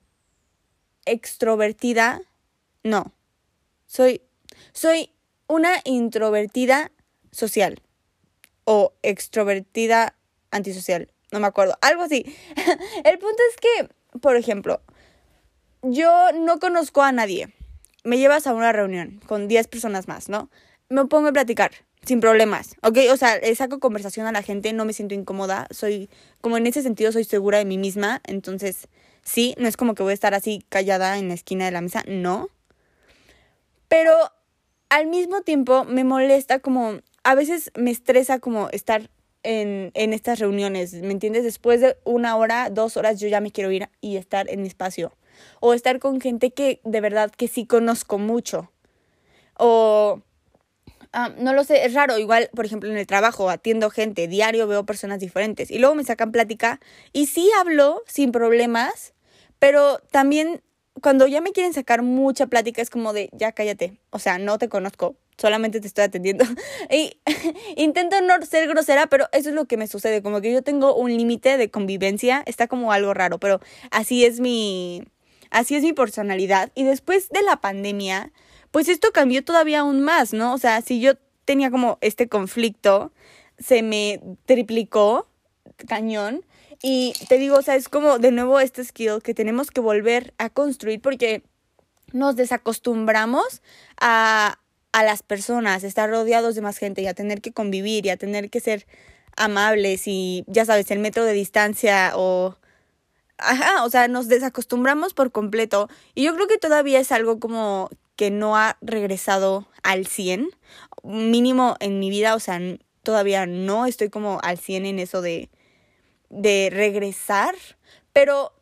extrovertida, 1.05 2.21
no, 2.83 3.12
soy, 3.87 4.23
soy 4.73 5.11
una 5.47 5.73
introvertida 5.85 6.91
social 7.31 7.81
o 8.65 8.95
extrovertida 9.03 10.17
antisocial 10.51 11.11
no 11.33 11.41
me 11.41 11.47
acuerdo, 11.47 11.77
algo 11.81 12.03
así. 12.03 12.25
El 13.05 13.19
punto 13.19 13.43
es 13.51 13.57
que, 13.57 14.19
por 14.21 14.37
ejemplo, 14.37 14.81
yo 15.83 16.33
no 16.33 16.59
conozco 16.59 17.03
a 17.03 17.12
nadie. 17.12 17.53
Me 18.07 18.19
llevas 18.19 18.47
a 18.47 18.55
una 18.55 18.73
reunión 18.73 19.21
con 19.27 19.49
10 19.49 19.66
personas 19.66 20.07
más, 20.07 20.29
¿no? 20.29 20.49
Me 20.88 21.05
pongo 21.07 21.29
a 21.29 21.33
platicar 21.33 21.73
sin 22.05 22.21
problemas, 22.21 22.77
¿ok? 22.83 22.99
O 23.11 23.16
sea, 23.16 23.40
saco 23.57 23.81
conversación 23.81 24.27
a 24.27 24.33
la 24.33 24.42
gente, 24.42 24.73
no 24.73 24.85
me 24.85 24.92
siento 24.92 25.14
incómoda, 25.14 25.66
soy, 25.73 26.09
como 26.40 26.57
en 26.57 26.69
ese 26.69 26.83
sentido, 26.83 27.11
soy 27.11 27.25
segura 27.25 27.59
de 27.59 27.64
mí 27.64 27.79
misma, 27.79 28.23
entonces, 28.25 28.87
sí, 29.25 29.57
no 29.59 29.66
es 29.66 29.77
como 29.77 29.97
que 29.97 30.05
voy 30.05 30.12
a 30.12 30.14
estar 30.14 30.35
así 30.35 30.64
callada 30.69 31.19
en 31.19 31.27
la 31.27 31.35
esquina 31.35 31.64
de 31.64 31.73
la 31.73 31.81
mesa, 31.81 32.05
no. 32.07 32.49
Pero 33.88 34.12
al 34.88 35.09
mismo 35.09 35.40
tiempo 35.40 35.85
me 35.85 36.04
molesta 36.04 36.61
como, 36.61 37.00
a 37.25 37.35
veces 37.35 37.73
me 37.75 37.90
estresa 37.90 38.38
como 38.38 38.69
estar 38.71 39.11
en, 39.42 39.90
en 39.94 40.13
estas 40.13 40.38
reuniones, 40.38 40.92
¿me 40.94 41.11
entiendes? 41.11 41.42
Después 41.42 41.81
de 41.81 41.96
una 42.04 42.37
hora, 42.37 42.71
dos 42.71 42.96
horas, 42.96 43.19
yo 43.19 43.27
ya 43.27 43.40
me 43.40 43.50
quiero 43.50 43.73
ir 43.73 43.88
y 44.00 44.17
estar 44.17 44.48
en 44.48 44.63
mi 44.63 44.69
espacio. 44.69 45.13
O 45.61 45.75
estar 45.75 45.99
con 45.99 46.21
gente 46.21 46.51
que 46.51 46.81
de 46.85 47.01
verdad 47.01 47.31
que 47.31 47.49
sí 47.49 47.67
conozco 47.67 48.19
mucho. 48.19 48.71
O 49.59 50.23
ah, 51.13 51.31
no 51.39 51.53
lo 51.53 51.65
sé, 51.65 51.85
es 51.85 51.95
raro. 51.95 52.19
Igual, 52.19 52.51
por 52.55 52.67
ejemplo, 52.67 52.91
en 52.91 52.97
el 52.97 53.07
trabajo 53.07 53.51
atiendo 53.51 53.91
gente, 53.91 54.29
diario 54.29 54.67
veo 54.67 54.85
personas 54.85 55.21
diferentes. 55.21 55.71
Y 55.71 55.79
luego 55.79 55.95
me 55.95 56.05
sacan 56.05 56.33
plática 56.33 56.81
y 57.13 57.27
sí 57.27 57.51
hablo 57.59 58.03
sin 58.07 58.33
problemas, 58.33 59.15
pero 59.59 59.99
también 60.11 60.63
cuando 61.03 61.27
ya 61.27 61.41
me 61.41 61.53
quieren 61.53 61.75
sacar 61.75 62.03
mucha 62.03 62.47
plática 62.47 62.83
es 62.83 62.91
como 62.91 63.13
de, 63.13 63.29
ya 63.33 63.53
cállate. 63.53 63.99
O 64.11 64.19
sea, 64.19 64.39
no 64.39 64.59
te 64.59 64.69
conozco, 64.69 65.17
solamente 65.39 65.81
te 65.81 65.87
estoy 65.87 66.05
atendiendo. 66.05 66.45
y 66.91 67.19
intento 67.77 68.21
no 68.23 68.35
ser 68.45 68.69
grosera, 68.69 69.07
pero 69.07 69.27
eso 69.33 69.51
es 69.51 69.55
lo 69.55 69.67
que 69.67 69.77
me 69.77 69.87
sucede, 69.87 70.23
como 70.23 70.41
que 70.41 70.53
yo 70.53 70.63
tengo 70.63 70.95
un 70.95 71.17
límite 71.17 71.57
de 71.57 71.71
convivencia, 71.71 72.43
está 72.47 72.67
como 72.67 72.93
algo 72.93 73.15
raro, 73.15 73.39
pero 73.39 73.61
así 73.91 74.25
es 74.25 74.41
mi 74.41 75.03
así 75.51 75.75
es 75.75 75.83
mi 75.83 75.92
personalidad 75.92 76.71
y 76.75 76.85
después 76.85 77.29
de 77.31 77.42
la 77.42 77.57
pandemia 77.57 78.33
pues 78.71 78.88
esto 78.88 79.11
cambió 79.11 79.42
todavía 79.42 79.81
aún 79.81 80.03
más, 80.03 80.35
¿no? 80.35 80.53
O 80.53 80.59
sea, 80.59 80.83
si 80.83 81.01
yo 81.01 81.15
tenía 81.47 81.71
como 81.71 81.97
este 82.03 82.29
conflicto, 82.29 83.11
se 83.59 83.83
me 83.83 84.21
triplicó 84.44 85.27
cañón. 85.88 86.44
Y 86.83 87.15
te 87.29 87.38
digo, 87.38 87.57
o 87.57 87.63
sea, 87.63 87.75
es 87.75 87.88
como 87.88 88.19
de 88.19 88.33
nuevo 88.33 88.61
este 88.61 88.85
skill 88.85 89.23
que 89.23 89.33
tenemos 89.33 89.71
que 89.71 89.81
volver 89.81 90.35
a 90.37 90.51
construir 90.51 91.01
porque 91.01 91.42
nos 92.13 92.37
desacostumbramos 92.37 93.63
a, 93.99 94.59
a 94.92 95.03
las 95.03 95.23
personas, 95.23 95.83
estar 95.83 96.11
rodeados 96.11 96.55
de 96.55 96.61
más 96.61 96.77
gente 96.77 97.01
y 97.01 97.07
a 97.07 97.15
tener 97.15 97.40
que 97.40 97.53
convivir 97.53 98.05
y 98.05 98.11
a 98.11 98.19
tener 98.19 98.51
que 98.51 98.61
ser 98.61 98.87
amables 99.38 100.03
y 100.07 100.44
ya 100.49 100.67
sabes, 100.67 100.90
el 100.90 100.99
metro 100.99 101.25
de 101.25 101.33
distancia 101.33 102.13
o... 102.15 102.59
Ajá, 103.39 103.85
o 103.85 103.91
sea, 103.91 104.09
nos 104.09 104.29
desacostumbramos 104.29 105.15
por 105.15 105.31
completo. 105.31 105.89
Y 106.15 106.25
yo 106.25 106.35
creo 106.35 106.47
que 106.47 106.59
todavía 106.59 107.01
es 107.01 107.13
algo 107.13 107.39
como 107.39 107.91
que 108.17 108.31
no 108.31 108.57
ha 108.57 108.79
regresado 108.81 109.69
al 109.83 110.07
100, 110.07 110.49
mínimo 111.03 111.77
en 111.81 112.01
mi 112.01 112.09
vida, 112.11 112.35
o 112.35 112.41
sea, 112.41 112.61
todavía 113.03 113.47
no 113.47 113.87
estoy 113.87 114.09
como 114.09 114.41
al 114.43 114.59
100 114.59 114.87
en 114.87 114.99
eso 114.99 115.21
de, 115.21 115.51
de 116.31 116.71
regresar, 116.73 117.55
pero 118.13 118.53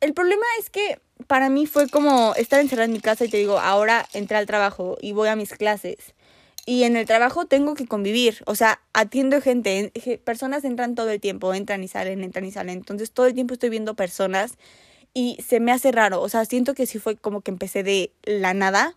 el 0.00 0.12
problema 0.14 0.44
es 0.58 0.68
que 0.68 1.00
para 1.28 1.48
mí 1.48 1.66
fue 1.66 1.88
como 1.88 2.34
estar 2.34 2.60
encerrada 2.60 2.86
en 2.86 2.92
mi 2.92 3.00
casa 3.00 3.24
y 3.24 3.28
te 3.28 3.36
digo, 3.36 3.58
ahora 3.60 4.06
entré 4.12 4.36
al 4.36 4.46
trabajo 4.46 4.98
y 5.00 5.12
voy 5.12 5.28
a 5.28 5.36
mis 5.36 5.52
clases 5.54 6.14
y 6.66 6.84
en 6.84 6.96
el 6.96 7.06
trabajo 7.06 7.46
tengo 7.46 7.74
que 7.74 7.86
convivir, 7.86 8.42
o 8.46 8.54
sea, 8.54 8.80
atiendo 8.92 9.40
gente, 9.40 9.92
personas 10.24 10.64
entran 10.64 10.94
todo 10.94 11.10
el 11.10 11.20
tiempo, 11.20 11.52
entran 11.52 11.82
y 11.84 11.88
salen, 11.88 12.24
entran 12.24 12.44
y 12.44 12.50
salen, 12.50 12.78
entonces 12.78 13.10
todo 13.10 13.26
el 13.26 13.34
tiempo 13.34 13.54
estoy 13.54 13.68
viendo 13.68 13.94
personas 13.94 14.56
y 15.12 15.36
se 15.46 15.60
me 15.60 15.72
hace 15.72 15.92
raro, 15.92 16.22
o 16.22 16.28
sea, 16.28 16.44
siento 16.44 16.74
que 16.74 16.86
sí 16.86 16.98
fue 16.98 17.16
como 17.16 17.42
que 17.42 17.50
empecé 17.50 17.82
de 17.82 18.12
la 18.24 18.54
nada, 18.54 18.94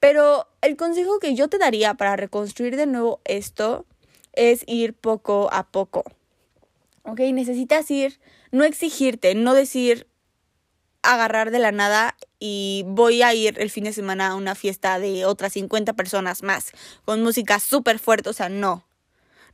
pero 0.00 0.46
el 0.62 0.76
consejo 0.76 1.18
que 1.18 1.34
yo 1.34 1.48
te 1.48 1.58
daría 1.58 1.94
para 1.94 2.16
reconstruir 2.16 2.76
de 2.76 2.86
nuevo 2.86 3.20
esto 3.24 3.84
es 4.32 4.62
ir 4.66 4.94
poco 4.94 5.48
a 5.52 5.66
poco, 5.66 6.04
¿ok? 7.02 7.20
Necesitas 7.32 7.90
ir, 7.90 8.20
no 8.52 8.64
exigirte, 8.64 9.34
no 9.34 9.54
decir 9.54 10.06
agarrar 11.14 11.50
de 11.50 11.58
la 11.58 11.72
nada 11.72 12.16
y 12.38 12.84
voy 12.86 13.22
a 13.22 13.34
ir 13.34 13.58
el 13.58 13.70
fin 13.70 13.84
de 13.84 13.92
semana 13.92 14.28
a 14.28 14.34
una 14.34 14.54
fiesta 14.54 14.98
de 14.98 15.24
otras 15.24 15.54
50 15.54 15.94
personas 15.94 16.42
más, 16.42 16.72
con 17.04 17.22
música 17.22 17.58
súper 17.60 17.98
fuerte, 17.98 18.28
o 18.28 18.32
sea, 18.32 18.48
no. 18.48 18.84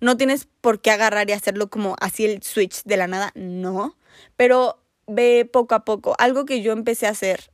No 0.01 0.17
tienes 0.17 0.49
por 0.61 0.81
qué 0.81 0.91
agarrar 0.91 1.31
y 1.31 1.33
hacerlo 1.33 1.71
como 1.71 1.97
así 2.01 2.25
el 2.25 2.43
switch 2.43 2.83
de 2.85 2.97
la 2.97 3.07
nada, 3.07 3.33
no. 3.35 3.97
Pero 4.37 4.83
ve 5.07 5.49
poco 5.51 5.75
a 5.75 5.85
poco. 5.85 6.15
Algo 6.19 6.45
que 6.45 6.61
yo 6.61 6.73
empecé 6.73 7.07
a 7.07 7.11
hacer, 7.11 7.51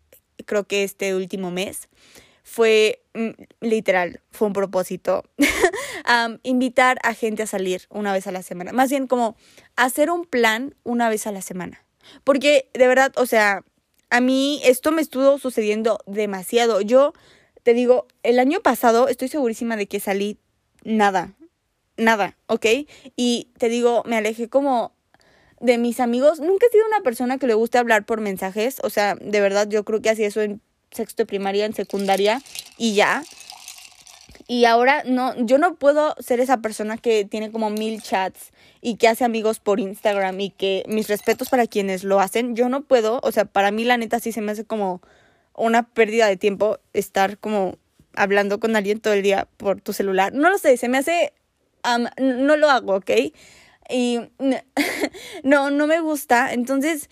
creo 0.46 0.64
que 0.64 0.82
este 0.82 1.14
último 1.14 1.50
mes, 1.50 1.88
fue 2.42 3.04
mm, 3.14 3.30
literal, 3.60 4.22
fue 4.30 4.48
un 4.48 4.54
propósito, 4.54 5.24
invitar 6.42 6.98
a 7.04 7.14
gente 7.14 7.44
a 7.44 7.46
salir 7.46 7.82
una 7.90 8.12
vez 8.12 8.26
a 8.26 8.32
la 8.32 8.42
semana. 8.42 8.72
Más 8.72 8.90
bien 8.90 9.06
como 9.06 9.36
hacer 9.76 10.10
un 10.10 10.24
plan 10.24 10.74
una 10.82 11.08
vez 11.08 11.26
a 11.26 11.32
la 11.32 11.42
semana. 11.42 11.84
Porque 12.24 12.68
de 12.74 12.88
verdad, 12.88 13.12
o 13.16 13.26
sea, 13.26 13.62
a 14.10 14.20
mí 14.20 14.60
esto 14.64 14.92
me 14.92 15.02
estuvo 15.02 15.38
sucediendo 15.38 16.00
demasiado. 16.06 16.80
Yo 16.80 17.14
te 17.62 17.74
digo, 17.74 18.06
el 18.22 18.38
año 18.38 18.60
pasado 18.60 19.08
estoy 19.08 19.28
segurísima 19.28 19.76
de 19.76 19.86
que 19.86 20.00
salí 20.00 20.38
nada, 20.82 21.32
nada, 21.96 22.36
¿ok? 22.46 22.66
Y 23.16 23.48
te 23.58 23.68
digo, 23.68 24.02
me 24.06 24.16
alejé 24.16 24.48
como 24.48 24.92
de 25.60 25.78
mis 25.78 26.00
amigos. 26.00 26.40
Nunca 26.40 26.66
he 26.66 26.70
sido 26.70 26.86
una 26.86 27.00
persona 27.00 27.38
que 27.38 27.46
le 27.46 27.54
guste 27.54 27.78
hablar 27.78 28.04
por 28.04 28.20
mensajes. 28.20 28.78
O 28.82 28.90
sea, 28.90 29.14
de 29.14 29.40
verdad, 29.40 29.68
yo 29.68 29.84
creo 29.84 30.02
que 30.02 30.10
hacía 30.10 30.26
eso 30.26 30.40
en 30.42 30.60
sexto 30.90 31.22
de 31.22 31.26
primaria, 31.26 31.66
en 31.66 31.74
secundaria 31.74 32.42
y 32.76 32.94
ya. 32.94 33.22
Y 34.48 34.64
ahora 34.64 35.04
no, 35.06 35.36
yo 35.44 35.58
no 35.58 35.76
puedo 35.76 36.16
ser 36.18 36.40
esa 36.40 36.56
persona 36.56 36.96
que 36.96 37.24
tiene 37.24 37.52
como 37.52 37.70
mil 37.70 38.02
chats 38.02 38.50
y 38.80 38.96
que 38.96 39.08
hace 39.08 39.24
amigos 39.24 39.60
por 39.60 39.80
Instagram 39.80 40.40
y 40.40 40.50
que 40.50 40.84
mis 40.88 41.08
respetos 41.08 41.48
para 41.48 41.66
quienes 41.66 42.04
lo 42.04 42.20
hacen, 42.20 42.56
yo 42.56 42.68
no 42.68 42.82
puedo, 42.82 43.20
o 43.22 43.32
sea, 43.32 43.44
para 43.44 43.70
mí 43.70 43.84
la 43.84 43.96
neta 43.96 44.20
sí 44.20 44.32
se 44.32 44.40
me 44.40 44.52
hace 44.52 44.64
como 44.64 45.02
una 45.54 45.82
pérdida 45.82 46.26
de 46.26 46.36
tiempo 46.36 46.78
estar 46.92 47.38
como 47.38 47.76
hablando 48.14 48.60
con 48.60 48.76
alguien 48.76 49.00
todo 49.00 49.14
el 49.14 49.22
día 49.22 49.48
por 49.56 49.80
tu 49.80 49.92
celular. 49.92 50.32
No 50.32 50.50
lo 50.50 50.58
sé, 50.58 50.76
se 50.76 50.88
me 50.88 50.98
hace, 50.98 51.32
no 52.18 52.56
lo 52.56 52.70
hago, 52.70 52.96
¿ok? 52.96 53.10
Y 53.88 54.20
no, 55.42 55.70
no 55.70 55.86
me 55.86 56.00
gusta. 56.00 56.52
Entonces, 56.52 57.08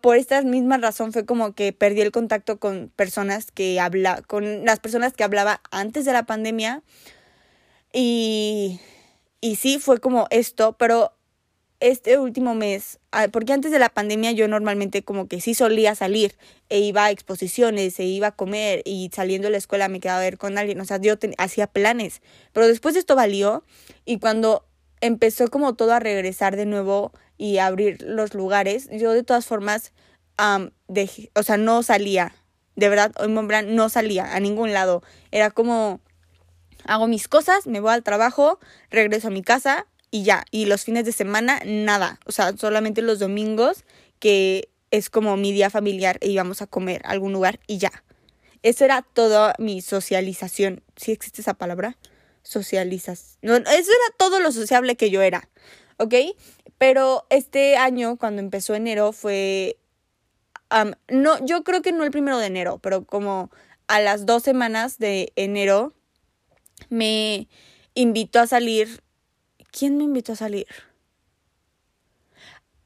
por 0.00 0.16
esta 0.16 0.42
misma 0.42 0.78
razón 0.78 1.12
fue 1.12 1.24
como 1.24 1.54
que 1.54 1.72
perdí 1.72 2.00
el 2.00 2.10
contacto 2.12 2.58
con 2.58 2.90
personas 2.94 3.50
que 3.50 3.80
habla, 3.80 4.22
con 4.26 4.64
las 4.64 4.80
personas 4.80 5.12
que 5.12 5.24
hablaba 5.24 5.60
antes 5.70 6.04
de 6.04 6.12
la 6.12 6.24
pandemia. 6.24 6.82
Y, 7.92 8.80
y 9.44 9.56
sí, 9.56 9.78
fue 9.78 10.00
como 10.00 10.26
esto, 10.30 10.74
pero 10.78 11.12
este 11.78 12.16
último 12.18 12.54
mes, 12.54 12.98
ah, 13.12 13.28
porque 13.30 13.52
antes 13.52 13.70
de 13.72 13.78
la 13.78 13.90
pandemia 13.90 14.32
yo 14.32 14.48
normalmente 14.48 15.04
como 15.04 15.28
que 15.28 15.38
sí 15.42 15.52
solía 15.52 15.94
salir 15.94 16.34
e 16.70 16.80
iba 16.80 17.04
a 17.04 17.10
exposiciones, 17.10 18.00
e 18.00 18.04
iba 18.04 18.28
a 18.28 18.36
comer 18.36 18.80
y 18.86 19.10
saliendo 19.12 19.48
de 19.48 19.52
la 19.52 19.58
escuela 19.58 19.88
me 19.88 20.00
quedaba 20.00 20.20
a 20.20 20.22
ver 20.22 20.38
con 20.38 20.56
alguien, 20.56 20.80
o 20.80 20.86
sea, 20.86 20.98
yo 20.98 21.16
hacía 21.36 21.66
planes, 21.66 22.22
pero 22.54 22.66
después 22.66 22.96
esto 22.96 23.16
valió 23.16 23.64
y 24.06 24.18
cuando 24.18 24.64
empezó 25.02 25.48
como 25.48 25.74
todo 25.74 25.92
a 25.92 26.00
regresar 26.00 26.56
de 26.56 26.64
nuevo 26.64 27.12
y 27.36 27.58
abrir 27.58 28.00
los 28.00 28.32
lugares, 28.32 28.88
yo 28.92 29.12
de 29.12 29.24
todas 29.24 29.44
formas, 29.44 29.92
o 30.38 31.42
sea, 31.42 31.56
no 31.58 31.82
salía, 31.82 32.34
de 32.76 32.88
verdad, 32.88 33.12
hoy 33.18 33.28
no 33.28 33.88
salía 33.90 34.34
a 34.34 34.40
ningún 34.40 34.72
lado. 34.72 35.02
Era 35.30 35.50
como, 35.50 36.00
hago 36.86 37.06
mis 37.06 37.28
cosas, 37.28 37.66
me 37.66 37.80
voy 37.80 37.92
al 37.92 38.02
trabajo, 38.02 38.58
regreso 38.90 39.28
a 39.28 39.30
mi 39.30 39.42
casa 39.42 39.86
y 40.10 40.22
ya. 40.22 40.44
Y 40.50 40.66
los 40.66 40.84
fines 40.84 41.04
de 41.04 41.12
semana, 41.12 41.60
nada. 41.64 42.20
O 42.26 42.32
sea, 42.32 42.56
solamente 42.56 43.02
los 43.02 43.18
domingos, 43.18 43.84
que 44.18 44.68
es 44.90 45.10
como 45.10 45.36
mi 45.36 45.52
día 45.52 45.70
familiar 45.70 46.18
e 46.20 46.28
íbamos 46.28 46.62
a 46.62 46.66
comer 46.66 47.02
a 47.04 47.10
algún 47.10 47.32
lugar 47.32 47.58
y 47.66 47.78
ya. 47.78 47.90
Eso 48.62 48.84
era 48.84 49.02
toda 49.02 49.54
mi 49.58 49.82
socialización. 49.82 50.82
¿Sí 50.96 51.12
existe 51.12 51.42
esa 51.42 51.54
palabra? 51.54 51.98
Socializas. 52.42 53.38
No, 53.42 53.56
eso 53.56 53.66
era 53.68 54.16
todo 54.16 54.40
lo 54.40 54.52
sociable 54.52 54.96
que 54.96 55.10
yo 55.10 55.20
era. 55.20 55.48
¿Ok? 55.98 56.14
Pero 56.78 57.26
este 57.30 57.76
año, 57.76 58.16
cuando 58.16 58.40
empezó 58.40 58.74
enero, 58.74 59.12
fue... 59.12 59.76
no, 61.08 61.44
yo 61.44 61.64
creo 61.64 61.82
que 61.82 61.92
no 61.92 62.04
el 62.04 62.10
primero 62.10 62.38
de 62.38 62.46
enero, 62.46 62.78
pero 62.78 63.04
como 63.04 63.50
a 63.86 64.00
las 64.00 64.26
dos 64.26 64.42
semanas 64.42 64.98
de 64.98 65.32
enero 65.36 65.92
me 66.88 67.48
invitó 67.94 68.40
a 68.40 68.46
salir. 68.46 69.02
¿Quién 69.70 69.96
me 69.96 70.04
invitó 70.04 70.32
a 70.32 70.36
salir? 70.36 70.66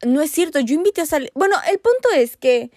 No 0.04 0.22
es 0.22 0.30
cierto, 0.30 0.60
yo 0.60 0.74
invité 0.74 1.00
a 1.00 1.06
salir. 1.06 1.30
Bueno, 1.34 1.56
el 1.70 1.78
punto 1.78 2.08
es 2.14 2.36
que 2.36 2.70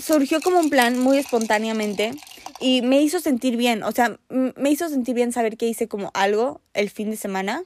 surgió 0.00 0.40
como 0.40 0.60
un 0.60 0.70
plan 0.70 0.98
muy 0.98 1.18
espontáneamente 1.18 2.12
y 2.60 2.82
me 2.82 3.02
hizo 3.02 3.20
sentir 3.20 3.56
bien. 3.56 3.82
O 3.82 3.92
sea, 3.92 4.18
me 4.28 4.70
hizo 4.70 4.88
sentir 4.88 5.14
bien 5.14 5.32
saber 5.32 5.56
que 5.56 5.66
hice 5.66 5.88
como 5.88 6.10
algo 6.14 6.60
el 6.74 6.90
fin 6.90 7.10
de 7.10 7.16
semana. 7.16 7.64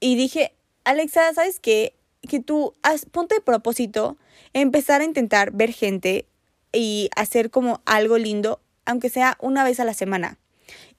Y 0.00 0.16
dije, 0.16 0.52
Alexa, 0.84 1.32
¿sabes 1.34 1.60
qué? 1.60 1.94
Que 2.28 2.40
tú 2.40 2.74
has, 2.82 3.06
ponte 3.06 3.34
de 3.36 3.40
propósito 3.40 4.16
empezar 4.52 5.00
a 5.00 5.04
intentar 5.04 5.52
ver 5.52 5.72
gente 5.72 6.26
y 6.72 7.10
hacer 7.16 7.50
como 7.50 7.82
algo 7.84 8.18
lindo, 8.18 8.60
aunque 8.84 9.08
sea 9.08 9.36
una 9.40 9.64
vez 9.64 9.80
a 9.80 9.84
la 9.84 9.94
semana. 9.94 10.38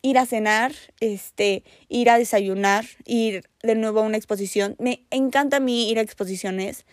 Ir 0.05 0.17
a 0.17 0.25
cenar, 0.25 0.73
este, 0.99 1.63
ir 1.87 2.09
a 2.09 2.17
desayunar, 2.17 2.85
ir 3.05 3.45
de 3.63 3.75
nuevo 3.75 4.01
a 4.01 4.03
una 4.03 4.17
exposición. 4.17 4.75
Me 4.77 5.05
encanta 5.11 5.57
a 5.57 5.59
mí 5.61 5.89
ir 5.89 5.97
a 5.97 6.01
exposiciones. 6.01 6.85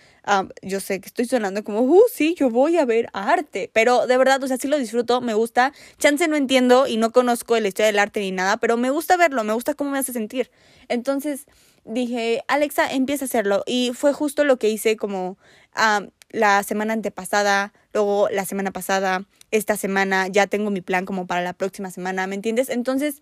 yo 0.62 0.78
sé 0.78 1.00
que 1.00 1.08
estoy 1.08 1.24
sonando 1.24 1.64
como, 1.64 1.80
uh, 1.80 2.02
sí, 2.12 2.36
yo 2.38 2.50
voy 2.50 2.78
a 2.78 2.84
ver 2.84 3.08
arte. 3.12 3.68
Pero 3.72 4.06
de 4.06 4.16
verdad, 4.16 4.42
o 4.44 4.46
sea, 4.46 4.58
sí 4.58 4.68
lo 4.68 4.78
disfruto, 4.78 5.20
me 5.20 5.34
gusta. 5.34 5.72
Chance 5.98 6.28
no 6.28 6.36
entiendo 6.36 6.86
y 6.86 6.96
no 6.98 7.11
conozco 7.11 7.58
la 7.58 7.66
historia 7.66 7.86
del 7.88 7.98
arte 7.98 8.20
ni 8.20 8.30
nada, 8.30 8.58
pero 8.58 8.76
me 8.76 8.90
gusta 8.90 9.16
verlo, 9.16 9.42
me 9.42 9.54
gusta 9.54 9.74
cómo 9.74 9.90
me 9.90 9.98
hace 9.98 10.12
sentir. 10.12 10.50
Entonces, 10.88 11.46
dije, 11.84 12.44
Alexa, 12.46 12.92
empieza 12.92 13.24
a 13.24 13.26
hacerlo. 13.26 13.64
Y 13.66 13.90
fue 13.92 14.12
justo 14.12 14.44
lo 14.44 14.56
que 14.58 14.70
hice 14.70 14.96
como 14.96 15.36
la 16.31 16.62
semana 16.62 16.93
antepasada, 16.93 17.72
luego 17.93 18.28
la 18.31 18.45
semana 18.45 18.70
pasada, 18.70 19.26
esta 19.51 19.76
semana, 19.76 20.28
ya 20.28 20.47
tengo 20.47 20.70
mi 20.70 20.81
plan 20.81 21.05
como 21.07 21.26
para 21.26 21.43
la 21.43 21.53
próxima 21.53 21.91
semana, 21.91 22.26
¿me 22.26 22.35
entiendes? 22.35 22.68
Entonces, 22.68 23.20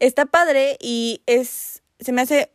está 0.00 0.26
padre 0.26 0.76
y 0.80 1.22
es, 1.26 1.82
se 2.00 2.12
me 2.12 2.22
hace, 2.22 2.50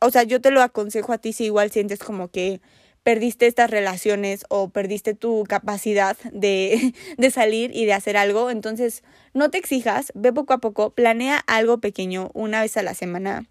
o 0.00 0.10
sea, 0.10 0.24
yo 0.24 0.40
te 0.40 0.50
lo 0.50 0.62
aconsejo 0.62 1.12
a 1.12 1.18
ti 1.18 1.32
si 1.32 1.44
igual 1.44 1.70
sientes 1.70 2.00
como 2.00 2.28
que 2.28 2.60
perdiste 3.04 3.46
estas 3.46 3.70
relaciones 3.70 4.44
o 4.48 4.70
perdiste 4.70 5.14
tu 5.14 5.44
capacidad 5.48 6.16
de, 6.32 6.94
de 7.18 7.30
salir 7.30 7.70
y 7.74 7.84
de 7.84 7.92
hacer 7.92 8.16
algo, 8.16 8.50
entonces 8.50 9.02
no 9.34 9.50
te 9.50 9.58
exijas, 9.58 10.10
ve 10.14 10.32
poco 10.32 10.54
a 10.54 10.58
poco, 10.58 10.90
planea 10.90 11.38
algo 11.46 11.78
pequeño 11.78 12.30
una 12.34 12.62
vez 12.62 12.76
a 12.76 12.82
la 12.82 12.94
semana 12.94 13.46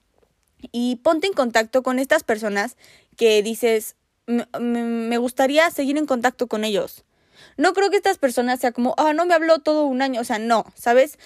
y 0.72 0.98
ponte 0.98 1.28
en 1.28 1.34
contacto 1.34 1.84
con 1.84 2.00
estas 2.00 2.24
personas 2.24 2.78
que 3.18 3.44
dices, 3.44 3.96
me 4.28 5.18
gustaría 5.18 5.70
seguir 5.70 5.98
en 5.98 6.06
contacto 6.06 6.48
con 6.48 6.64
ellos. 6.64 7.04
No 7.58 7.74
creo 7.74 7.90
que 7.90 7.98
estas 7.98 8.18
personas 8.18 8.60
sea 8.60 8.72
como, 8.72 8.96
ah, 8.98 9.14
no 9.14 9.26
me 9.26 9.34
habló 9.34 9.60
todo 9.60 9.86
un 9.86 10.02
año, 10.02 10.22
o 10.22 10.24
sea, 10.24 10.40
no, 10.40 10.66
¿sabes? 10.76 11.18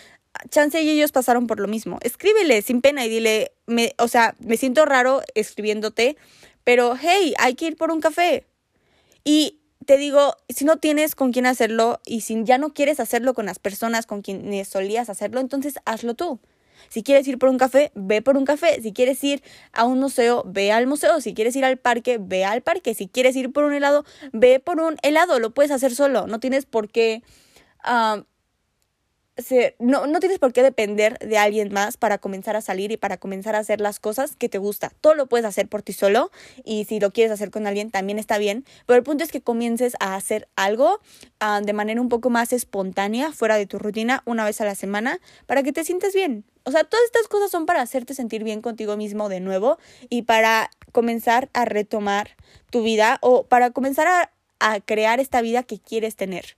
chance 0.50 0.82
y 0.82 0.90
ellos 0.90 1.12
pasaron 1.12 1.48
por 1.48 1.60
lo 1.60 1.68
mismo. 1.68 1.98
Escríbele 2.02 2.62
sin 2.62 2.82
pena 2.82 3.06
y 3.06 3.10
dile, 3.10 3.54
me, 3.66 3.94
o 3.98 4.08
sea, 4.08 4.36
me 4.40 4.58
siento 4.58 4.86
raro 4.86 5.22
escribiéndote, 5.36 6.18
pero 6.64 6.96
hey, 7.00 7.34
hay 7.40 7.56
que 7.56 7.68
ir 7.68 7.76
por 7.76 7.92
un 7.92 8.02
café. 8.02 8.46
Y 9.24 9.60
te 9.86 9.98
digo, 9.98 10.36
si 10.50 10.66
no 10.66 10.78
tienes 10.78 11.16
con 11.16 11.32
quién 11.32 11.46
hacerlo 11.46 12.02
y 12.06 12.22
si 12.22 12.44
ya 12.44 12.58
no 12.58 12.74
quieres 12.74 13.00
hacerlo 13.00 13.34
con 13.34 13.46
las 13.46 13.60
personas 13.60 14.06
con 14.06 14.22
quienes 14.22 14.68
solías 14.68 15.10
hacerlo, 15.10 15.40
entonces 15.40 15.76
hazlo 15.86 16.14
tú. 16.14 16.40
Si 16.90 17.04
quieres 17.04 17.28
ir 17.28 17.38
por 17.38 17.50
un 17.50 17.58
café, 17.58 17.92
ve 17.96 18.22
por 18.22 18.38
un 18.38 18.46
café. 18.46 18.82
Si 18.82 18.94
quieres 18.94 19.24
ir 19.24 19.44
a 19.74 19.86
un 19.86 20.00
museo, 20.00 20.44
ve 20.46 20.72
al 20.72 20.88
museo. 20.88 21.22
Si 21.22 21.34
quieres 21.34 21.56
ir 21.56 21.66
al 21.66 21.78
parque, 21.78 22.18
ve 22.20 22.46
al 22.46 22.62
parque. 22.62 22.94
Si 22.94 23.08
quieres 23.08 23.36
ir 23.36 23.52
por 23.52 23.64
un 23.64 23.74
helado, 23.74 24.06
ve 24.34 24.60
por 24.60 24.80
un 24.80 24.98
helado. 25.04 25.40
Lo 25.40 25.54
puedes 25.54 25.72
hacer 25.72 25.94
solo. 25.94 26.28
No 26.28 26.40
tienes 26.40 26.66
por 26.66 26.90
qué 26.90 27.24
no, 29.80 30.08
no 30.08 30.20
tienes 30.20 30.40
por 30.40 30.54
qué 30.54 30.64
depender 30.64 31.18
de 31.20 31.38
alguien 31.38 31.72
más 31.72 31.98
para 31.98 32.18
comenzar 32.18 32.56
a 32.56 32.62
salir 32.62 32.92
y 32.92 32.98
para 32.98 33.18
comenzar 33.18 33.56
a 33.56 33.60
hacer 33.60 33.82
las 33.82 34.00
cosas 34.00 34.36
que 34.36 34.50
te 34.50 34.58
gusta. 34.58 34.92
Todo 35.02 35.14
lo 35.16 35.28
puedes 35.28 35.46
hacer 35.46 35.68
por 35.68 35.82
ti 35.82 35.94
solo 35.94 36.32
y 36.64 36.86
si 36.86 37.00
lo 37.00 37.12
quieres 37.12 37.32
hacer 37.32 37.52
con 37.52 37.68
alguien 37.68 37.92
también 37.92 38.20
está 38.20 38.38
bien. 38.38 38.66
Pero 38.86 38.98
el 38.98 39.04
punto 39.04 39.24
es 39.24 39.32
que 39.32 39.42
comiences 39.42 39.96
a 40.00 40.16
hacer 40.16 40.48
algo 40.56 41.00
ah, 41.40 41.62
de 41.64 41.74
manera 41.74 42.02
un 42.02 42.10
poco 42.10 42.30
más 42.30 42.52
espontánea, 42.54 43.32
fuera 43.32 43.56
de 43.56 43.66
tu 43.66 43.78
rutina, 43.78 44.24
una 44.26 44.44
vez 44.46 44.60
a 44.62 44.66
la 44.66 44.76
semana, 44.76 45.20
para 45.46 45.64
que 45.64 45.72
te 45.72 45.84
sientas 45.84 46.14
bien. 46.14 46.44
O 46.64 46.72
sea, 46.72 46.84
todas 46.84 47.06
estas 47.06 47.28
cosas 47.28 47.52
son 47.52 47.66
para 47.66 47.82
hacerte 47.82 48.14
sentir 48.14 48.44
bien 48.44 48.62
contigo 48.62 48.98
mismo 48.98 49.30
de 49.30 49.40
nuevo 49.40 49.78
y 50.10 50.24
para 50.24 50.70
comenzar 50.92 51.50
a 51.54 51.66
retomar 51.66 52.36
tu 52.72 52.84
vida 52.84 53.20
o 53.22 53.44
para 53.44 53.72
comenzar 53.72 54.08
a, 54.08 54.32
a 54.60 54.80
crear 54.82 55.20
esta 55.20 55.42
vida 55.42 55.64
que 55.64 55.80
quieres 55.80 56.16
tener. 56.16 56.58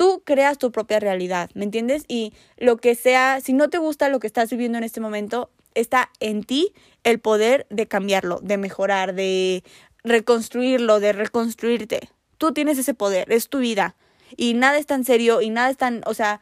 Tú 0.00 0.22
creas 0.24 0.56
tu 0.56 0.72
propia 0.72 0.98
realidad, 0.98 1.50
¿me 1.52 1.62
entiendes? 1.62 2.04
Y 2.08 2.32
lo 2.56 2.78
que 2.78 2.94
sea, 2.94 3.42
si 3.42 3.52
no 3.52 3.68
te 3.68 3.76
gusta 3.76 4.08
lo 4.08 4.18
que 4.18 4.26
estás 4.26 4.48
viviendo 4.48 4.78
en 4.78 4.84
este 4.84 4.98
momento, 4.98 5.50
está 5.74 6.08
en 6.20 6.42
ti 6.42 6.72
el 7.04 7.18
poder 7.20 7.66
de 7.68 7.86
cambiarlo, 7.86 8.40
de 8.42 8.56
mejorar, 8.56 9.14
de 9.14 9.62
reconstruirlo, 10.02 11.00
de 11.00 11.12
reconstruirte. 11.12 12.08
Tú 12.38 12.54
tienes 12.54 12.78
ese 12.78 12.94
poder, 12.94 13.30
es 13.30 13.50
tu 13.50 13.58
vida. 13.58 13.94
Y 14.38 14.54
nada 14.54 14.78
es 14.78 14.86
tan 14.86 15.04
serio 15.04 15.42
y 15.42 15.50
nada 15.50 15.68
es 15.68 15.76
tan, 15.76 16.00
o 16.06 16.14
sea, 16.14 16.40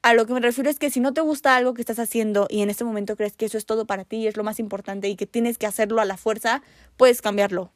a 0.00 0.14
lo 0.14 0.24
que 0.24 0.32
me 0.32 0.40
refiero 0.40 0.70
es 0.70 0.78
que 0.78 0.88
si 0.88 1.00
no 1.00 1.12
te 1.12 1.20
gusta 1.20 1.56
algo 1.56 1.74
que 1.74 1.82
estás 1.82 1.98
haciendo 1.98 2.46
y 2.48 2.62
en 2.62 2.70
este 2.70 2.84
momento 2.84 3.16
crees 3.16 3.36
que 3.36 3.44
eso 3.44 3.58
es 3.58 3.66
todo 3.66 3.84
para 3.84 4.04
ti 4.04 4.16
y 4.16 4.28
es 4.28 4.38
lo 4.38 4.44
más 4.44 4.58
importante 4.58 5.10
y 5.10 5.16
que 5.16 5.26
tienes 5.26 5.58
que 5.58 5.66
hacerlo 5.66 6.00
a 6.00 6.06
la 6.06 6.16
fuerza, 6.16 6.62
puedes 6.96 7.20
cambiarlo 7.20 7.70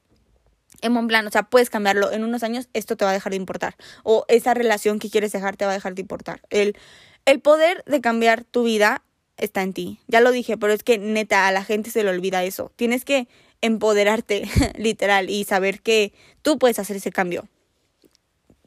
en 0.81 1.07
plan, 1.07 1.27
o 1.27 1.31
sea, 1.31 1.45
puedes 1.45 1.71
cambiarlo. 1.71 2.11
En 2.13 2.25
unos 2.25 2.43
años 2.43 2.69
esto 2.73 2.97
te 2.97 3.05
va 3.05 3.11
a 3.11 3.15
dejar 3.15 3.31
de 3.31 3.37
importar. 3.37 3.77
O 4.03 4.25
esa 4.29 4.55
relación 4.55 4.99
que 4.99 5.11
quieres 5.11 5.33
dejar 5.33 5.57
te 5.57 5.65
va 5.65 5.73
a 5.73 5.75
dejar 5.75 5.95
de 5.95 6.01
importar. 6.01 6.41
El, 6.51 6.77
el 7.25 7.41
poder 7.41 7.85
de 7.87 8.01
cambiar 8.01 8.45
tu 8.45 8.65
vida 8.65 9.03
está 9.37 9.63
en 9.63 9.73
ti. 9.73 10.01
Ya 10.09 10.21
lo 10.21 10.33
dije, 10.33 10.57
pero 10.57 10.73
es 10.73 10.83
que 10.83 10.99
neta, 10.99 11.47
a 11.47 11.53
la 11.53 11.65
gente 11.65 11.91
se 11.91 12.03
le 12.03 12.11
olvida 12.11 12.45
eso. 12.45 12.73
Tienes 12.77 13.05
que 13.05 13.29
empoderarte, 13.61 14.43
literal, 14.77 15.31
y 15.31 15.45
saber 15.45 15.81
que 15.81 16.13
tú 16.43 16.59
puedes 16.59 16.79
hacer 16.79 16.97
ese 16.97 17.13
cambio. 17.13 17.49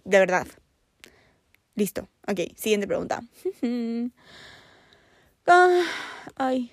De 0.03 0.19
verdad. 0.19 0.47
Listo. 1.75 2.07
Ok, 2.27 2.39
siguiente 2.55 2.87
pregunta. 2.87 3.21
Ah, 5.47 5.83
ay. 6.37 6.71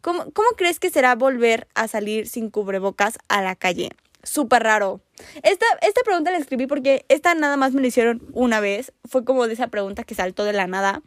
¿Cómo, 0.00 0.30
¿Cómo 0.30 0.50
crees 0.56 0.78
que 0.78 0.90
será 0.90 1.16
volver 1.16 1.66
a 1.74 1.88
salir 1.88 2.28
sin 2.28 2.50
cubrebocas 2.50 3.18
a 3.26 3.42
la 3.42 3.56
calle? 3.56 3.90
Súper 4.22 4.62
raro. 4.62 5.00
Esta, 5.42 5.66
esta 5.82 6.00
pregunta 6.04 6.30
la 6.30 6.38
escribí 6.38 6.66
porque 6.66 7.04
esta 7.08 7.34
nada 7.34 7.56
más 7.56 7.72
me 7.72 7.80
la 7.80 7.88
hicieron 7.88 8.22
una 8.32 8.60
vez. 8.60 8.92
Fue 9.04 9.24
como 9.24 9.46
de 9.46 9.54
esa 9.54 9.68
pregunta 9.68 10.04
que 10.04 10.14
saltó 10.14 10.44
de 10.44 10.52
la 10.52 10.66
nada. 10.66 11.02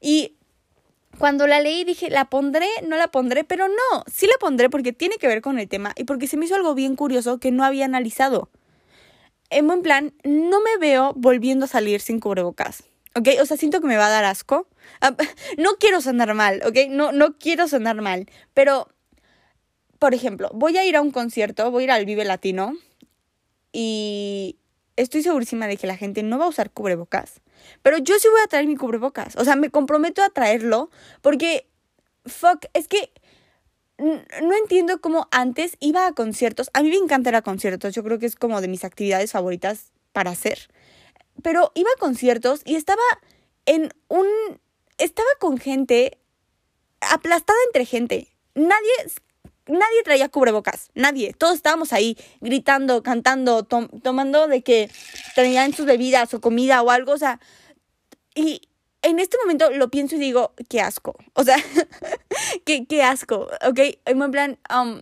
Y 0.00 0.36
cuando 1.18 1.46
la 1.46 1.60
leí 1.60 1.84
dije, 1.84 2.10
¿la 2.10 2.26
pondré? 2.26 2.68
No 2.86 2.96
la 2.96 3.08
pondré, 3.08 3.44
pero 3.44 3.68
no, 3.68 4.04
sí 4.10 4.26
la 4.26 4.34
pondré 4.40 4.70
porque 4.70 4.92
tiene 4.92 5.16
que 5.16 5.26
ver 5.26 5.42
con 5.42 5.58
el 5.58 5.68
tema 5.68 5.92
y 5.96 6.04
porque 6.04 6.26
se 6.26 6.36
me 6.36 6.46
hizo 6.46 6.54
algo 6.54 6.74
bien 6.74 6.96
curioso 6.96 7.38
que 7.38 7.50
no 7.50 7.64
había 7.64 7.84
analizado. 7.84 8.50
En 9.50 9.66
buen 9.66 9.82
plan, 9.82 10.14
no 10.22 10.60
me 10.60 10.76
veo 10.78 11.12
volviendo 11.16 11.64
a 11.64 11.68
salir 11.68 12.00
sin 12.00 12.20
cubrebocas. 12.20 12.84
¿Ok? 13.16 13.28
O 13.42 13.46
sea, 13.46 13.56
siento 13.56 13.80
que 13.80 13.88
me 13.88 13.96
va 13.96 14.06
a 14.06 14.10
dar 14.10 14.24
asco. 14.24 14.68
Ah, 15.00 15.16
no 15.58 15.70
quiero 15.80 16.00
sonar 16.00 16.32
mal, 16.34 16.62
¿ok? 16.64 16.88
No, 16.88 17.10
no 17.10 17.36
quiero 17.36 17.66
sonar 17.66 18.00
mal. 18.00 18.26
Pero 18.54 18.88
por 20.00 20.14
ejemplo, 20.14 20.50
voy 20.54 20.76
a 20.78 20.84
ir 20.84 20.96
a 20.96 21.02
un 21.02 21.12
concierto, 21.12 21.70
voy 21.70 21.82
a 21.82 21.84
ir 21.84 21.90
al 21.92 22.06
Vive 22.06 22.24
Latino 22.24 22.72
y 23.70 24.56
estoy 24.96 25.22
segurísima 25.22 25.66
de 25.66 25.76
que 25.76 25.86
la 25.86 25.96
gente 25.96 26.22
no 26.22 26.38
va 26.38 26.46
a 26.46 26.48
usar 26.48 26.70
cubrebocas, 26.70 27.42
pero 27.82 27.98
yo 27.98 28.18
sí 28.18 28.26
voy 28.28 28.40
a 28.42 28.48
traer 28.48 28.66
mi 28.66 28.76
cubrebocas. 28.76 29.36
O 29.36 29.44
sea, 29.44 29.56
me 29.56 29.70
comprometo 29.70 30.22
a 30.22 30.30
traerlo 30.30 30.90
porque, 31.20 31.68
fuck, 32.24 32.64
es 32.72 32.88
que 32.88 33.12
no 33.98 34.56
entiendo 34.56 35.02
cómo 35.02 35.28
antes 35.30 35.76
iba 35.80 36.06
a 36.06 36.12
conciertos. 36.14 36.70
A 36.72 36.82
mí 36.82 36.88
me 36.88 36.96
encanta 36.96 37.28
ir 37.28 37.36
a 37.36 37.42
conciertos, 37.42 37.94
yo 37.94 38.02
creo 38.02 38.18
que 38.18 38.24
es 38.24 38.36
como 38.36 38.62
de 38.62 38.68
mis 38.68 38.84
actividades 38.84 39.32
favoritas 39.32 39.92
para 40.12 40.30
hacer. 40.30 40.70
Pero 41.42 41.72
iba 41.74 41.90
a 41.94 42.00
conciertos 42.00 42.62
y 42.64 42.76
estaba 42.76 43.02
en 43.66 43.92
un... 44.08 44.26
Estaba 44.96 45.28
con 45.38 45.58
gente 45.58 46.18
aplastada 47.02 47.58
entre 47.66 47.84
gente. 47.84 48.28
Nadie 48.54 48.92
nadie 49.70 50.02
traía 50.04 50.28
cubrebocas, 50.28 50.90
nadie. 50.94 51.32
Todos 51.32 51.54
estábamos 51.54 51.92
ahí 51.92 52.16
gritando, 52.40 53.02
cantando, 53.02 53.64
tomando 53.64 54.48
de 54.48 54.62
que 54.62 54.90
traían 55.34 55.72
sus 55.72 55.86
bebidas 55.86 56.34
o 56.34 56.40
comida 56.40 56.82
o 56.82 56.90
algo, 56.90 57.12
o 57.12 57.18
sea, 57.18 57.40
y 58.34 58.62
en 59.02 59.18
este 59.18 59.38
momento 59.38 59.70
lo 59.70 59.90
pienso 59.90 60.16
y 60.16 60.18
digo, 60.18 60.52
qué 60.68 60.80
asco, 60.80 61.16
o 61.34 61.44
sea, 61.44 61.56
qué, 62.64 62.86
qué 62.86 63.02
asco, 63.02 63.48
¿ok? 63.66 63.78
En 64.04 64.30
plan, 64.30 64.58
um, 64.74 65.00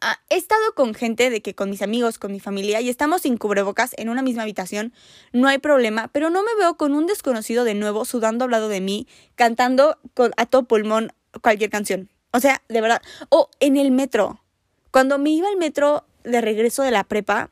ah, 0.00 0.18
he 0.30 0.36
estado 0.36 0.74
con 0.74 0.94
gente 0.94 1.30
de 1.30 1.42
que 1.42 1.54
con 1.54 1.70
mis 1.70 1.82
amigos, 1.82 2.18
con 2.18 2.32
mi 2.32 2.40
familia, 2.40 2.80
y 2.80 2.88
estamos 2.88 3.22
sin 3.22 3.36
cubrebocas 3.36 3.94
en 3.98 4.08
una 4.08 4.22
misma 4.22 4.42
habitación, 4.42 4.92
no 5.32 5.48
hay 5.48 5.58
problema, 5.58 6.08
pero 6.08 6.30
no 6.30 6.42
me 6.42 6.54
veo 6.58 6.76
con 6.76 6.94
un 6.94 7.06
desconocido 7.06 7.64
de 7.64 7.74
nuevo 7.74 8.04
sudando 8.04 8.46
al 8.46 8.52
lado 8.52 8.68
de 8.68 8.80
mí, 8.80 9.06
cantando 9.34 9.98
con, 10.14 10.32
a 10.36 10.46
todo 10.46 10.64
pulmón 10.64 11.12
cualquier 11.42 11.70
canción. 11.70 12.08
O 12.32 12.40
sea, 12.40 12.62
de 12.68 12.80
verdad. 12.80 13.02
O 13.28 13.50
en 13.60 13.76
el 13.76 13.90
metro. 13.90 14.42
Cuando 14.90 15.18
me 15.18 15.30
iba 15.30 15.48
al 15.48 15.56
metro 15.56 16.06
de 16.24 16.40
regreso 16.40 16.82
de 16.82 16.90
la 16.90 17.04
prepa, 17.04 17.50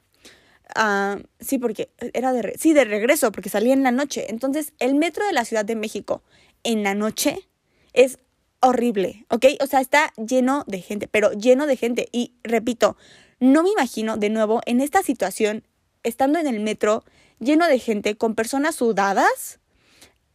uh, 0.76 1.22
sí, 1.40 1.58
porque 1.58 1.90
era 2.14 2.32
de, 2.32 2.54
sí, 2.58 2.72
de 2.72 2.84
regreso, 2.84 3.32
porque 3.32 3.48
salía 3.48 3.74
en 3.74 3.82
la 3.82 3.92
noche. 3.92 4.26
Entonces, 4.28 4.72
el 4.78 4.94
metro 4.94 5.26
de 5.26 5.32
la 5.32 5.44
Ciudad 5.44 5.64
de 5.64 5.76
México 5.76 6.22
en 6.64 6.82
la 6.82 6.94
noche 6.94 7.48
es 7.92 8.18
horrible, 8.60 9.26
¿ok? 9.30 9.46
O 9.60 9.66
sea, 9.66 9.80
está 9.80 10.12
lleno 10.16 10.64
de 10.66 10.80
gente, 10.80 11.08
pero 11.08 11.32
lleno 11.32 11.66
de 11.66 11.76
gente. 11.76 12.08
Y 12.12 12.34
repito, 12.42 12.96
no 13.38 13.62
me 13.62 13.70
imagino 13.70 14.16
de 14.16 14.30
nuevo 14.30 14.60
en 14.66 14.80
esta 14.80 15.02
situación, 15.02 15.64
estando 16.02 16.38
en 16.38 16.46
el 16.46 16.60
metro, 16.60 17.04
lleno 17.38 17.66
de 17.66 17.78
gente, 17.78 18.16
con 18.16 18.34
personas 18.34 18.76
sudadas, 18.76 19.60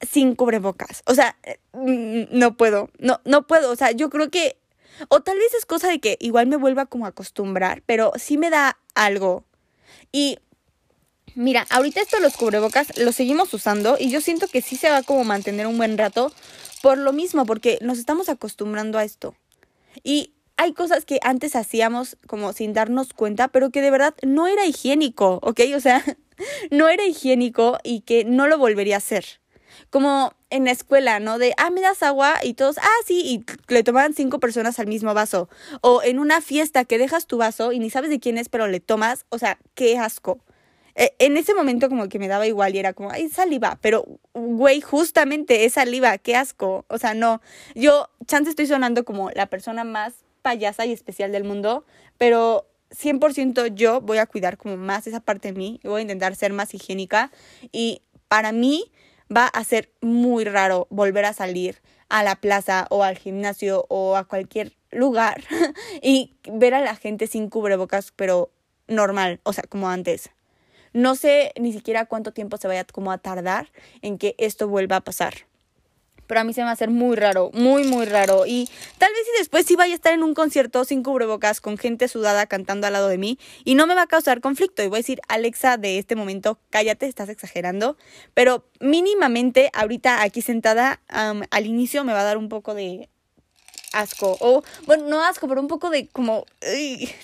sin 0.09 0.35
cubrebocas. 0.35 1.03
O 1.05 1.15
sea, 1.15 1.37
mm, 1.73 2.23
no 2.31 2.55
puedo, 2.57 2.89
no, 2.99 3.21
no 3.25 3.47
puedo. 3.47 3.71
O 3.71 3.75
sea, 3.75 3.91
yo 3.91 4.09
creo 4.09 4.29
que, 4.29 4.57
o 5.09 5.21
tal 5.21 5.37
vez 5.37 5.53
es 5.53 5.65
cosa 5.65 5.87
de 5.87 5.99
que 5.99 6.17
igual 6.19 6.47
me 6.47 6.57
vuelva 6.57 6.85
como 6.85 7.05
a 7.05 7.09
acostumbrar, 7.09 7.83
pero 7.85 8.11
sí 8.17 8.37
me 8.37 8.49
da 8.49 8.77
algo. 8.95 9.43
Y 10.11 10.39
mira, 11.35 11.65
ahorita 11.69 12.01
esto 12.01 12.17
de 12.17 12.23
los 12.23 12.37
cubrebocas 12.37 12.97
lo 12.97 13.11
seguimos 13.11 13.53
usando 13.53 13.97
y 13.99 14.09
yo 14.09 14.21
siento 14.21 14.47
que 14.47 14.61
sí 14.61 14.75
se 14.75 14.89
va 14.89 15.03
como 15.03 15.23
mantener 15.23 15.67
un 15.67 15.77
buen 15.77 15.97
rato 15.97 16.31
por 16.81 16.97
lo 16.97 17.13
mismo, 17.13 17.45
porque 17.45 17.77
nos 17.81 17.99
estamos 17.99 18.27
acostumbrando 18.29 18.97
a 18.97 19.03
esto. 19.03 19.35
Y 20.03 20.33
hay 20.57 20.73
cosas 20.73 21.05
que 21.05 21.19
antes 21.21 21.55
hacíamos 21.55 22.17
como 22.27 22.53
sin 22.53 22.73
darnos 22.73 23.13
cuenta, 23.13 23.47
pero 23.49 23.71
que 23.71 23.81
de 23.81 23.91
verdad 23.91 24.15
no 24.23 24.47
era 24.47 24.65
higiénico, 24.65 25.39
¿ok? 25.43 25.61
O 25.75 25.79
sea, 25.79 26.03
no 26.71 26.89
era 26.89 27.05
higiénico 27.05 27.77
y 27.83 28.01
que 28.01 28.25
no 28.25 28.47
lo 28.47 28.57
volvería 28.57 28.95
a 28.95 28.97
hacer 28.97 29.40
como 29.89 30.33
en 30.49 30.65
la 30.65 30.71
escuela, 30.71 31.19
¿no? 31.19 31.37
De, 31.37 31.53
ah, 31.57 31.69
me 31.69 31.81
das 31.81 32.03
agua 32.03 32.35
y 32.43 32.53
todos, 32.53 32.77
ah, 32.77 33.03
sí, 33.05 33.21
y 33.25 33.73
le 33.73 33.83
toman 33.83 34.13
cinco 34.13 34.39
personas 34.39 34.79
al 34.79 34.87
mismo 34.87 35.13
vaso. 35.13 35.49
O 35.81 36.01
en 36.03 36.19
una 36.19 36.41
fiesta 36.41 36.85
que 36.85 36.97
dejas 36.97 37.27
tu 37.27 37.37
vaso 37.37 37.71
y 37.71 37.79
ni 37.79 37.89
sabes 37.89 38.09
de 38.09 38.19
quién 38.19 38.37
es, 38.37 38.49
pero 38.49 38.67
le 38.67 38.79
tomas, 38.79 39.25
o 39.29 39.37
sea, 39.37 39.57
qué 39.75 39.97
asco. 39.97 40.39
E, 40.95 41.13
en 41.19 41.37
ese 41.37 41.53
momento 41.53 41.89
como 41.89 42.09
que 42.09 42.19
me 42.19 42.27
daba 42.27 42.47
igual 42.47 42.75
y 42.75 42.79
era 42.79 42.93
como, 42.93 43.11
ay, 43.11 43.29
saliva, 43.29 43.77
pero, 43.81 44.05
güey, 44.33 44.81
justamente 44.81 45.65
es 45.65 45.73
saliva, 45.73 46.17
qué 46.17 46.35
asco. 46.35 46.85
O 46.89 46.97
sea, 46.97 47.13
no, 47.13 47.41
yo, 47.75 48.09
chance 48.27 48.49
estoy 48.49 48.67
sonando 48.67 49.05
como 49.05 49.31
la 49.31 49.47
persona 49.47 49.83
más 49.83 50.13
payasa 50.41 50.85
y 50.85 50.91
especial 50.91 51.31
del 51.31 51.43
mundo, 51.43 51.85
pero 52.17 52.67
100% 52.91 53.73
yo 53.73 54.01
voy 54.01 54.17
a 54.17 54.25
cuidar 54.25 54.57
como 54.57 54.77
más 54.77 55.07
esa 55.07 55.21
parte 55.21 55.51
de 55.51 55.57
mí 55.57 55.79
voy 55.83 55.99
a 55.99 56.01
intentar 56.01 56.35
ser 56.35 56.51
más 56.51 56.73
higiénica 56.73 57.31
y 57.71 58.01
para 58.27 58.51
mí 58.51 58.91
va 59.35 59.47
a 59.47 59.63
ser 59.63 59.91
muy 60.01 60.43
raro 60.43 60.87
volver 60.89 61.25
a 61.25 61.33
salir 61.33 61.81
a 62.09 62.23
la 62.23 62.35
plaza 62.35 62.87
o 62.89 63.03
al 63.03 63.17
gimnasio 63.17 63.85
o 63.89 64.15
a 64.17 64.25
cualquier 64.25 64.73
lugar 64.91 65.43
y 66.01 66.35
ver 66.51 66.73
a 66.73 66.81
la 66.81 66.95
gente 66.95 67.27
sin 67.27 67.49
cubrebocas, 67.49 68.11
pero 68.15 68.51
normal, 68.87 69.39
o 69.43 69.53
sea, 69.53 69.63
como 69.63 69.89
antes. 69.89 70.29
No 70.93 71.15
sé 71.15 71.53
ni 71.57 71.71
siquiera 71.71 72.05
cuánto 72.05 72.33
tiempo 72.33 72.57
se 72.57 72.67
vaya 72.67 72.83
como 72.83 73.13
a 73.13 73.17
tardar 73.17 73.69
en 74.01 74.17
que 74.17 74.35
esto 74.37 74.67
vuelva 74.67 74.97
a 74.97 75.01
pasar. 75.01 75.33
Pero 76.27 76.41
a 76.41 76.43
mí 76.43 76.53
se 76.53 76.61
me 76.61 76.65
va 76.65 76.71
a 76.71 76.73
hacer 76.73 76.89
muy 76.89 77.15
raro, 77.15 77.51
muy, 77.53 77.83
muy 77.83 78.05
raro. 78.05 78.45
Y 78.45 78.69
tal 78.97 79.11
vez 79.11 79.21
si 79.25 79.39
después 79.39 79.65
sí 79.65 79.75
vaya 79.75 79.93
a 79.93 79.95
estar 79.95 80.13
en 80.13 80.23
un 80.23 80.33
concierto 80.33 80.85
sin 80.85 81.03
cubrebocas 81.03 81.61
con 81.61 81.77
gente 81.77 82.07
sudada 82.07 82.45
cantando 82.45 82.87
al 82.87 82.93
lado 82.93 83.07
de 83.07 83.17
mí 83.17 83.37
y 83.63 83.75
no 83.75 83.87
me 83.87 83.95
va 83.95 84.03
a 84.03 84.07
causar 84.07 84.41
conflicto. 84.41 84.83
Y 84.83 84.87
voy 84.87 84.97
a 84.97 84.99
decir, 84.99 85.21
Alexa, 85.27 85.77
de 85.77 85.97
este 85.97 86.15
momento, 86.15 86.59
cállate, 86.69 87.07
estás 87.07 87.29
exagerando. 87.29 87.97
Pero 88.33 88.65
mínimamente, 88.79 89.69
ahorita 89.73 90.21
aquí 90.23 90.41
sentada, 90.41 91.01
al 91.07 91.65
inicio 91.65 92.03
me 92.03 92.13
va 92.13 92.21
a 92.21 92.25
dar 92.25 92.37
un 92.37 92.49
poco 92.49 92.73
de 92.73 93.09
asco. 93.93 94.37
O, 94.39 94.63
bueno, 94.85 95.07
no 95.07 95.23
asco, 95.23 95.47
pero 95.47 95.61
un 95.61 95.67
poco 95.67 95.89
de 95.89 96.07
como, 96.07 96.45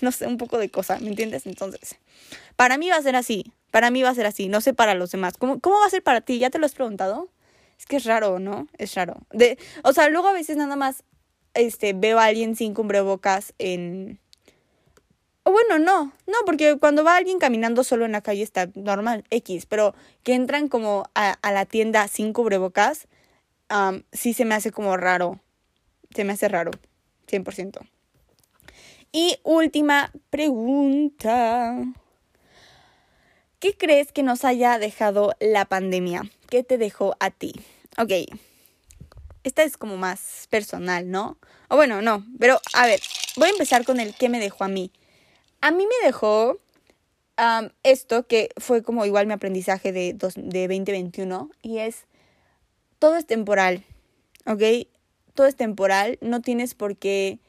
no 0.01 0.11
sé, 0.11 0.27
un 0.27 0.37
poco 0.37 0.57
de 0.57 0.69
cosa, 0.69 0.99
¿me 0.99 1.07
entiendes? 1.07 1.45
Entonces, 1.45 1.95
para 2.55 2.77
mí 2.77 2.89
va 2.89 2.97
a 2.97 3.01
ser 3.01 3.15
así. 3.15 3.51
Para 3.71 3.91
mí 3.91 4.01
va 4.01 4.09
a 4.09 4.15
ser 4.15 4.25
así, 4.25 4.47
no 4.47 4.61
sé 4.61 4.73
para 4.73 4.93
los 4.93 5.11
demás. 5.11 5.37
¿Cómo, 5.37 5.59
cómo 5.59 5.79
va 5.79 5.85
a 5.85 5.89
ser 5.89 6.01
para 6.01 6.21
ti? 6.21 6.39
¿Ya 6.39 6.49
te 6.49 6.57
lo 6.57 6.65
has 6.65 6.73
preguntado? 6.73 7.29
Es 7.77 7.85
que 7.85 7.97
es 7.97 8.05
raro, 8.05 8.39
¿no? 8.39 8.67
Es 8.77 8.95
raro. 8.95 9.17
De, 9.31 9.57
o 9.83 9.93
sea, 9.93 10.09
luego 10.09 10.27
a 10.27 10.33
veces 10.33 10.57
nada 10.57 10.75
más 10.75 11.03
este, 11.53 11.93
veo 11.93 12.19
a 12.19 12.25
alguien 12.25 12.55
sin 12.55 12.73
cubrebocas 12.73 13.53
en... 13.57 14.19
Bueno, 15.43 15.79
no, 15.79 16.11
no, 16.27 16.37
porque 16.45 16.77
cuando 16.77 17.05
va 17.05 17.15
alguien 17.15 17.39
caminando 17.39 17.85
solo 17.85 18.03
en 18.03 18.11
la 18.11 18.21
calle 18.21 18.43
está 18.43 18.69
normal, 18.75 19.23
X, 19.29 19.65
pero 19.65 19.95
que 20.23 20.33
entran 20.33 20.67
como 20.67 21.09
a, 21.15 21.37
la 21.41 21.65
tienda 21.65 22.07
sin 22.09 22.33
cubrebocas, 22.33 23.07
sí 24.11 24.33
se 24.33 24.43
me 24.43 24.55
hace 24.55 24.71
como 24.71 24.97
raro. 24.97 25.39
Se 26.13 26.25
me 26.25 26.33
hace 26.33 26.49
raro, 26.49 26.71
100%. 27.29 27.79
Y 29.13 29.39
última 29.43 30.11
pregunta. 30.29 31.77
¿Qué 33.59 33.75
crees 33.77 34.11
que 34.11 34.23
nos 34.23 34.43
haya 34.43 34.77
dejado 34.79 35.33
la 35.39 35.65
pandemia? 35.65 36.29
¿Qué 36.49 36.63
te 36.63 36.77
dejó 36.77 37.15
a 37.19 37.31
ti? 37.31 37.53
Ok. 37.97 38.11
Esta 39.43 39.63
es 39.63 39.77
como 39.77 39.97
más 39.97 40.47
personal, 40.49 41.09
¿no? 41.09 41.37
O 41.69 41.75
bueno, 41.75 42.01
no. 42.01 42.25
Pero 42.39 42.59
a 42.73 42.85
ver, 42.85 43.01
voy 43.35 43.47
a 43.47 43.51
empezar 43.51 43.85
con 43.85 43.99
el 43.99 44.15
qué 44.15 44.29
me 44.29 44.39
dejó 44.39 44.63
a 44.63 44.67
mí. 44.67 44.91
A 45.61 45.71
mí 45.71 45.85
me 45.85 46.05
dejó 46.05 46.59
esto 47.83 48.25
que 48.25 48.49
fue 48.57 48.81
como 48.81 49.05
igual 49.05 49.27
mi 49.27 49.33
aprendizaje 49.33 49.91
de, 49.91 50.13
de 50.13 50.67
2021 50.67 51.49
y 51.61 51.77
es 51.79 52.05
todo 52.99 53.15
es 53.15 53.27
temporal, 53.27 53.85
¿ok? 54.45 54.87
Todo 55.35 55.47
es 55.47 55.55
temporal. 55.55 56.17
No 56.21 56.41
tienes 56.41 56.73
por 56.73 56.97
qué 56.97 57.39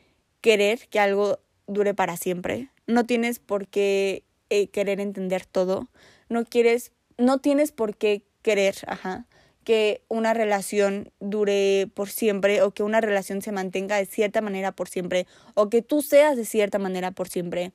querer 0.40 0.88
que 0.88 1.00
algo 1.00 1.40
dure 1.66 1.94
para 1.94 2.16
siempre. 2.16 2.68
No 2.86 3.06
tienes 3.06 3.38
por 3.38 3.66
qué 3.66 4.24
eh, 4.50 4.68
querer 4.68 5.00
entender 5.00 5.44
todo, 5.44 5.88
no 6.28 6.44
quieres, 6.44 6.92
no 7.18 7.38
tienes 7.38 7.72
por 7.72 7.96
qué 7.96 8.22
querer, 8.48 8.76
ajá, 8.86 9.26
que 9.62 10.00
una 10.08 10.32
relación 10.32 11.12
dure 11.20 11.90
por 11.92 12.08
siempre 12.08 12.62
o 12.62 12.70
que 12.70 12.82
una 12.82 13.02
relación 13.02 13.42
se 13.42 13.52
mantenga 13.52 13.96
de 13.96 14.06
cierta 14.06 14.40
manera 14.40 14.72
por 14.72 14.88
siempre 14.88 15.26
o 15.52 15.68
que 15.68 15.82
tú 15.82 16.00
seas 16.00 16.34
de 16.34 16.46
cierta 16.46 16.78
manera 16.78 17.10
por 17.10 17.28
siempre 17.28 17.72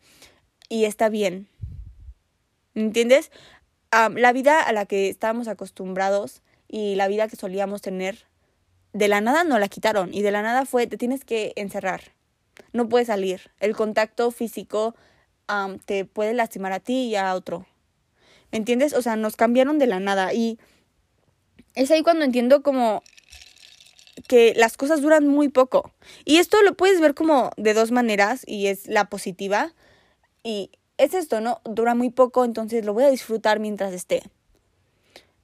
y 0.70 0.86
está 0.86 1.10
bien. 1.10 1.48
¿Entiendes? 2.74 3.30
la 4.16 4.34
vida 4.34 4.60
a 4.60 4.72
la 4.72 4.88
que 4.88 5.10
estábamos 5.10 5.48
acostumbrados 5.48 6.42
y 6.68 6.96
la 6.96 7.08
vida 7.08 7.28
que 7.28 7.36
solíamos 7.36 7.84
tener, 7.84 8.26
de 8.94 9.08
la 9.08 9.22
nada 9.22 9.44
no 9.44 9.60
la 9.60 9.68
quitaron 9.68 10.12
y 10.12 10.24
de 10.24 10.32
la 10.32 10.42
nada 10.42 10.66
fue, 10.66 10.88
te 10.88 10.98
tienes 10.98 11.24
que 11.24 11.54
encerrar, 11.56 12.02
no 12.72 12.90
puedes 12.90 13.06
salir, 13.06 13.52
el 13.60 13.76
contacto 13.76 14.32
físico 14.32 14.96
te 15.86 16.06
puede 16.06 16.34
lastimar 16.34 16.74
a 16.74 16.80
ti 16.80 17.10
y 17.10 17.16
a 17.16 17.36
otro. 17.36 17.68
¿Me 18.54 18.60
entiendes? 18.60 18.94
O 18.94 19.02
sea, 19.02 19.16
nos 19.16 19.36
cambiaron 19.36 19.80
de 19.80 19.88
la 19.88 20.00
nada 20.00 20.32
y 20.32 20.60
es 21.74 21.90
ahí 21.90 22.04
cuando 22.04 22.24
entiendo 22.24 22.62
como 22.62 23.02
que 24.28 24.54
las 24.56 24.78
cosas 24.78 25.02
duran 25.02 25.28
muy 25.28 25.50
poco. 25.50 25.92
Y 26.24 26.38
esto 26.38 26.62
lo 26.62 26.76
puedes 26.76 27.02
ver 27.02 27.16
como 27.16 27.50
de 27.58 27.74
dos 27.74 27.92
maneras 27.92 28.44
y 28.46 28.68
es 28.68 28.86
la 28.88 29.06
positiva 29.06 29.74
y 30.44 30.70
es 31.00 31.16
esto, 31.16 31.42
¿no? 31.42 31.62
Dura 31.66 31.96
muy 31.96 32.12
poco, 32.12 32.46
entonces 32.46 32.86
lo 32.86 32.94
voy 32.94 33.06
a 33.06 33.10
disfrutar 33.10 33.60
mientras 33.60 33.92
esté. 33.92 34.22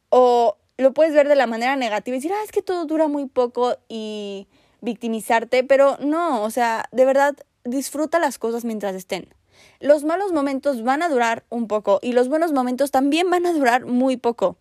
O 0.10 0.57
lo 0.78 0.93
puedes 0.93 1.12
ver 1.12 1.28
de 1.28 1.36
la 1.36 1.47
manera 1.47 1.76
negativa 1.76 2.16
y 2.16 2.20
decir, 2.20 2.32
ah, 2.32 2.43
es 2.45 2.51
que 2.51 2.62
todo 2.62 2.86
dura 2.86 3.07
muy 3.07 3.26
poco 3.26 3.76
y 3.88 4.47
victimizarte, 4.82 5.64
pero 5.64 5.97
no, 5.97 6.43
o 6.43 6.51
sea, 6.51 6.86
de 6.91 7.05
verdad, 7.05 7.36
disfruta 7.64 8.20
las 8.20 8.38
cosas 8.38 8.66
mientras 8.66 8.93
estén 8.93 9.34
los 9.80 10.03
malos 10.03 10.32
momentos 10.32 10.84
van 10.84 11.01
a 11.01 11.10
durar 11.10 11.43
un 11.49 11.68
poco 11.68 11.99
y 12.01 12.14
los 12.14 12.28
buenos 12.30 12.51
momentos 12.53 12.91
también 12.91 13.30
van 13.30 13.45
a 13.45 13.53
durar 13.53 13.86
muy 13.86 14.18
poco. 14.18 14.57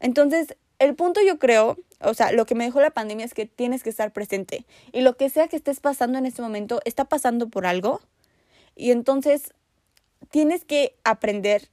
Entonces, 0.00 0.56
el 0.78 0.94
punto 0.94 1.20
yo 1.22 1.38
creo, 1.38 1.76
o 2.00 2.14
sea, 2.14 2.32
lo 2.32 2.46
que 2.46 2.54
me 2.54 2.64
dejó 2.64 2.80
la 2.80 2.90
pandemia 2.90 3.24
es 3.24 3.34
que 3.34 3.46
tienes 3.46 3.82
que 3.82 3.90
estar 3.90 4.12
presente 4.12 4.64
y 4.92 5.00
lo 5.00 5.16
que 5.16 5.30
sea 5.30 5.48
que 5.48 5.56
estés 5.56 5.80
pasando 5.80 6.18
en 6.18 6.26
este 6.26 6.42
momento 6.42 6.80
está 6.84 7.04
pasando 7.04 7.48
por 7.48 7.66
algo 7.66 8.00
y 8.76 8.90
entonces 8.90 9.54
tienes 10.30 10.64
que 10.64 10.96
aprender 11.04 11.70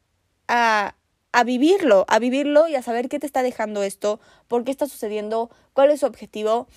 a, 0.47 0.95
a 1.32 1.43
vivirlo, 1.43 2.05
a 2.07 2.20
vivirlo 2.20 2.68
y 2.68 2.76
a 2.76 2.82
saber 2.82 3.09
qué 3.09 3.20
te 3.20 3.26
está 3.26 3.43
dejando 3.43 3.84
esto, 3.84 4.20
por 4.47 4.64
qué 4.64 4.72
está 4.72 4.88
sucediendo, 4.88 5.49
cuál 5.74 5.91
es 5.91 6.01
su 6.01 6.05
objetivo 6.05 6.68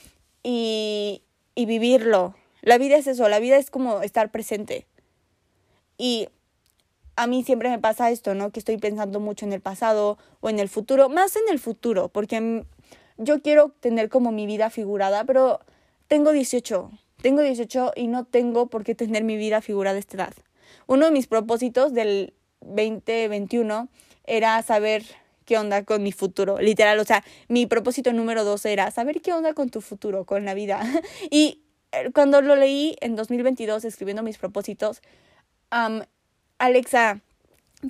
y, 0.42 1.22
y 1.54 1.66
vivirlo. 1.66 2.34
La 2.62 2.78
vida 2.78 2.96
es 2.96 3.06
eso, 3.06 3.28
la 3.28 3.40
vida 3.40 3.56
es 3.56 3.70
como 3.70 4.02
estar 4.02 4.30
presente. 4.30 4.86
Y 5.98 6.28
a 7.16 7.26
mí 7.26 7.44
siempre 7.44 7.70
me 7.70 7.78
pasa 7.78 8.10
esto, 8.10 8.34
¿no? 8.34 8.50
Que 8.50 8.58
estoy 8.58 8.78
pensando 8.78 9.20
mucho 9.20 9.46
en 9.46 9.52
el 9.52 9.60
pasado 9.60 10.18
o 10.40 10.48
en 10.48 10.58
el 10.58 10.68
futuro, 10.68 11.08
más 11.08 11.36
en 11.36 11.42
el 11.50 11.58
futuro, 11.58 12.08
porque 12.08 12.64
yo 13.16 13.40
quiero 13.42 13.70
tener 13.80 14.08
como 14.08 14.32
mi 14.32 14.46
vida 14.46 14.70
figurada, 14.70 15.24
pero 15.24 15.60
tengo 16.08 16.32
18, 16.32 16.90
tengo 17.22 17.42
18 17.42 17.92
y 17.94 18.08
no 18.08 18.24
tengo 18.24 18.66
por 18.66 18.84
qué 18.84 18.94
tener 18.94 19.24
mi 19.24 19.36
vida 19.36 19.60
figurada 19.60 19.96
a 19.96 20.00
esta 20.00 20.16
edad. 20.16 20.34
Uno 20.86 21.06
de 21.06 21.12
mis 21.12 21.26
propósitos 21.26 21.94
del 21.94 22.34
2021 22.60 23.88
era 24.26 24.60
saber 24.62 25.04
qué 25.44 25.58
onda 25.58 25.84
con 25.84 26.02
mi 26.02 26.12
futuro, 26.12 26.58
literal, 26.58 26.98
o 26.98 27.04
sea, 27.04 27.22
mi 27.48 27.66
propósito 27.66 28.12
número 28.12 28.44
dos 28.44 28.64
era 28.64 28.90
saber 28.90 29.20
qué 29.20 29.32
onda 29.32 29.52
con 29.52 29.68
tu 29.70 29.80
futuro, 29.80 30.24
con 30.24 30.44
la 30.44 30.54
vida. 30.54 30.82
y 31.30 31.62
eh, 31.92 32.10
cuando 32.12 32.40
lo 32.42 32.56
leí 32.56 32.96
en 33.00 33.14
2022 33.14 33.84
escribiendo 33.84 34.22
mis 34.22 34.38
propósitos, 34.38 35.02
Alexa, 36.58 37.20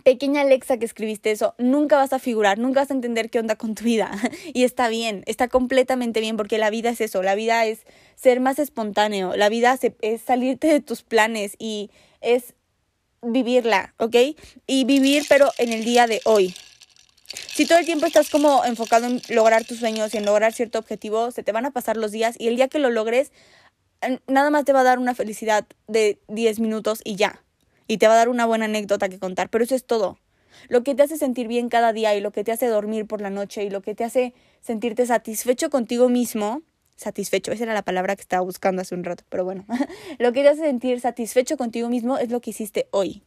pequeña 0.05 0.41
Alexa 0.41 0.78
que 0.78 0.87
escribiste 0.87 1.30
eso, 1.30 1.55
nunca 1.59 1.97
vas 1.97 2.12
a 2.14 2.18
figurar, 2.18 2.59
nunca 2.59 2.80
vas 2.80 2.91
a 2.91 2.95
entender 2.95 3.30
qué 3.30 3.39
onda 3.39 3.57
con 3.57 3.74
tu 3.74 3.85
vida. 3.85 4.11
y 4.55 4.64
está 4.64 4.89
bien, 4.89 5.22
está 5.26 5.49
completamente 5.49 6.20
bien, 6.20 6.37
porque 6.37 6.59
la 6.59 6.70
vida 6.70 6.91
es 6.91 7.01
eso, 7.01 7.22
la 7.22 7.35
vida 7.35 7.66
es 7.66 7.80
ser 8.16 8.41
más 8.41 8.59
espontáneo, 8.59 9.37
la 9.37 9.49
vida 9.49 9.78
es 10.01 10.22
salirte 10.22 10.68
de 10.68 10.80
tus 10.80 11.03
planes 11.03 11.57
y 11.59 11.91
es 12.20 12.55
vivirla, 13.22 13.95
¿ok? 13.99 14.16
Y 14.66 14.85
vivir, 14.85 15.24
pero 15.28 15.51
en 15.59 15.72
el 15.72 15.85
día 15.85 16.07
de 16.07 16.20
hoy. 16.24 16.55
Si 17.26 17.66
todo 17.66 17.78
el 17.78 17.87
tiempo 17.87 18.07
estás 18.07 18.30
como 18.30 18.64
enfocado 18.64 19.07
en 19.07 19.20
lograr 19.28 19.64
tus 19.64 19.78
sueños 19.78 20.14
y 20.14 20.18
en 20.18 20.24
lograr 20.24 20.53
cierto 20.53 20.78
objetivo, 20.78 21.30
se 21.32 21.43
te 21.43 21.53
van 21.53 21.66
a 21.66 21.70
pasar 21.70 21.97
los 21.97 22.12
días 22.12 22.37
y 22.39 22.49
el 22.49 22.57
día 22.57 22.68
que 22.68 22.78
lo 22.78 22.91
logres, 22.91 23.32
nada 24.26 24.51
más 24.51 24.64
te 24.64 24.72
va 24.72 24.80
a 24.80 24.85
dar 24.85 24.99
una 24.99 25.14
felicidad 25.14 25.66
de 25.89 26.18
10 26.28 26.61
minutos 26.61 27.01
y 27.05 27.16
ya 27.16 27.43
y 27.87 27.99
te 27.99 28.07
va 28.07 28.14
a 28.14 28.16
dar 28.16 28.28
una 28.28 28.47
buena 28.47 28.64
anécdota 28.66 29.09
que 29.09 29.18
contar, 29.18 29.51
pero 29.51 29.64
eso 29.64 29.74
es 29.74 29.85
todo. 29.85 30.18
Lo 30.68 30.82
que 30.82 30.95
te 30.95 31.03
hace 31.03 31.16
sentir 31.16 31.49
bien 31.49 31.68
cada 31.68 31.93
día 31.93 32.14
y 32.14 32.20
lo 32.20 32.30
que 32.30 32.45
te 32.45 32.53
hace 32.53 32.66
dormir 32.66 33.07
por 33.07 33.20
la 33.20 33.30
noche 33.30 33.64
y 33.64 33.70
lo 33.70 33.82
que 33.82 33.95
te 33.95 34.05
hace 34.05 34.35
sentirte 34.61 35.07
satisfecho 35.07 35.68
contigo 35.70 36.09
mismo, 36.09 36.62
satisfecho, 36.97 37.53
esa 37.53 37.64
era 37.64 37.74
la 37.74 37.82
palabra 37.82 38.16
que 38.16 38.22
estaba 38.22 38.43
buscando 38.43 38.82
hace 38.82 38.95
un 38.95 39.05
rato, 39.05 39.24
pero 39.28 39.45
bueno, 39.45 39.64
lo 40.18 40.32
que 40.32 40.43
te 40.43 40.49
hace 40.49 40.62
sentir 40.62 41.01
satisfecho 41.01 41.57
contigo 41.57 41.89
mismo 41.89 42.18
es 42.18 42.30
lo 42.30 42.41
que 42.41 42.51
hiciste 42.51 42.89
hoy 42.91 43.22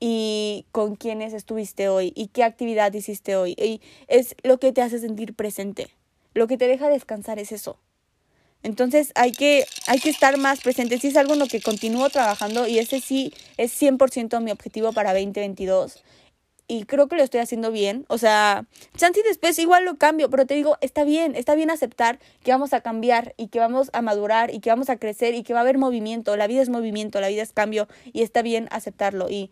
y 0.00 0.66
con 0.70 0.96
quiénes 0.96 1.32
estuviste 1.32 1.88
hoy 1.88 2.12
y 2.14 2.28
qué 2.28 2.44
actividad 2.44 2.92
hiciste 2.92 3.36
hoy 3.36 3.54
y 3.58 3.80
es 4.06 4.36
lo 4.42 4.58
que 4.58 4.72
te 4.72 4.82
hace 4.82 4.98
sentir 4.98 5.34
presente. 5.34 5.88
Lo 6.34 6.46
que 6.48 6.56
te 6.56 6.66
deja 6.66 6.88
descansar 6.88 7.38
es 7.38 7.52
eso. 7.52 7.78
Entonces 8.64 9.12
hay 9.14 9.32
que, 9.32 9.66
hay 9.86 10.00
que 10.00 10.08
estar 10.08 10.38
más 10.38 10.60
presente. 10.60 10.98
Sí 10.98 11.08
es 11.08 11.16
algo 11.16 11.34
en 11.34 11.38
lo 11.38 11.46
que 11.46 11.60
continúo 11.60 12.08
trabajando 12.08 12.66
y 12.66 12.78
ese 12.78 13.00
sí 13.00 13.32
es 13.58 13.80
100% 13.80 14.40
mi 14.40 14.50
objetivo 14.50 14.92
para 14.92 15.12
2022. 15.12 16.02
Y 16.66 16.84
creo 16.84 17.06
que 17.06 17.16
lo 17.16 17.22
estoy 17.22 17.40
haciendo 17.40 17.70
bien. 17.70 18.06
O 18.08 18.16
sea, 18.16 18.64
chance 18.96 19.20
después 19.22 19.58
igual 19.58 19.84
lo 19.84 19.98
cambio, 19.98 20.30
pero 20.30 20.46
te 20.46 20.54
digo, 20.54 20.78
está 20.80 21.04
bien, 21.04 21.36
está 21.36 21.54
bien 21.54 21.70
aceptar 21.70 22.18
que 22.42 22.52
vamos 22.52 22.72
a 22.72 22.80
cambiar 22.80 23.34
y 23.36 23.48
que 23.48 23.58
vamos 23.58 23.90
a 23.92 24.00
madurar 24.00 24.52
y 24.52 24.60
que 24.60 24.70
vamos 24.70 24.88
a 24.88 24.96
crecer 24.96 25.34
y 25.34 25.42
que 25.42 25.52
va 25.52 25.58
a 25.58 25.62
haber 25.62 25.76
movimiento. 25.76 26.34
La 26.38 26.46
vida 26.46 26.62
es 26.62 26.70
movimiento, 26.70 27.20
la 27.20 27.28
vida 27.28 27.42
es 27.42 27.52
cambio 27.52 27.86
y 28.14 28.22
está 28.22 28.40
bien 28.40 28.68
aceptarlo. 28.70 29.28
Y 29.28 29.50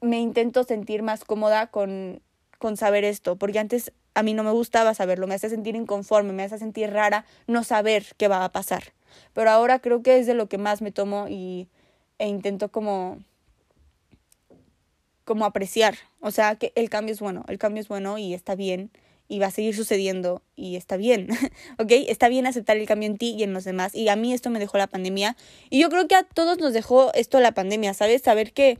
me 0.00 0.18
intento 0.18 0.64
sentir 0.64 1.02
más 1.02 1.26
cómoda 1.26 1.66
con, 1.66 2.22
con 2.58 2.78
saber 2.78 3.04
esto, 3.04 3.36
porque 3.36 3.58
antes 3.58 3.92
a 4.14 4.22
mí 4.22 4.34
no 4.34 4.42
me 4.42 4.50
gustaba 4.50 4.94
saberlo, 4.94 5.26
me 5.26 5.34
hace 5.34 5.50
sentir 5.50 5.76
inconforme, 5.76 6.32
me 6.32 6.42
hace 6.42 6.58
sentir 6.58 6.90
rara 6.90 7.24
no 7.46 7.64
saber 7.64 8.06
qué 8.16 8.28
va 8.28 8.44
a 8.44 8.52
pasar. 8.52 8.92
Pero 9.32 9.50
ahora 9.50 9.78
creo 9.78 10.02
que 10.02 10.18
es 10.18 10.26
de 10.26 10.34
lo 10.34 10.48
que 10.48 10.58
más 10.58 10.82
me 10.82 10.92
tomo 10.92 11.26
y, 11.28 11.68
e 12.18 12.28
intento 12.28 12.70
como 12.70 13.18
como 15.24 15.44
apreciar, 15.44 15.94
o 16.18 16.32
sea, 16.32 16.56
que 16.56 16.72
el 16.74 16.90
cambio 16.90 17.12
es 17.12 17.20
bueno, 17.20 17.44
el 17.46 17.56
cambio 17.56 17.80
es 17.80 17.86
bueno 17.86 18.18
y 18.18 18.34
está 18.34 18.56
bien 18.56 18.90
y 19.28 19.38
va 19.38 19.46
a 19.46 19.50
seguir 19.52 19.76
sucediendo 19.76 20.42
y 20.56 20.74
está 20.74 20.96
bien, 20.96 21.28
¿ok? 21.78 21.92
Está 22.08 22.28
bien 22.28 22.48
aceptar 22.48 22.76
el 22.76 22.86
cambio 22.88 23.08
en 23.08 23.16
ti 23.16 23.36
y 23.38 23.44
en 23.44 23.52
los 23.52 23.62
demás. 23.62 23.94
Y 23.94 24.08
a 24.08 24.16
mí 24.16 24.32
esto 24.34 24.50
me 24.50 24.58
dejó 24.58 24.76
la 24.76 24.88
pandemia. 24.88 25.36
Y 25.70 25.80
yo 25.80 25.88
creo 25.88 26.08
que 26.08 26.16
a 26.16 26.24
todos 26.24 26.58
nos 26.58 26.72
dejó 26.72 27.14
esto 27.14 27.38
la 27.38 27.52
pandemia, 27.52 27.94
¿sabes? 27.94 28.22
Saber 28.22 28.52
que, 28.52 28.78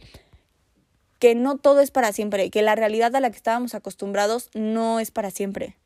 que 1.20 1.36
no 1.36 1.56
todo 1.56 1.80
es 1.80 1.92
para 1.92 2.12
siempre, 2.12 2.50
que 2.50 2.62
la 2.62 2.74
realidad 2.74 3.14
a 3.14 3.20
la 3.20 3.30
que 3.30 3.36
estábamos 3.36 3.76
acostumbrados 3.76 4.50
no 4.54 4.98
es 4.98 5.12
para 5.12 5.30
siempre. 5.30 5.76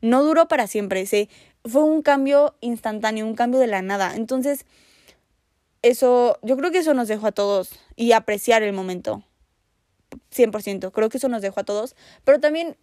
No 0.00 0.22
duró 0.22 0.48
para 0.48 0.68
siempre, 0.68 1.04
¿sí? 1.04 1.28
fue 1.64 1.84
un 1.84 2.02
cambio 2.02 2.56
instantáneo, 2.60 3.26
un 3.26 3.34
cambio 3.34 3.60
de 3.60 3.66
la 3.66 3.82
nada. 3.82 4.14
Entonces, 4.16 4.64
eso, 5.82 6.38
yo 6.42 6.56
creo 6.56 6.70
que 6.70 6.78
eso 6.78 6.94
nos 6.94 7.08
dejó 7.08 7.28
a 7.28 7.32
todos 7.32 7.70
y 7.96 8.12
apreciar 8.12 8.62
el 8.62 8.72
momento. 8.72 9.24
100%, 10.34 10.90
creo 10.92 11.08
que 11.08 11.18
eso 11.18 11.28
nos 11.28 11.42
dejó 11.42 11.60
a 11.60 11.64
todos. 11.64 11.94
Pero 12.24 12.40
también 12.40 12.76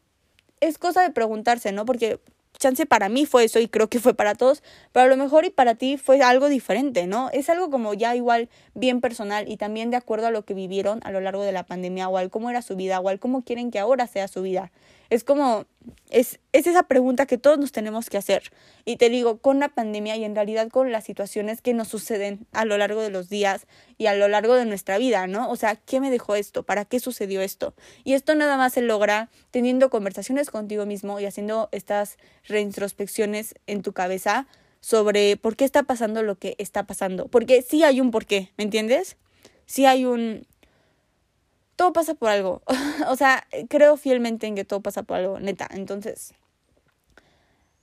es 0.59 0.77
cosa 0.77 1.01
de 1.01 1.11
preguntarse, 1.11 1.71
¿no? 1.71 1.85
Porque 1.85 2.19
chance 2.65 2.87
para 2.87 3.09
mí 3.09 3.27
fue 3.27 3.43
eso 3.43 3.59
y 3.59 3.67
creo 3.67 3.89
que 3.89 3.99
fue 3.99 4.15
para 4.15 4.33
todos, 4.33 4.63
pero 4.91 5.05
a 5.05 5.07
lo 5.07 5.17
mejor 5.17 5.45
y 5.45 5.51
para 5.51 5.75
ti 5.75 5.97
fue 5.97 6.19
algo 6.23 6.49
diferente, 6.49 7.05
¿no? 7.05 7.29
Es 7.31 7.47
algo 7.51 7.69
como 7.69 7.93
ya 7.93 8.15
igual 8.15 8.49
bien 8.73 9.01
personal 9.01 9.47
y 9.47 9.57
también 9.57 9.91
de 9.91 9.97
acuerdo 9.97 10.25
a 10.25 10.31
lo 10.31 10.45
que 10.45 10.55
vivieron 10.55 10.99
a 11.03 11.11
lo 11.11 11.21
largo 11.21 11.43
de 11.43 11.51
la 11.51 11.63
pandemia 11.63 12.09
o 12.09 12.17
al 12.17 12.31
cómo 12.31 12.49
era 12.49 12.63
su 12.63 12.75
vida 12.75 12.99
o 12.99 13.09
al 13.09 13.19
cómo 13.19 13.43
quieren 13.43 13.69
que 13.69 13.77
ahora 13.77 14.07
sea 14.07 14.27
su 14.27 14.41
vida. 14.41 14.71
Es 15.15 15.23
como, 15.23 15.65
es, 16.09 16.41
es 16.51 16.67
esa 16.67 16.83
pregunta 16.83 17.25
que 17.25 17.37
todos 17.37 17.57
nos 17.57 17.71
tenemos 17.71 18.09
que 18.09 18.17
hacer. 18.17 18.51
Y 18.83 18.97
te 18.97 19.09
digo, 19.09 19.37
con 19.37 19.61
la 19.61 19.69
pandemia 19.69 20.17
y 20.17 20.25
en 20.25 20.35
realidad 20.35 20.67
con 20.67 20.91
las 20.91 21.05
situaciones 21.05 21.61
que 21.61 21.73
nos 21.73 21.87
suceden 21.87 22.45
a 22.51 22.65
lo 22.65 22.77
largo 22.77 23.01
de 23.01 23.09
los 23.09 23.29
días 23.29 23.65
y 23.97 24.07
a 24.07 24.13
lo 24.13 24.27
largo 24.27 24.55
de 24.55 24.65
nuestra 24.65 24.97
vida, 24.97 25.25
¿no? 25.27 25.49
O 25.49 25.55
sea, 25.55 25.77
¿qué 25.77 26.01
me 26.01 26.11
dejó 26.11 26.35
esto? 26.35 26.63
¿Para 26.63 26.83
qué 26.83 26.99
sucedió 26.99 27.39
esto? 27.39 27.73
Y 28.03 28.11
esto 28.11 28.35
nada 28.35 28.57
más 28.57 28.73
se 28.73 28.81
logra 28.81 29.29
teniendo 29.51 29.89
conversaciones 29.89 30.49
contigo 30.49 30.85
mismo 30.85 31.21
y 31.21 31.25
haciendo 31.25 31.69
estas 31.71 32.17
reintrospecciones 32.43 33.55
en 33.67 33.83
tu 33.83 33.93
cabeza 33.93 34.47
sobre 34.81 35.37
por 35.37 35.55
qué 35.55 35.63
está 35.63 35.83
pasando 35.83 36.23
lo 36.23 36.35
que 36.35 36.55
está 36.57 36.85
pasando. 36.85 37.29
Porque 37.29 37.61
sí 37.61 37.85
hay 37.85 38.01
un 38.01 38.11
porqué, 38.11 38.51
¿me 38.57 38.65
entiendes? 38.65 39.15
Sí 39.65 39.85
hay 39.85 40.03
un, 40.03 40.45
todo 41.75 41.93
pasa 41.93 42.13
por 42.13 42.29
algo. 42.29 42.61
o 43.07 43.15
sea, 43.15 43.47
creo 43.69 43.97
fielmente 43.97 44.47
en 44.47 44.55
que 44.55 44.65
todo 44.65 44.81
pasa 44.81 45.03
por 45.03 45.17
algo, 45.17 45.39
neta. 45.39 45.67
Entonces, 45.71 46.33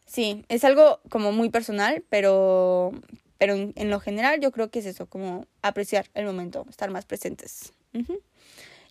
sí, 0.06 0.44
es 0.48 0.64
algo 0.64 1.00
como 1.08 1.32
muy 1.32 1.50
personal, 1.50 2.04
pero, 2.08 2.92
pero 3.38 3.54
en, 3.54 3.90
lo 3.90 4.00
general 4.00 4.40
yo 4.40 4.52
creo 4.52 4.70
que 4.70 4.80
es 4.80 4.86
eso, 4.86 5.06
como 5.06 5.46
apreciar 5.62 6.06
el 6.14 6.26
momento, 6.26 6.66
estar 6.68 6.90
más 6.90 7.04
presentes. 7.04 7.72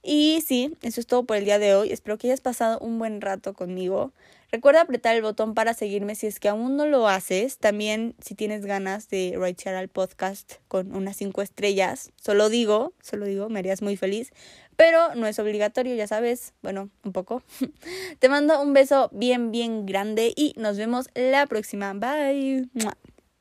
Y 0.04 0.44
sí, 0.46 0.76
eso 0.82 1.00
es 1.00 1.08
todo 1.08 1.26
por 1.26 1.38
el 1.38 1.46
día 1.46 1.60
de 1.60 1.76
hoy. 1.76 1.92
Espero 1.92 2.18
que 2.18 2.28
hayas 2.28 2.42
pasado 2.42 2.80
un 2.80 2.98
buen 2.98 3.22
rato 3.22 3.54
conmigo. 3.54 4.12
Recuerda 4.52 4.82
apretar 4.82 5.16
el 5.16 5.22
botón 5.22 5.54
para 5.54 5.74
seguirme 5.74 6.16
si 6.16 6.28
es 6.28 6.40
que 6.40 6.50
aún 6.50 6.76
no 6.76 6.86
lo 6.86 7.08
haces. 7.08 7.58
También 7.58 8.16
si 8.22 8.36
tienes 8.36 8.66
ganas 8.66 9.10
de 9.10 9.34
ratear 9.38 9.76
al 9.76 9.88
podcast 9.88 10.56
con 10.68 10.94
unas 10.94 11.16
cinco 11.16 11.42
estrellas, 11.42 12.12
solo 12.18 12.50
digo, 12.50 12.94
solo 13.02 13.26
digo, 13.26 13.48
me 13.48 13.60
harías 13.60 13.82
muy 13.82 13.96
feliz. 13.96 14.34
Pero 14.76 15.16
no 15.16 15.28
es 15.28 15.40
obligatorio, 15.40 15.96
ya 15.96 16.08
sabes. 16.08 16.54
Bueno, 16.62 16.90
un 17.04 17.14
poco. 17.14 17.44
Te 18.20 18.28
mando 18.28 18.62
un 18.62 18.74
beso 18.74 19.10
bien, 19.14 19.52
bien 19.52 19.86
grande 19.86 20.34
y 20.36 20.54
nos 20.58 20.78
vemos 20.78 21.08
la 21.14 21.46
próxima. 21.48 21.94
Bye. 21.94 22.70